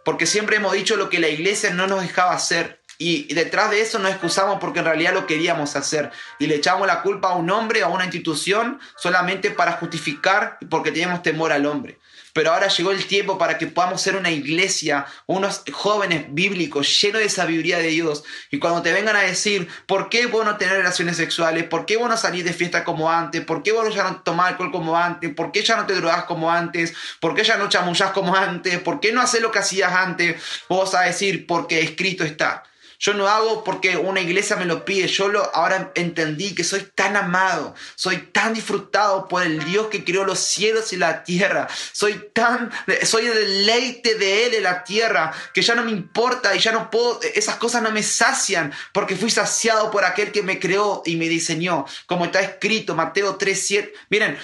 porque 0.05 0.27
siempre 0.27 0.57
hemos 0.57 0.73
dicho 0.73 0.97
lo 0.97 1.09
que 1.09 1.21
la 1.21 1.29
iglesia 1.29 1.71
no 1.71 1.87
nos 1.87 2.03
dejaba 2.03 2.33
hacer. 2.33 2.81
Y 2.99 3.33
detrás 3.35 3.71
de 3.71 3.81
eso 3.81 3.99
nos 3.99 4.13
excusamos 4.13 4.59
porque 4.61 4.79
en 4.79 4.85
realidad 4.85 5.13
lo 5.13 5.27
queríamos 5.27 5.75
hacer. 5.75 6.13
Y 6.39 6.47
le 6.47 6.57
echamos 6.57 6.87
la 6.87 7.03
culpa 7.03 7.31
a 7.31 7.35
un 7.35 7.51
hombre, 7.51 7.83
a 7.83 7.89
una 7.89 8.05
institución, 8.05 8.79
solamente 8.97 9.51
para 9.51 9.73
justificar 9.73 10.59
porque 10.71 10.93
teníamos 10.93 11.23
temor 11.23 11.53
al 11.53 11.67
hombre. 11.67 11.99
Pero 12.33 12.53
ahora 12.53 12.69
llegó 12.69 12.93
el 12.93 13.07
tiempo 13.07 13.37
para 13.37 13.59
que 13.59 13.67
podamos 13.67 14.01
ser 14.01 14.17
una 14.17 14.31
iglesia, 14.31 15.07
unos 15.27 15.63
jóvenes 15.73 16.27
bíblicos 16.31 17.01
llenos 17.01 17.21
de 17.21 17.29
sabiduría 17.29 17.79
de 17.79 17.89
Dios. 17.89 18.25
Y 18.51 18.59
cuando 18.59 18.83
te 18.83 18.93
vengan 18.93 19.17
a 19.17 19.23
decir, 19.23 19.69
¿por 19.87 20.09
qué 20.09 20.27
vos 20.27 20.45
no 20.45 20.57
tener 20.57 20.79
relaciones 20.79 21.17
sexuales? 21.17 21.65
¿Por 21.65 21.85
qué 21.87 21.97
vos 21.97 22.09
no 22.09 22.17
salís 22.17 22.45
de 22.45 22.53
fiesta 22.53 22.85
como 22.85 23.11
antes? 23.11 23.45
¿Por 23.45 23.63
qué 23.63 23.73
vos 23.73 23.95
ya 23.95 24.05
no 24.05 24.23
tomás 24.23 24.53
alcohol 24.53 24.73
como 24.73 24.97
antes? 24.97 25.35
¿Por 25.35 25.53
qué 25.53 25.63
ya 25.63 25.77
no 25.77 25.87
te 25.87 25.95
drogas 25.95 26.25
como 26.25 26.51
antes? 26.51 26.95
¿Por 27.21 27.35
qué 27.35 27.45
ya 27.45 27.57
no 27.57 27.69
chamullás 27.69 28.13
como 28.13 28.35
antes? 28.35 28.79
¿Por 28.81 29.01
qué 29.01 29.13
no 29.13 29.21
haces 29.21 29.43
lo 29.43 29.51
que 29.51 29.59
hacías 29.59 29.93
antes? 29.93 30.41
Vos 30.69 30.93
vas 30.93 31.03
a 31.03 31.07
decir, 31.07 31.47
porque 31.47 31.81
escrito 31.81 32.25
está. 32.25 32.65
Yo 33.03 33.15
no 33.15 33.27
hago 33.27 33.65
porque 33.65 33.97
una 33.97 34.21
iglesia 34.21 34.55
me 34.55 34.65
lo 34.65 34.85
pide. 34.85 35.09
Yo 35.09 35.27
lo, 35.27 35.43
ahora 35.57 35.91
entendí 35.97 36.55
que 36.55 36.63
soy 36.63 36.83
tan 36.95 37.17
amado, 37.17 37.75
soy 37.97 38.19
tan 38.19 38.55
disfrutado 38.55 39.27
por 39.27 39.43
el 39.43 39.65
Dios 39.65 39.89
que 39.89 40.05
creó 40.05 40.25
los 40.25 40.39
cielos 40.39 40.93
y 40.93 40.99
la 40.99 41.25
tierra. 41.25 41.67
Soy 41.91 42.31
tan, 42.33 42.71
soy 43.03 43.27
el 43.27 43.35
deleite 43.35 44.15
de 44.15 44.47
Él 44.47 44.55
en 44.55 44.63
la 44.63 44.85
tierra 44.85 45.33
que 45.53 45.63
ya 45.63 45.75
no 45.75 45.83
me 45.83 45.91
importa 45.91 46.55
y 46.55 46.61
ya 46.61 46.71
no 46.71 46.93
puedo, 46.93 47.19
esas 47.35 47.57
cosas 47.57 47.83
no 47.83 47.91
me 47.91 48.05
sacian 48.05 48.73
porque 48.93 49.17
fui 49.17 49.31
saciado 49.31 49.91
por 49.91 50.05
aquel 50.05 50.31
que 50.31 50.45
me 50.45 50.61
creó 50.61 51.03
y 51.05 51.17
me 51.17 51.29
diseñó. 51.29 51.85
Como 52.07 52.27
está 52.27 52.41
escrito, 52.41 52.95
Mateo 52.95 53.35
3, 53.35 53.67
7. 53.67 53.95
Miren, 54.11 54.39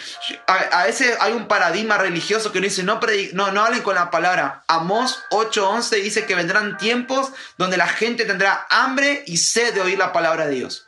a, 0.49 0.85
veces 0.85 1.17
hay 1.21 1.33
un 1.33 1.47
paradigma 1.47 1.97
religioso 1.97 2.51
que 2.51 2.61
dice, 2.61 2.83
no, 2.83 2.99
no, 3.35 3.53
no 3.53 3.65
hablen 3.65 3.83
con 3.83 3.95
la 3.95 4.11
palabra. 4.11 4.65
Amós 4.67 5.21
8, 5.31 5.71
11 5.71 5.97
dice 5.99 6.27
que 6.27 6.35
vendrán 6.35 6.77
tiempos 6.77 7.31
donde 7.57 7.77
la 7.77 7.87
gente 7.87 8.25
tendrá 8.25 8.48
hambre 8.53 9.25
y 9.27 9.37
sed 9.37 9.75
de 9.75 9.81
oír 9.81 9.99
la 9.99 10.13
palabra 10.13 10.47
de 10.47 10.55
Dios. 10.55 10.87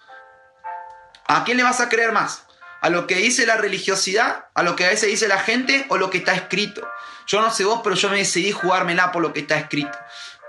¿A 1.26 1.44
quién 1.44 1.56
le 1.56 1.62
vas 1.62 1.80
a 1.80 1.88
creer 1.88 2.12
más? 2.12 2.44
¿A 2.80 2.88
lo 2.88 3.06
que 3.06 3.16
dice 3.16 3.46
la 3.46 3.56
religiosidad? 3.56 4.46
¿A 4.54 4.62
lo 4.62 4.74
que 4.74 4.86
a 4.86 4.88
veces 4.88 5.08
dice 5.08 5.28
la 5.28 5.38
gente? 5.38 5.86
¿O 5.88 5.98
lo 5.98 6.10
que 6.10 6.18
está 6.18 6.34
escrito? 6.34 6.88
Yo 7.26 7.40
no 7.40 7.50
sé 7.50 7.64
vos, 7.64 7.80
pero 7.84 7.94
yo 7.94 8.08
me 8.08 8.18
decidí 8.18 8.52
jugármela 8.52 9.12
por 9.12 9.22
lo 9.22 9.32
que 9.32 9.40
está 9.40 9.56
escrito 9.56 9.96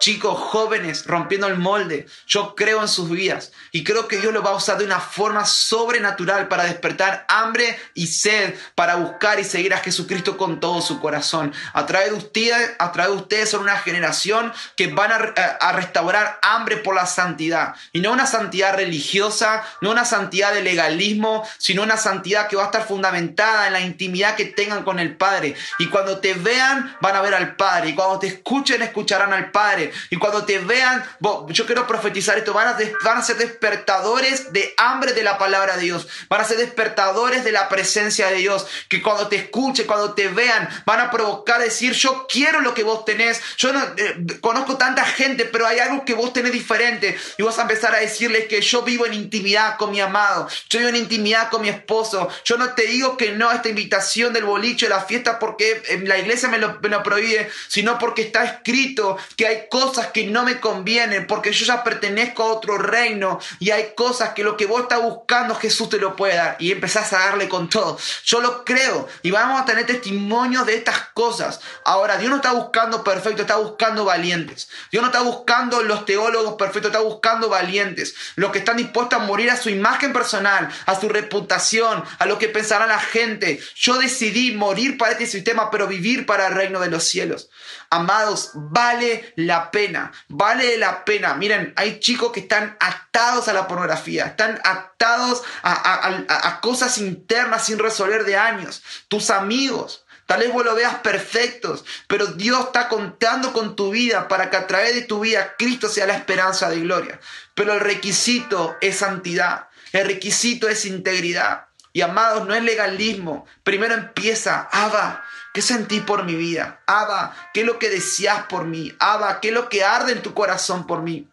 chicos 0.01 0.37
jóvenes 0.37 1.05
rompiendo 1.05 1.47
el 1.47 1.57
molde. 1.57 2.07
Yo 2.27 2.55
creo 2.55 2.81
en 2.81 2.87
sus 2.87 3.09
vidas 3.09 3.51
y 3.71 3.83
creo 3.83 4.07
que 4.07 4.17
Dios 4.17 4.33
lo 4.33 4.41
va 4.41 4.49
a 4.49 4.55
usar 4.55 4.79
de 4.79 4.83
una 4.83 4.99
forma 4.99 5.45
sobrenatural 5.45 6.47
para 6.47 6.65
despertar 6.65 7.25
hambre 7.29 7.79
y 7.93 8.07
sed 8.07 8.55
para 8.75 8.95
buscar 8.95 9.39
y 9.39 9.43
seguir 9.43 9.73
a 9.73 9.77
Jesucristo 9.77 10.37
con 10.37 10.59
todo 10.59 10.81
su 10.81 10.99
corazón. 10.99 11.53
A 11.73 11.85
través 11.85 12.09
de 12.09 12.17
ustedes, 12.17 12.71
a 12.79 12.91
través 12.91 13.13
de 13.13 13.21
ustedes 13.21 13.49
son 13.49 13.61
una 13.61 13.77
generación 13.77 14.51
que 14.75 14.87
van 14.87 15.11
a, 15.11 15.15
a 15.61 15.71
restaurar 15.73 16.39
hambre 16.41 16.77
por 16.77 16.95
la 16.95 17.05
santidad 17.05 17.75
y 17.93 17.99
no 17.99 18.11
una 18.11 18.25
santidad 18.25 18.75
religiosa, 18.75 19.63
no 19.81 19.91
una 19.91 20.03
santidad 20.03 20.51
de 20.53 20.63
legalismo, 20.63 21.47
sino 21.59 21.83
una 21.83 21.97
santidad 21.97 22.47
que 22.47 22.55
va 22.55 22.63
a 22.63 22.65
estar 22.65 22.87
fundamentada 22.87 23.67
en 23.67 23.73
la 23.73 23.81
intimidad 23.81 24.35
que 24.35 24.45
tengan 24.45 24.83
con 24.83 24.97
el 24.97 25.15
Padre. 25.15 25.55
Y 25.77 25.87
cuando 25.87 26.17
te 26.17 26.33
vean, 26.33 26.97
van 27.01 27.15
a 27.15 27.21
ver 27.21 27.35
al 27.35 27.55
Padre. 27.55 27.89
Y 27.89 27.93
cuando 27.93 28.17
te 28.17 28.27
escuchen, 28.27 28.81
escucharán 28.81 29.31
al 29.31 29.51
Padre 29.51 29.90
Y 30.09 30.17
cuando 30.17 30.45
te 30.45 30.59
vean, 30.59 31.03
yo 31.49 31.65
quiero 31.65 31.87
profetizar 31.87 32.37
esto, 32.37 32.53
van 32.53 32.67
a, 32.67 32.77
van 33.03 33.17
a 33.17 33.23
ser 33.23 33.37
despertadores 33.37 34.51
de 34.53 34.73
hambre 34.77 35.13
de 35.13 35.23
la 35.23 35.37
palabra 35.37 35.75
de 35.75 35.83
Dios. 35.83 36.07
Van 36.29 36.41
a 36.41 36.45
ser 36.45 36.57
despertadores 36.57 37.43
de 37.43 37.51
la 37.51 37.69
presencia 37.69 38.27
de 38.27 38.37
Dios. 38.37 38.67
Que 38.89 39.01
cuando 39.01 39.27
te 39.27 39.35
escuchen, 39.37 39.87
cuando 39.87 40.13
te 40.13 40.27
vean, 40.27 40.67
van 40.85 40.99
a 40.99 41.11
provocar 41.11 41.61
decir, 41.61 41.93
yo 41.93 42.27
quiero 42.27 42.61
lo 42.61 42.73
que 42.73 42.83
vos 42.83 43.05
tenés. 43.05 43.41
Yo 43.57 43.73
no 43.73 43.81
eh, 43.97 44.39
conozco 44.39 44.77
tanta 44.77 45.05
gente, 45.05 45.45
pero 45.45 45.67
hay 45.67 45.79
algo 45.79 46.05
que 46.05 46.13
vos 46.13 46.33
tenés 46.33 46.51
diferente. 46.51 47.17
Y 47.37 47.43
vas 47.43 47.59
a 47.59 47.63
empezar 47.63 47.93
a 47.95 47.99
decirles 47.99 48.47
que 48.47 48.61
yo 48.61 48.83
vivo 48.83 49.05
en 49.05 49.13
intimidad 49.13 49.77
con 49.77 49.91
mi 49.91 50.01
amado. 50.01 50.47
Yo 50.69 50.79
vivo 50.79 50.89
en 50.89 50.95
intimidad 50.97 51.49
con 51.49 51.61
mi 51.61 51.69
esposo. 51.69 52.29
Yo 52.45 52.57
no 52.57 52.73
te 52.73 52.83
digo 52.83 53.17
que 53.17 53.31
no 53.31 53.49
a 53.49 53.55
esta 53.55 53.69
invitación 53.69 54.33
del 54.33 54.45
boliche, 54.45 54.85
de 54.85 54.89
la 54.89 55.01
fiesta, 55.01 55.39
porque 55.39 56.01
la 56.03 56.17
iglesia 56.17 56.49
me 56.49 56.57
lo, 56.57 56.79
me 56.81 56.89
lo 56.89 57.03
prohíbe, 57.03 57.49
sino 57.67 57.97
porque 57.97 58.23
está 58.23 58.43
escrito 58.43 59.17
que 59.35 59.47
hay 59.47 59.67
cosas 59.69 59.80
que 60.13 60.27
no 60.27 60.43
me 60.43 60.59
convienen, 60.59 61.27
porque 61.27 61.51
yo 61.51 61.65
ya 61.65 61.83
pertenezco 61.83 62.43
a 62.43 62.53
otro 62.53 62.77
reino 62.77 63.39
y 63.59 63.71
hay 63.71 63.93
cosas 63.95 64.29
que 64.29 64.43
lo 64.43 64.55
que 64.57 64.65
vos 64.65 64.81
estás 64.81 65.01
buscando 65.01 65.55
Jesús 65.55 65.89
te 65.89 65.97
lo 65.97 66.15
puede 66.15 66.35
dar. 66.35 66.55
Y 66.59 66.71
empezás 66.71 67.11
a 67.13 67.19
darle 67.19 67.49
con 67.49 67.69
todo. 67.69 67.97
Yo 68.25 68.41
lo 68.41 68.63
creo 68.63 69.07
y 69.23 69.31
vamos 69.31 69.59
a 69.59 69.65
tener 69.65 69.85
testimonio 69.85 70.63
de 70.65 70.75
estas 70.75 70.99
cosas. 71.13 71.61
Ahora, 71.83 72.17
Dios 72.17 72.29
no 72.29 72.37
está 72.37 72.51
buscando 72.51 73.03
perfecto, 73.03 73.41
está 73.41 73.55
buscando 73.57 74.05
valientes. 74.05 74.69
Dios 74.91 75.01
no 75.01 75.09
está 75.09 75.21
buscando 75.21 75.81
los 75.81 76.05
teólogos 76.05 76.55
perfectos, 76.55 76.91
está 76.91 77.03
buscando 77.03 77.49
valientes. 77.49 78.15
Los 78.35 78.51
que 78.51 78.59
están 78.59 78.77
dispuestos 78.77 79.19
a 79.19 79.23
morir 79.23 79.49
a 79.49 79.57
su 79.57 79.69
imagen 79.69 80.13
personal, 80.13 80.69
a 80.85 80.99
su 80.99 81.09
reputación, 81.09 82.03
a 82.19 82.25
lo 82.25 82.37
que 82.37 82.49
pensará 82.49 82.85
la 82.85 82.99
gente. 82.99 83.59
Yo 83.75 83.97
decidí 83.97 84.51
morir 84.51 84.97
para 84.97 85.13
este 85.13 85.25
sistema, 85.25 85.71
pero 85.71 85.87
vivir 85.87 86.25
para 86.25 86.47
el 86.47 86.53
reino 86.53 86.79
de 86.79 86.89
los 86.89 87.03
cielos. 87.03 87.49
Amados, 87.89 88.51
vale 88.53 89.33
la 89.35 89.70
pena, 89.71 90.11
vale 90.27 90.77
la 90.77 91.03
pena. 91.05 91.33
Miren, 91.33 91.73
hay 91.75 91.99
chicos 91.99 92.31
que 92.31 92.41
están 92.41 92.77
atados 92.79 93.47
a 93.47 93.53
la 93.53 93.67
pornografía, 93.67 94.25
están 94.25 94.59
atados 94.63 95.43
a, 95.63 96.59
cosas 96.61 96.97
internas 96.97 97.65
sin 97.65 97.79
resolver 97.79 98.25
de 98.25 98.37
años. 98.37 98.83
Tus 99.07 99.29
amigos, 99.29 100.05
Tal 100.27 100.39
vez 100.39 100.53
vos 100.53 100.63
lo 100.63 100.75
veas 100.75 100.95
perfectos, 100.99 101.83
pero 102.07 102.25
Dios 102.25 102.67
está 102.67 102.87
contando 102.87 103.51
con 103.51 103.75
tu 103.75 103.91
vida 103.91 104.29
para 104.29 104.49
que 104.49 104.55
a 104.55 104.65
través 104.65 104.95
de 104.95 105.01
tu 105.01 105.19
vida 105.19 105.55
Cristo 105.57 105.89
sea 105.89 106.05
la 106.05 106.15
esperanza 106.15 106.69
de 106.69 106.79
gloria. 106.79 107.19
Pero 107.53 107.73
el 107.73 107.81
requisito 107.81 108.77
es 108.79 108.99
santidad, 108.99 109.67
el 109.91 110.07
requisito 110.07 110.69
es 110.69 110.85
integridad. 110.85 111.65
Y 111.91 112.01
amados, 112.01 112.47
no 112.47 112.55
es 112.55 112.63
legalismo. 112.63 113.45
Primero 113.63 113.93
empieza, 113.93 114.69
Abba, 114.71 115.25
¿qué 115.53 115.61
sentí 115.61 115.99
por 115.99 116.23
mi 116.23 116.35
vida? 116.35 116.81
Abba, 116.85 117.35
¿qué 117.53 117.61
es 117.61 117.65
lo 117.65 117.79
que 117.79 117.89
deseas 117.89 118.43
por 118.43 118.65
mí? 118.65 118.93
Abba, 118.99 119.39
¿qué 119.39 119.49
es 119.49 119.53
lo 119.53 119.69
que 119.69 119.83
arde 119.83 120.13
en 120.13 120.21
tu 120.21 120.33
corazón 120.33 120.87
por 120.87 121.01
mí? 121.01 121.27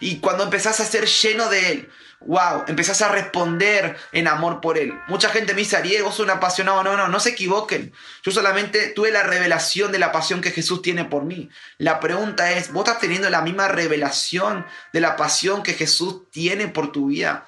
Y 0.00 0.18
cuando 0.18 0.44
empezás 0.44 0.80
a 0.80 0.84
ser 0.84 1.06
lleno 1.06 1.48
de 1.48 1.72
Él, 1.72 1.90
wow, 2.26 2.64
empezás 2.68 3.02
a 3.02 3.08
responder 3.08 3.96
en 4.12 4.28
amor 4.28 4.60
por 4.60 4.78
Él. 4.78 4.94
Mucha 5.08 5.28
gente 5.28 5.54
me 5.54 5.60
dice, 5.60 5.76
Ariel, 5.76 6.02
vos 6.02 6.14
sos 6.14 6.24
un 6.24 6.30
apasionado. 6.30 6.82
No, 6.82 6.96
no, 6.96 7.08
no 7.08 7.20
se 7.20 7.30
equivoquen. 7.30 7.92
Yo 8.22 8.32
solamente 8.32 8.88
tuve 8.88 9.10
la 9.10 9.22
revelación 9.22 9.92
de 9.92 9.98
la 9.98 10.12
pasión 10.12 10.40
que 10.40 10.50
Jesús 10.50 10.82
tiene 10.82 11.04
por 11.04 11.24
mí. 11.24 11.50
La 11.78 12.00
pregunta 12.00 12.52
es, 12.52 12.72
¿vos 12.72 12.86
estás 12.86 13.00
teniendo 13.00 13.28
la 13.30 13.42
misma 13.42 13.68
revelación 13.68 14.66
de 14.92 15.00
la 15.00 15.16
pasión 15.16 15.62
que 15.62 15.74
Jesús 15.74 16.30
tiene 16.30 16.68
por 16.68 16.92
tu 16.92 17.06
vida? 17.06 17.46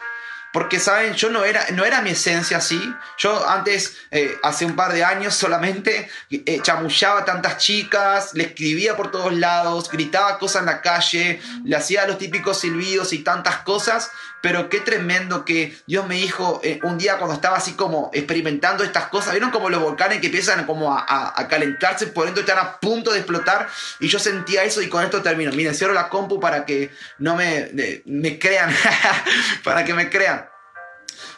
Porque, 0.55 0.79
¿saben? 0.79 1.15
Yo 1.15 1.31
no 1.31 1.45
era, 1.45 1.67
no 1.73 1.85
era 1.85 2.01
mi 2.01 2.11
esencia 2.11 2.59
así. 2.59 2.81
Yo 3.19 3.45
antes, 3.49 3.97
eh, 4.13 4.39
hace 4.45 4.65
un 4.65 4.77
par 4.77 4.93
de 4.93 5.03
años, 5.03 5.35
solamente 5.35 6.09
eh, 6.31 6.61
chamullaba 6.63 7.25
tantas 7.25 7.59
chicas, 7.59 8.35
le 8.35 8.45
escribía 8.45 8.97
por 8.97 9.11
todos 9.11 9.33
lados, 9.33 9.91
gritaba 9.91 10.39
cosas 10.39 10.61
en 10.61 10.67
la 10.67 10.81
calle, 10.81 11.43
le 11.65 11.75
hacía 11.75 12.07
los 12.07 12.19
típicos 12.19 12.61
silbidos 12.61 13.13
y 13.13 13.25
tantas 13.25 13.59
cosas. 13.59 14.13
Pero 14.45 14.69
qué 14.69 14.81
tremendo 14.81 15.43
que 15.47 15.75
Dios 15.87 16.07
me 16.07 16.17
dijo 16.17 16.61
eh, 16.63 16.79
un 16.83 16.99
día 16.99 17.17
cuando 17.17 17.35
estaba 17.35 17.57
así 17.57 17.73
como 17.73 18.11
experimentando 18.13 18.85
estas 18.85 19.09
cosas. 19.09 19.33
¿Vieron 19.33 19.51
como 19.51 19.71
los 19.71 19.81
volcanes 19.81 20.21
que 20.21 20.27
empiezan 20.27 20.67
como 20.67 20.95
a, 20.95 21.49
calentarse 21.49 22.09
por 22.09 22.27
dentro, 22.27 22.43
están 22.43 22.59
a 22.59 22.79
punto 22.79 23.11
de 23.11 23.21
explotar? 23.21 23.67
Y 24.01 24.09
yo 24.09 24.19
sentía 24.19 24.63
eso 24.63 24.83
y 24.83 24.91
con 24.91 25.03
esto 25.03 25.23
termino. 25.23 25.51
Miren, 25.53 25.75
cierro 25.75 25.95
la 25.95 26.11
compu 26.11 26.41
para 26.41 26.67
que 26.67 26.91
no 27.17 27.37
me, 27.37 27.71
me 28.05 28.39
crean, 28.39 28.71
para 29.65 29.83
que 29.83 29.95
me 29.95 30.11
crean. 30.11 30.47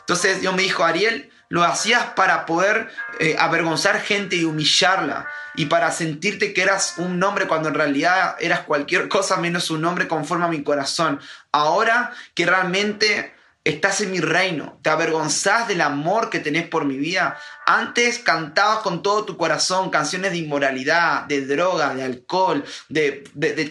Entonces 0.01 0.41
Dios 0.41 0.53
me 0.57 0.63
dijo, 0.63 0.85
Ariel, 0.85 1.31
lo 1.49 1.63
hacías 1.63 2.05
para 2.17 2.47
poder 2.47 2.89
eh, 3.21 3.37
avergonzar 3.39 4.01
gente 4.01 4.37
y 4.37 4.45
humillarla 4.45 5.27
y 5.55 5.67
para 5.67 5.91
sentirte 5.93 6.53
que 6.53 6.63
eras 6.63 6.95
un 6.99 7.19
nombre 7.19 7.47
cuando 7.47 7.69
en 7.69 7.75
realidad 7.75 8.37
eras 8.41 8.61
cualquier 8.61 9.09
cosa 9.09 9.37
menos 9.37 9.71
un 9.71 9.81
nombre 9.81 10.09
conforme 10.09 10.47
a 10.47 10.49
mi 10.49 10.63
corazón. 10.63 11.21
Ahora 11.53 12.13
que 12.35 12.47
realmente 12.47 13.36
estás 13.67 14.01
en 14.01 14.13
mi 14.13 14.21
reino, 14.21 14.79
te 14.83 14.91
avergonzás 14.91 15.67
del 15.67 15.81
amor 15.81 16.31
que 16.31 16.39
tenés 16.39 16.69
por 16.69 16.85
mi 16.85 16.97
vida. 16.97 17.37
Antes 17.67 18.21
cantabas 18.21 18.79
con 18.79 19.03
todo 19.03 19.25
tu 19.25 19.37
corazón 19.37 19.91
canciones 19.91 20.31
de 20.31 20.39
inmoralidad, 20.39 21.25
de 21.25 21.45
droga, 21.45 21.93
de 21.93 22.05
alcohol, 22.05 22.65
de, 22.89 23.25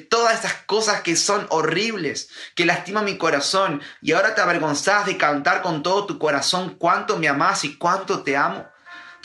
todas 0.09 0.39
esas 0.39 0.53
cosas 0.65 0.99
que 0.99 1.15
son 1.15 1.47
horribles, 1.49 2.29
que 2.55 2.65
lastiman 2.65 3.05
mi 3.05 3.17
corazón. 3.17 3.81
Y 4.01 4.11
ahora 4.11 4.35
te 4.35 4.41
avergonzás 4.41 5.05
de 5.05 5.15
cantar 5.15 5.61
con 5.61 5.81
todo 5.81 6.05
tu 6.05 6.19
corazón 6.19 6.75
cuánto 6.77 7.17
me 7.17 7.29
amás 7.29 7.63
y 7.63 7.77
cuánto 7.77 8.21
te 8.21 8.35
amo. 8.35 8.67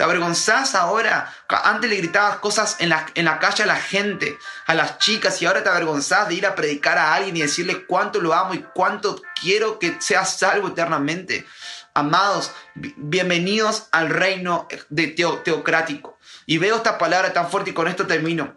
Te 0.00 0.04
avergonzás 0.04 0.74
ahora. 0.76 1.30
Antes 1.46 1.90
le 1.90 1.96
gritabas 1.96 2.38
cosas 2.38 2.76
en 2.78 2.88
la, 2.88 3.04
en 3.14 3.26
la 3.26 3.38
calle 3.38 3.64
a 3.64 3.66
la 3.66 3.76
gente, 3.76 4.38
a 4.64 4.72
las 4.72 4.96
chicas, 4.96 5.42
y 5.42 5.44
ahora 5.44 5.62
te 5.62 5.68
avergonzás 5.68 6.26
de 6.26 6.36
ir 6.36 6.46
a 6.46 6.54
predicar 6.54 6.96
a 6.96 7.12
alguien 7.12 7.36
y 7.36 7.42
decirle 7.42 7.84
cuánto 7.84 8.18
lo 8.18 8.32
amo 8.32 8.54
y 8.54 8.64
cuánto 8.72 9.20
quiero 9.38 9.78
que 9.78 10.00
seas 10.00 10.38
salvo 10.38 10.68
eternamente. 10.68 11.46
Amados, 11.92 12.50
bienvenidos 12.74 13.88
al 13.92 14.08
reino 14.08 14.66
de 14.88 15.08
teocrático. 15.08 16.16
Y 16.46 16.56
veo 16.56 16.76
esta 16.76 16.96
palabra 16.96 17.34
tan 17.34 17.50
fuerte 17.50 17.68
y 17.68 17.74
con 17.74 17.86
esto 17.86 18.06
termino. 18.06 18.56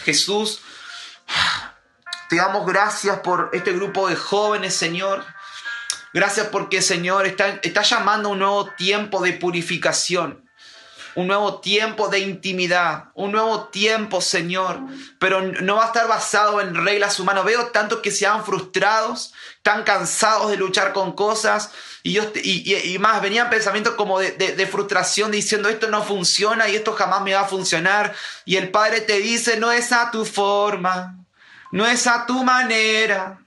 Jesús, 0.00 0.60
te 2.28 2.36
damos 2.36 2.66
gracias 2.66 3.20
por 3.20 3.48
este 3.54 3.72
grupo 3.72 4.06
de 4.06 4.16
jóvenes, 4.16 4.74
Señor. 4.74 5.24
Gracias 6.12 6.48
porque, 6.48 6.82
Señor, 6.82 7.24
está, 7.24 7.58
está 7.62 7.80
llamando 7.80 8.28
un 8.28 8.40
nuevo 8.40 8.66
tiempo 8.76 9.22
de 9.22 9.32
purificación 9.32 10.43
un 11.16 11.28
nuevo 11.28 11.60
tiempo 11.60 12.08
de 12.08 12.18
intimidad, 12.18 13.10
un 13.14 13.32
nuevo 13.32 13.68
tiempo, 13.68 14.20
Señor, 14.20 14.80
pero 15.18 15.42
no 15.42 15.76
va 15.76 15.84
a 15.84 15.86
estar 15.86 16.08
basado 16.08 16.60
en 16.60 16.74
reglas 16.84 17.20
humanas. 17.20 17.44
Veo 17.44 17.66
tanto 17.68 18.02
que 18.02 18.10
se 18.10 18.26
han 18.26 18.44
frustrados, 18.44 19.32
tan 19.62 19.84
cansados 19.84 20.50
de 20.50 20.56
luchar 20.56 20.92
con 20.92 21.12
cosas 21.12 21.70
y, 22.02 22.12
yo, 22.12 22.24
y, 22.34 22.98
más 22.98 23.22
venían 23.22 23.48
pensamientos 23.48 23.94
como 23.94 24.18
de, 24.18 24.32
de 24.32 24.66
frustración 24.66 25.30
diciendo 25.30 25.68
esto 25.68 25.88
no 25.88 26.02
funciona 26.02 26.68
y 26.68 26.76
esto 26.76 26.92
jamás 26.92 27.22
me 27.22 27.34
va 27.34 27.40
a 27.40 27.48
funcionar. 27.48 28.14
Y 28.44 28.56
el 28.56 28.70
Padre 28.70 29.00
te 29.00 29.20
dice, 29.20 29.56
no 29.56 29.70
es 29.70 29.92
a 29.92 30.10
tu 30.10 30.24
forma, 30.24 31.16
no 31.70 31.86
es 31.86 32.06
a 32.06 32.26
tu 32.26 32.44
manera. 32.44 33.38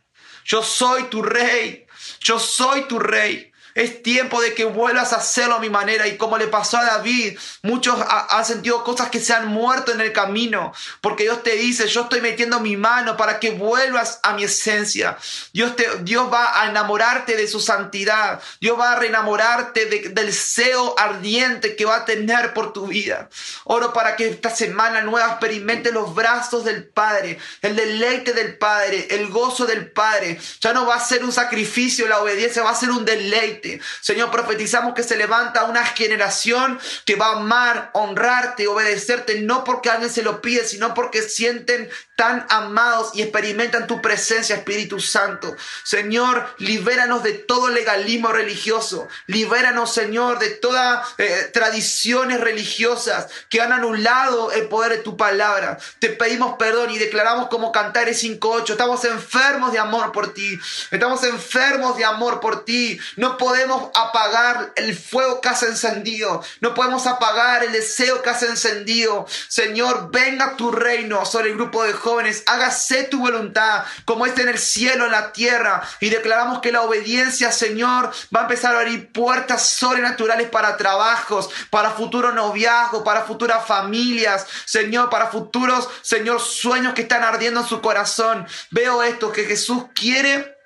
Yo 0.45 0.63
soy 0.63 1.03
tu 1.03 1.22
rey, 1.22 1.86
yo 2.22 2.39
soy 2.39 2.84
tu 2.84 2.97
rey. 2.99 3.51
Es 3.78 4.01
tiempo 4.01 4.41
de 4.41 4.55
que 4.55 4.65
vuelvas 4.65 5.13
a 5.13 5.17
hacerlo 5.17 5.53
a 5.53 5.59
mi 5.59 5.69
manera. 5.69 6.07
Y 6.07 6.17
como 6.17 6.39
le 6.39 6.47
pasó 6.47 6.80
a 6.80 6.84
David, 6.84 7.38
muchos 7.61 7.95
han 8.09 8.43
sentido 8.43 8.84
cosas 8.84 9.11
que 9.11 9.19
se 9.19 9.34
han 9.34 9.49
muerto 9.49 9.91
en 9.91 10.01
el 10.01 10.13
camino. 10.13 10.73
Porque 10.99 11.25
Dios 11.25 11.43
te 11.43 11.51
dice, 11.51 11.88
yo 11.88 12.01
estoy 12.01 12.21
metiendo 12.21 12.59
mi 12.59 12.75
mano 12.75 13.15
para 13.17 13.39
que 13.39 13.51
vuelvas 13.51 14.19
a 14.23 14.34
mi 14.34 14.45
esencia. 14.45 15.15
Dios, 15.53 15.75
te, 15.75 15.88
Dios 15.99 16.28
va 16.34 16.59
a 16.59 16.67
enamorarte 16.71 17.36
de 17.36 17.47
su 17.47 17.59
santidad. 17.59 18.41
Dios 18.59 18.80
va 18.80 18.93
a 18.93 18.95
reenamorarte 18.95 19.86
del 19.86 20.25
deseo 20.25 20.97
ardiente 20.97 21.75
que 21.75 21.86
va 21.86 21.97
a 21.97 22.05
tener 22.05 22.55
por 22.55 22.73
tu 22.73 22.88
vida. 22.88 23.30
Oro 23.65 23.93
para 23.93 24.15
que 24.15 24.28
esta 24.28 24.49
semana 24.49 25.01
nueva 25.01 25.34
experimente 25.34 25.91
los 25.91 26.15
brazos 26.15 26.65
del 26.65 26.88
Padre, 26.88 27.38
el 27.61 27.75
deleite 27.75 28.34
del 28.34 28.57
Padre, 28.57 29.05
el 29.11 29.28
gozo 29.28 29.67
del 29.67 29.91
Padre. 29.91 30.39
Ya 30.61 30.73
no 30.73 30.88
va 30.88 30.95
a 30.95 30.99
ser 30.99 31.23
un 31.23 31.32
sacrificio 31.32 32.07
la 32.07 32.21
obediencia, 32.21 32.63
va 32.63 32.71
a 32.71 32.75
ser 32.75 32.89
un 32.89 33.05
deleite. 33.05 33.66
Señor, 34.01 34.32
profetizamos 34.32 34.93
que 34.93 35.03
se 35.03 35.18
levanta 35.18 35.65
una 35.65 35.86
generación 35.86 36.80
que 37.05 37.15
va 37.15 37.28
a 37.28 37.38
amar, 37.38 37.89
honrarte, 37.93 38.68
obedecerte, 38.68 39.41
no 39.41 39.63
porque 39.63 39.89
alguien 39.89 40.11
se 40.11 40.24
lo 40.24 40.41
pide, 40.41 40.65
sino 40.65 40.93
porque 40.93 41.22
sienten 41.22 41.89
tan 42.18 42.47
amados 42.49 43.11
y 43.13 43.22
experimentan 43.22 43.86
tu 43.86 44.01
presencia, 44.01 44.55
Espíritu 44.55 44.99
Santo. 44.99 45.55
Señor, 45.84 46.49
libéranos 46.57 47.22
de 47.22 47.34
todo 47.34 47.70
legalismo 47.70 48.30
religioso. 48.30 49.07
Libéranos, 49.28 49.93
Señor, 49.93 50.39
de 50.39 50.49
todas 50.49 51.07
eh, 51.20 51.51
tradiciones 51.53 52.41
religiosas 52.41 53.28
que 53.49 53.61
han 53.61 53.72
anulado 53.72 54.51
el 54.51 54.68
poder 54.68 54.93
de 54.93 54.97
tu 55.03 55.15
palabra. 55.15 55.78
Te 55.99 56.09
pedimos 56.09 56.55
perdón 56.57 56.89
y 56.89 56.97
declaramos 56.97 57.49
como 57.49 57.72
Cantares 57.72 58.24
5.8. 58.24 58.72
Estamos 58.72 59.05
enfermos 59.05 59.72
de 59.72 59.78
amor 59.78 60.11
por 60.11 60.34
ti. 60.34 60.59
Estamos 60.89 61.24
enfermos 61.24 61.97
de 61.97 62.05
amor 62.05 62.39
por 62.39 62.65
ti. 62.65 62.99
No 63.15 63.38
podemos 63.38 63.91
apagar 63.93 64.74
el 64.76 64.97
fuego 64.97 65.39
que 65.39 65.49
has 65.49 65.61
encendido. 65.61 66.43
No 66.61 66.74
podemos 66.74 67.05
apagar 67.05 67.63
el 67.63 67.74
deseo 67.74 68.24
que 68.24 68.32
has 68.32 68.41
encendido. 68.41 69.28
Señor, 69.49 70.09
venga 70.09 70.55
tu 70.57 70.72
reino 70.72 71.24
sobre 71.24 71.51
el 71.51 71.55
grupo 71.55 71.84
de 71.84 71.93
jóvenes. 72.08 72.43
Hágase 72.45 73.03
tu 73.03 73.20
voluntad 73.20 73.84
como 74.05 74.26
está 74.26 74.41
en 74.43 74.47
el 74.49 74.58
cielo, 74.58 75.05
en 75.05 75.12
la 75.12 75.34
tierra. 75.34 75.82
Y 75.99 76.10
declaramos 76.10 76.62
que 76.62 76.72
la 76.72 76.82
obediencia, 76.82 77.51
Señor, 77.51 78.12
va 78.34 78.41
a 78.41 78.43
empezar 78.43 78.74
a 78.74 78.80
abrir 78.80 79.12
puertas 79.12 79.68
sobrenaturales 79.68 80.49
para 80.49 80.78
trabajos, 80.78 81.49
para 81.70 81.91
futuro 81.91 82.32
noviazgo, 82.32 83.03
para 83.03 83.24
futuras 83.24 83.66
familias. 83.66 84.47
Señor, 84.64 85.10
para 85.10 85.28
futuros, 85.28 85.89
Señor, 86.01 86.39
sueños 86.39 86.93
que 86.93 87.01
están 87.01 87.24
ardiendo 87.24 87.60
en 87.60 87.68
su 87.68 87.82
corazón. 87.82 88.47
Veo 88.72 89.03
esto, 89.03 89.34
que 89.34 89.43
Jesús 89.43 89.84
quiere 89.93 90.58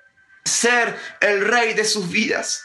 ser 0.44 0.96
el 1.20 1.44
rey 1.44 1.74
de 1.74 1.84
sus 1.84 2.08
vidas. 2.08 2.64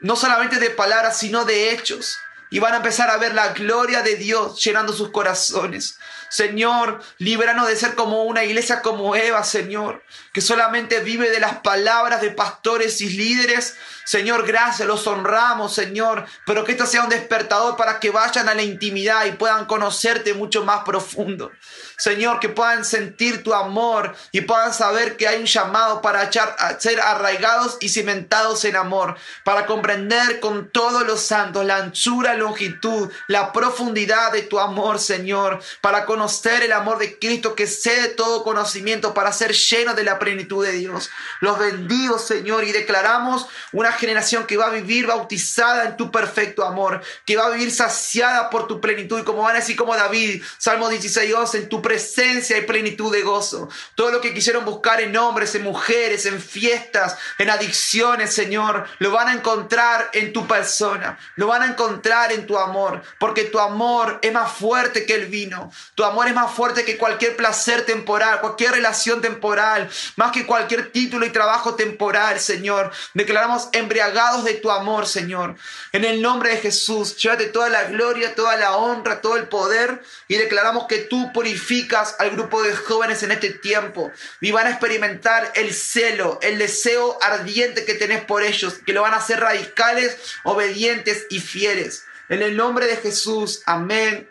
No 0.00 0.14
solamente 0.14 0.60
de 0.60 0.70
palabras, 0.70 1.18
sino 1.18 1.44
de 1.44 1.72
hechos. 1.72 2.16
Y 2.50 2.60
van 2.60 2.74
a 2.74 2.76
empezar 2.76 3.10
a 3.10 3.16
ver 3.16 3.34
la 3.34 3.48
gloria 3.48 4.02
de 4.02 4.14
Dios 4.14 4.62
llenando 4.62 4.92
sus 4.92 5.10
corazones. 5.10 5.98
Señor, 6.34 7.00
líbranos 7.18 7.68
de 7.68 7.76
ser 7.76 7.94
como 7.94 8.24
una 8.24 8.42
iglesia 8.42 8.82
como 8.82 9.14
Eva, 9.14 9.44
Señor, 9.44 10.02
que 10.32 10.40
solamente 10.40 10.98
vive 10.98 11.30
de 11.30 11.38
las 11.38 11.58
palabras 11.58 12.20
de 12.22 12.32
pastores 12.32 13.00
y 13.02 13.08
líderes. 13.08 13.76
Señor, 14.04 14.46
gracias, 14.46 14.86
los 14.86 15.06
honramos, 15.06 15.74
Señor, 15.74 16.26
pero 16.46 16.64
que 16.64 16.72
esto 16.72 16.86
sea 16.86 17.04
un 17.04 17.08
despertador 17.08 17.76
para 17.76 18.00
que 18.00 18.10
vayan 18.10 18.48
a 18.48 18.54
la 18.54 18.62
intimidad 18.62 19.24
y 19.24 19.32
puedan 19.32 19.64
conocerte 19.66 20.34
mucho 20.34 20.64
más 20.64 20.84
profundo. 20.84 21.50
Señor, 21.96 22.40
que 22.40 22.48
puedan 22.48 22.84
sentir 22.84 23.42
tu 23.42 23.54
amor 23.54 24.14
y 24.32 24.42
puedan 24.42 24.74
saber 24.74 25.16
que 25.16 25.28
hay 25.28 25.40
un 25.40 25.46
llamado 25.46 26.02
para 26.02 26.30
ser 26.78 27.00
arraigados 27.00 27.78
y 27.80 27.88
cimentados 27.88 28.64
en 28.64 28.76
amor, 28.76 29.16
para 29.44 29.64
comprender 29.64 30.40
con 30.40 30.70
todos 30.70 31.06
los 31.06 31.20
santos 31.20 31.64
la 31.64 31.76
anchura, 31.76 32.34
longitud, 32.34 33.10
la 33.28 33.52
profundidad 33.52 34.32
de 34.32 34.42
tu 34.42 34.58
amor, 34.58 34.98
Señor, 34.98 35.62
para 35.80 36.04
conocer 36.04 36.62
el 36.62 36.72
amor 36.72 36.98
de 36.98 37.18
Cristo 37.18 37.54
que 37.54 37.66
cede 37.66 38.08
todo 38.08 38.44
conocimiento, 38.44 39.14
para 39.14 39.32
ser 39.32 39.52
lleno 39.52 39.94
de 39.94 40.04
la 40.04 40.18
plenitud 40.18 40.64
de 40.64 40.72
Dios. 40.72 41.10
Los 41.40 41.58
bendigo, 41.58 42.18
Señor, 42.18 42.64
y 42.64 42.72
declaramos 42.72 43.46
una 43.72 43.92
generación 43.94 44.46
que 44.46 44.56
va 44.56 44.66
a 44.66 44.70
vivir 44.70 45.06
bautizada 45.06 45.84
en 45.84 45.96
tu 45.96 46.10
perfecto 46.10 46.64
amor, 46.64 47.02
que 47.24 47.36
va 47.36 47.46
a 47.46 47.50
vivir 47.50 47.70
saciada 47.70 48.50
por 48.50 48.66
tu 48.66 48.80
plenitud, 48.80 49.18
y 49.20 49.24
como 49.24 49.42
van 49.42 49.56
a 49.56 49.60
decir 49.60 49.76
como 49.76 49.96
David, 49.96 50.42
Salmo 50.58 50.88
16, 50.88 51.34
11, 51.34 51.58
en 51.58 51.68
tu 51.68 51.82
presencia 51.82 52.58
y 52.58 52.62
plenitud 52.62 53.12
de 53.12 53.22
gozo. 53.22 53.68
Todo 53.94 54.10
lo 54.10 54.20
que 54.20 54.34
quisieron 54.34 54.64
buscar 54.64 55.00
en 55.00 55.16
hombres, 55.16 55.54
en 55.54 55.62
mujeres, 55.62 56.26
en 56.26 56.40
fiestas, 56.40 57.16
en 57.38 57.50
adicciones, 57.50 58.32
Señor, 58.32 58.86
lo 58.98 59.10
van 59.10 59.28
a 59.28 59.34
encontrar 59.34 60.10
en 60.12 60.32
tu 60.32 60.46
persona, 60.46 61.18
lo 61.36 61.46
van 61.46 61.62
a 61.62 61.66
encontrar 61.66 62.32
en 62.32 62.46
tu 62.46 62.58
amor, 62.58 63.02
porque 63.18 63.44
tu 63.44 63.58
amor 63.58 64.18
es 64.22 64.32
más 64.32 64.52
fuerte 64.52 65.06
que 65.06 65.14
el 65.14 65.26
vino, 65.26 65.70
tu 65.94 66.04
amor 66.04 66.28
es 66.28 66.34
más 66.34 66.52
fuerte 66.52 66.84
que 66.84 66.98
cualquier 66.98 67.36
placer 67.36 67.84
temporal, 67.86 68.40
cualquier 68.40 68.72
relación 68.72 69.20
temporal, 69.20 69.88
más 70.16 70.32
que 70.32 70.46
cualquier 70.46 70.90
título 70.92 71.26
y 71.26 71.30
trabajo 71.30 71.74
temporal, 71.74 72.40
Señor. 72.40 72.90
Declaramos 73.14 73.68
embriagados 73.84 74.44
de 74.44 74.54
tu 74.54 74.70
amor, 74.70 75.06
Señor. 75.06 75.56
En 75.92 76.04
el 76.04 76.20
nombre 76.20 76.50
de 76.50 76.56
Jesús, 76.56 77.16
llévate 77.16 77.46
toda 77.46 77.68
la 77.68 77.84
gloria, 77.84 78.34
toda 78.34 78.56
la 78.56 78.76
honra, 78.76 79.20
todo 79.20 79.36
el 79.36 79.48
poder 79.48 80.02
y 80.26 80.36
declaramos 80.36 80.86
que 80.88 80.98
tú 80.98 81.32
purificas 81.32 82.16
al 82.18 82.30
grupo 82.30 82.62
de 82.62 82.74
jóvenes 82.74 83.22
en 83.22 83.30
este 83.30 83.50
tiempo 83.50 84.10
y 84.40 84.50
van 84.50 84.66
a 84.66 84.70
experimentar 84.70 85.52
el 85.54 85.72
celo, 85.72 86.38
el 86.42 86.58
deseo 86.58 87.18
ardiente 87.22 87.84
que 87.84 87.94
tenés 87.94 88.24
por 88.24 88.42
ellos, 88.42 88.74
que 88.84 88.92
lo 88.92 89.02
van 89.02 89.14
a 89.14 89.18
hacer 89.18 89.40
radicales, 89.40 90.16
obedientes 90.42 91.26
y 91.30 91.40
fieles. 91.40 92.04
En 92.28 92.42
el 92.42 92.56
nombre 92.56 92.86
de 92.86 92.96
Jesús, 92.96 93.62
amén 93.66 94.30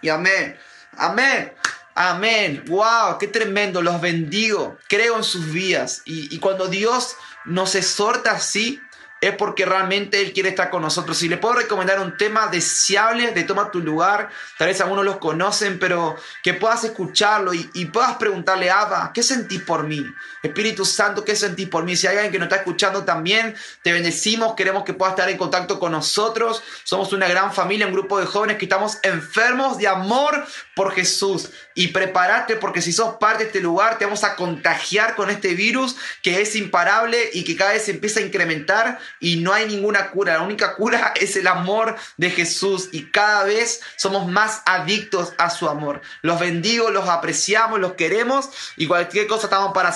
y 0.00 0.10
amén. 0.10 0.58
Amén. 0.96 1.52
Amén. 1.94 2.64
Wow, 2.66 3.18
qué 3.18 3.28
tremendo. 3.28 3.80
Los 3.80 4.00
bendigo. 4.00 4.76
Creo 4.88 5.16
en 5.16 5.24
sus 5.24 5.52
vías. 5.52 6.02
Y, 6.04 6.34
y 6.34 6.38
cuando 6.38 6.66
Dios 6.66 7.16
nos 7.44 7.74
exhorta 7.74 8.32
así, 8.32 8.80
es 9.20 9.34
porque 9.36 9.64
realmente 9.64 10.20
Él 10.20 10.32
quiere 10.32 10.50
estar 10.50 10.68
con 10.68 10.82
nosotros. 10.82 11.16
Si 11.16 11.28
le 11.28 11.38
puedo 11.38 11.54
recomendar 11.54 11.98
un 11.98 12.16
tema 12.16 12.48
deseable 12.48 13.32
de 13.32 13.44
Toma 13.44 13.70
tu 13.70 13.80
lugar, 13.80 14.28
tal 14.58 14.68
vez 14.68 14.80
algunos 14.82 15.04
los 15.04 15.16
conocen, 15.16 15.78
pero 15.78 16.16
que 16.42 16.52
puedas 16.52 16.84
escucharlo 16.84 17.54
y, 17.54 17.70
y 17.72 17.86
puedas 17.86 18.16
preguntarle, 18.16 18.70
Abba, 18.70 19.12
¿qué 19.14 19.22
sentís 19.22 19.62
por 19.62 19.84
mí? 19.84 20.04
Espíritu 20.48 20.84
Santo, 20.84 21.24
¿qué 21.24 21.34
sentís 21.36 21.68
por 21.68 21.84
mí? 21.84 21.96
Si 21.96 22.06
hay 22.06 22.16
alguien 22.16 22.32
que 22.32 22.38
nos 22.38 22.46
está 22.46 22.56
escuchando 22.56 23.04
también, 23.04 23.54
te 23.82 23.92
bendecimos, 23.92 24.54
queremos 24.54 24.84
que 24.84 24.92
puedas 24.92 25.14
estar 25.14 25.28
en 25.28 25.38
contacto 25.38 25.78
con 25.78 25.92
nosotros. 25.92 26.62
Somos 26.84 27.12
una 27.12 27.28
gran 27.28 27.52
familia, 27.52 27.86
un 27.86 27.92
grupo 27.92 28.20
de 28.20 28.26
jóvenes 28.26 28.58
que 28.58 28.66
estamos 28.66 28.98
enfermos 29.02 29.78
de 29.78 29.88
amor 29.88 30.46
por 30.74 30.92
Jesús. 30.92 31.50
Y 31.74 31.88
prepárate 31.88 32.56
porque 32.56 32.82
si 32.82 32.92
sos 32.92 33.14
parte 33.14 33.44
de 33.44 33.48
este 33.48 33.60
lugar, 33.60 33.98
te 33.98 34.04
vamos 34.04 34.22
a 34.22 34.36
contagiar 34.36 35.16
con 35.16 35.30
este 35.30 35.54
virus 35.54 35.96
que 36.22 36.40
es 36.40 36.54
imparable 36.56 37.30
y 37.32 37.44
que 37.44 37.56
cada 37.56 37.72
vez 37.72 37.84
se 37.84 37.92
empieza 37.92 38.20
a 38.20 38.22
incrementar 38.22 38.98
y 39.20 39.36
no 39.36 39.52
hay 39.52 39.66
ninguna 39.66 40.10
cura. 40.10 40.34
La 40.34 40.42
única 40.42 40.76
cura 40.76 41.12
es 41.20 41.36
el 41.36 41.46
amor 41.46 41.96
de 42.16 42.30
Jesús 42.30 42.90
y 42.92 43.10
cada 43.10 43.44
vez 43.44 43.80
somos 43.96 44.28
más 44.28 44.62
adictos 44.66 45.32
a 45.38 45.50
su 45.50 45.68
amor. 45.68 46.02
Los 46.22 46.38
bendigo, 46.38 46.90
los 46.90 47.08
apreciamos, 47.08 47.80
los 47.80 47.94
queremos 47.94 48.50
y 48.76 48.86
cualquier 48.86 49.26
cosa 49.26 49.46
estamos 49.46 49.72
para 49.72 49.92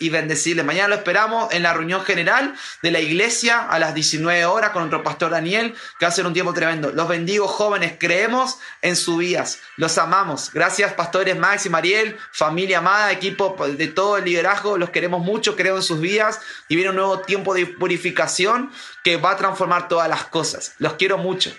y 0.00 0.08
bendecirles. 0.08 0.64
Mañana 0.64 0.88
lo 0.88 0.94
esperamos 0.96 1.52
en 1.52 1.62
la 1.62 1.72
reunión 1.72 2.02
general 2.02 2.54
de 2.82 2.90
la 2.90 3.00
iglesia 3.00 3.60
a 3.60 3.78
las 3.78 3.94
19 3.94 4.44
horas 4.46 4.70
con 4.70 4.82
nuestro 4.82 5.02
pastor 5.02 5.30
Daniel, 5.30 5.74
que 5.98 6.06
va 6.06 6.08
a 6.08 6.12
ser 6.12 6.26
un 6.26 6.32
tiempo 6.32 6.52
tremendo. 6.52 6.90
Los 6.92 7.08
bendigo, 7.08 7.46
jóvenes, 7.46 7.94
creemos 7.98 8.58
en 8.82 8.96
sus 8.96 9.18
vías. 9.18 9.60
Los 9.76 9.98
amamos. 9.98 10.50
Gracias, 10.52 10.92
pastores 10.92 11.38
Max 11.38 11.66
y 11.66 11.70
Mariel, 11.70 12.16
familia 12.32 12.78
amada, 12.78 13.12
equipo 13.12 13.56
de 13.68 13.88
todo 13.88 14.16
el 14.18 14.24
liderazgo. 14.24 14.78
Los 14.78 14.90
queremos 14.90 15.22
mucho, 15.22 15.56
creo 15.56 15.76
en 15.76 15.82
sus 15.82 16.00
vías 16.00 16.40
y 16.68 16.76
viene 16.76 16.90
un 16.90 16.96
nuevo 16.96 17.20
tiempo 17.20 17.54
de 17.54 17.66
purificación 17.66 18.70
que 19.04 19.16
va 19.16 19.32
a 19.32 19.36
transformar 19.36 19.88
todas 19.88 20.08
las 20.08 20.24
cosas. 20.24 20.74
Los 20.78 20.94
quiero 20.94 21.18
mucho. 21.18 21.52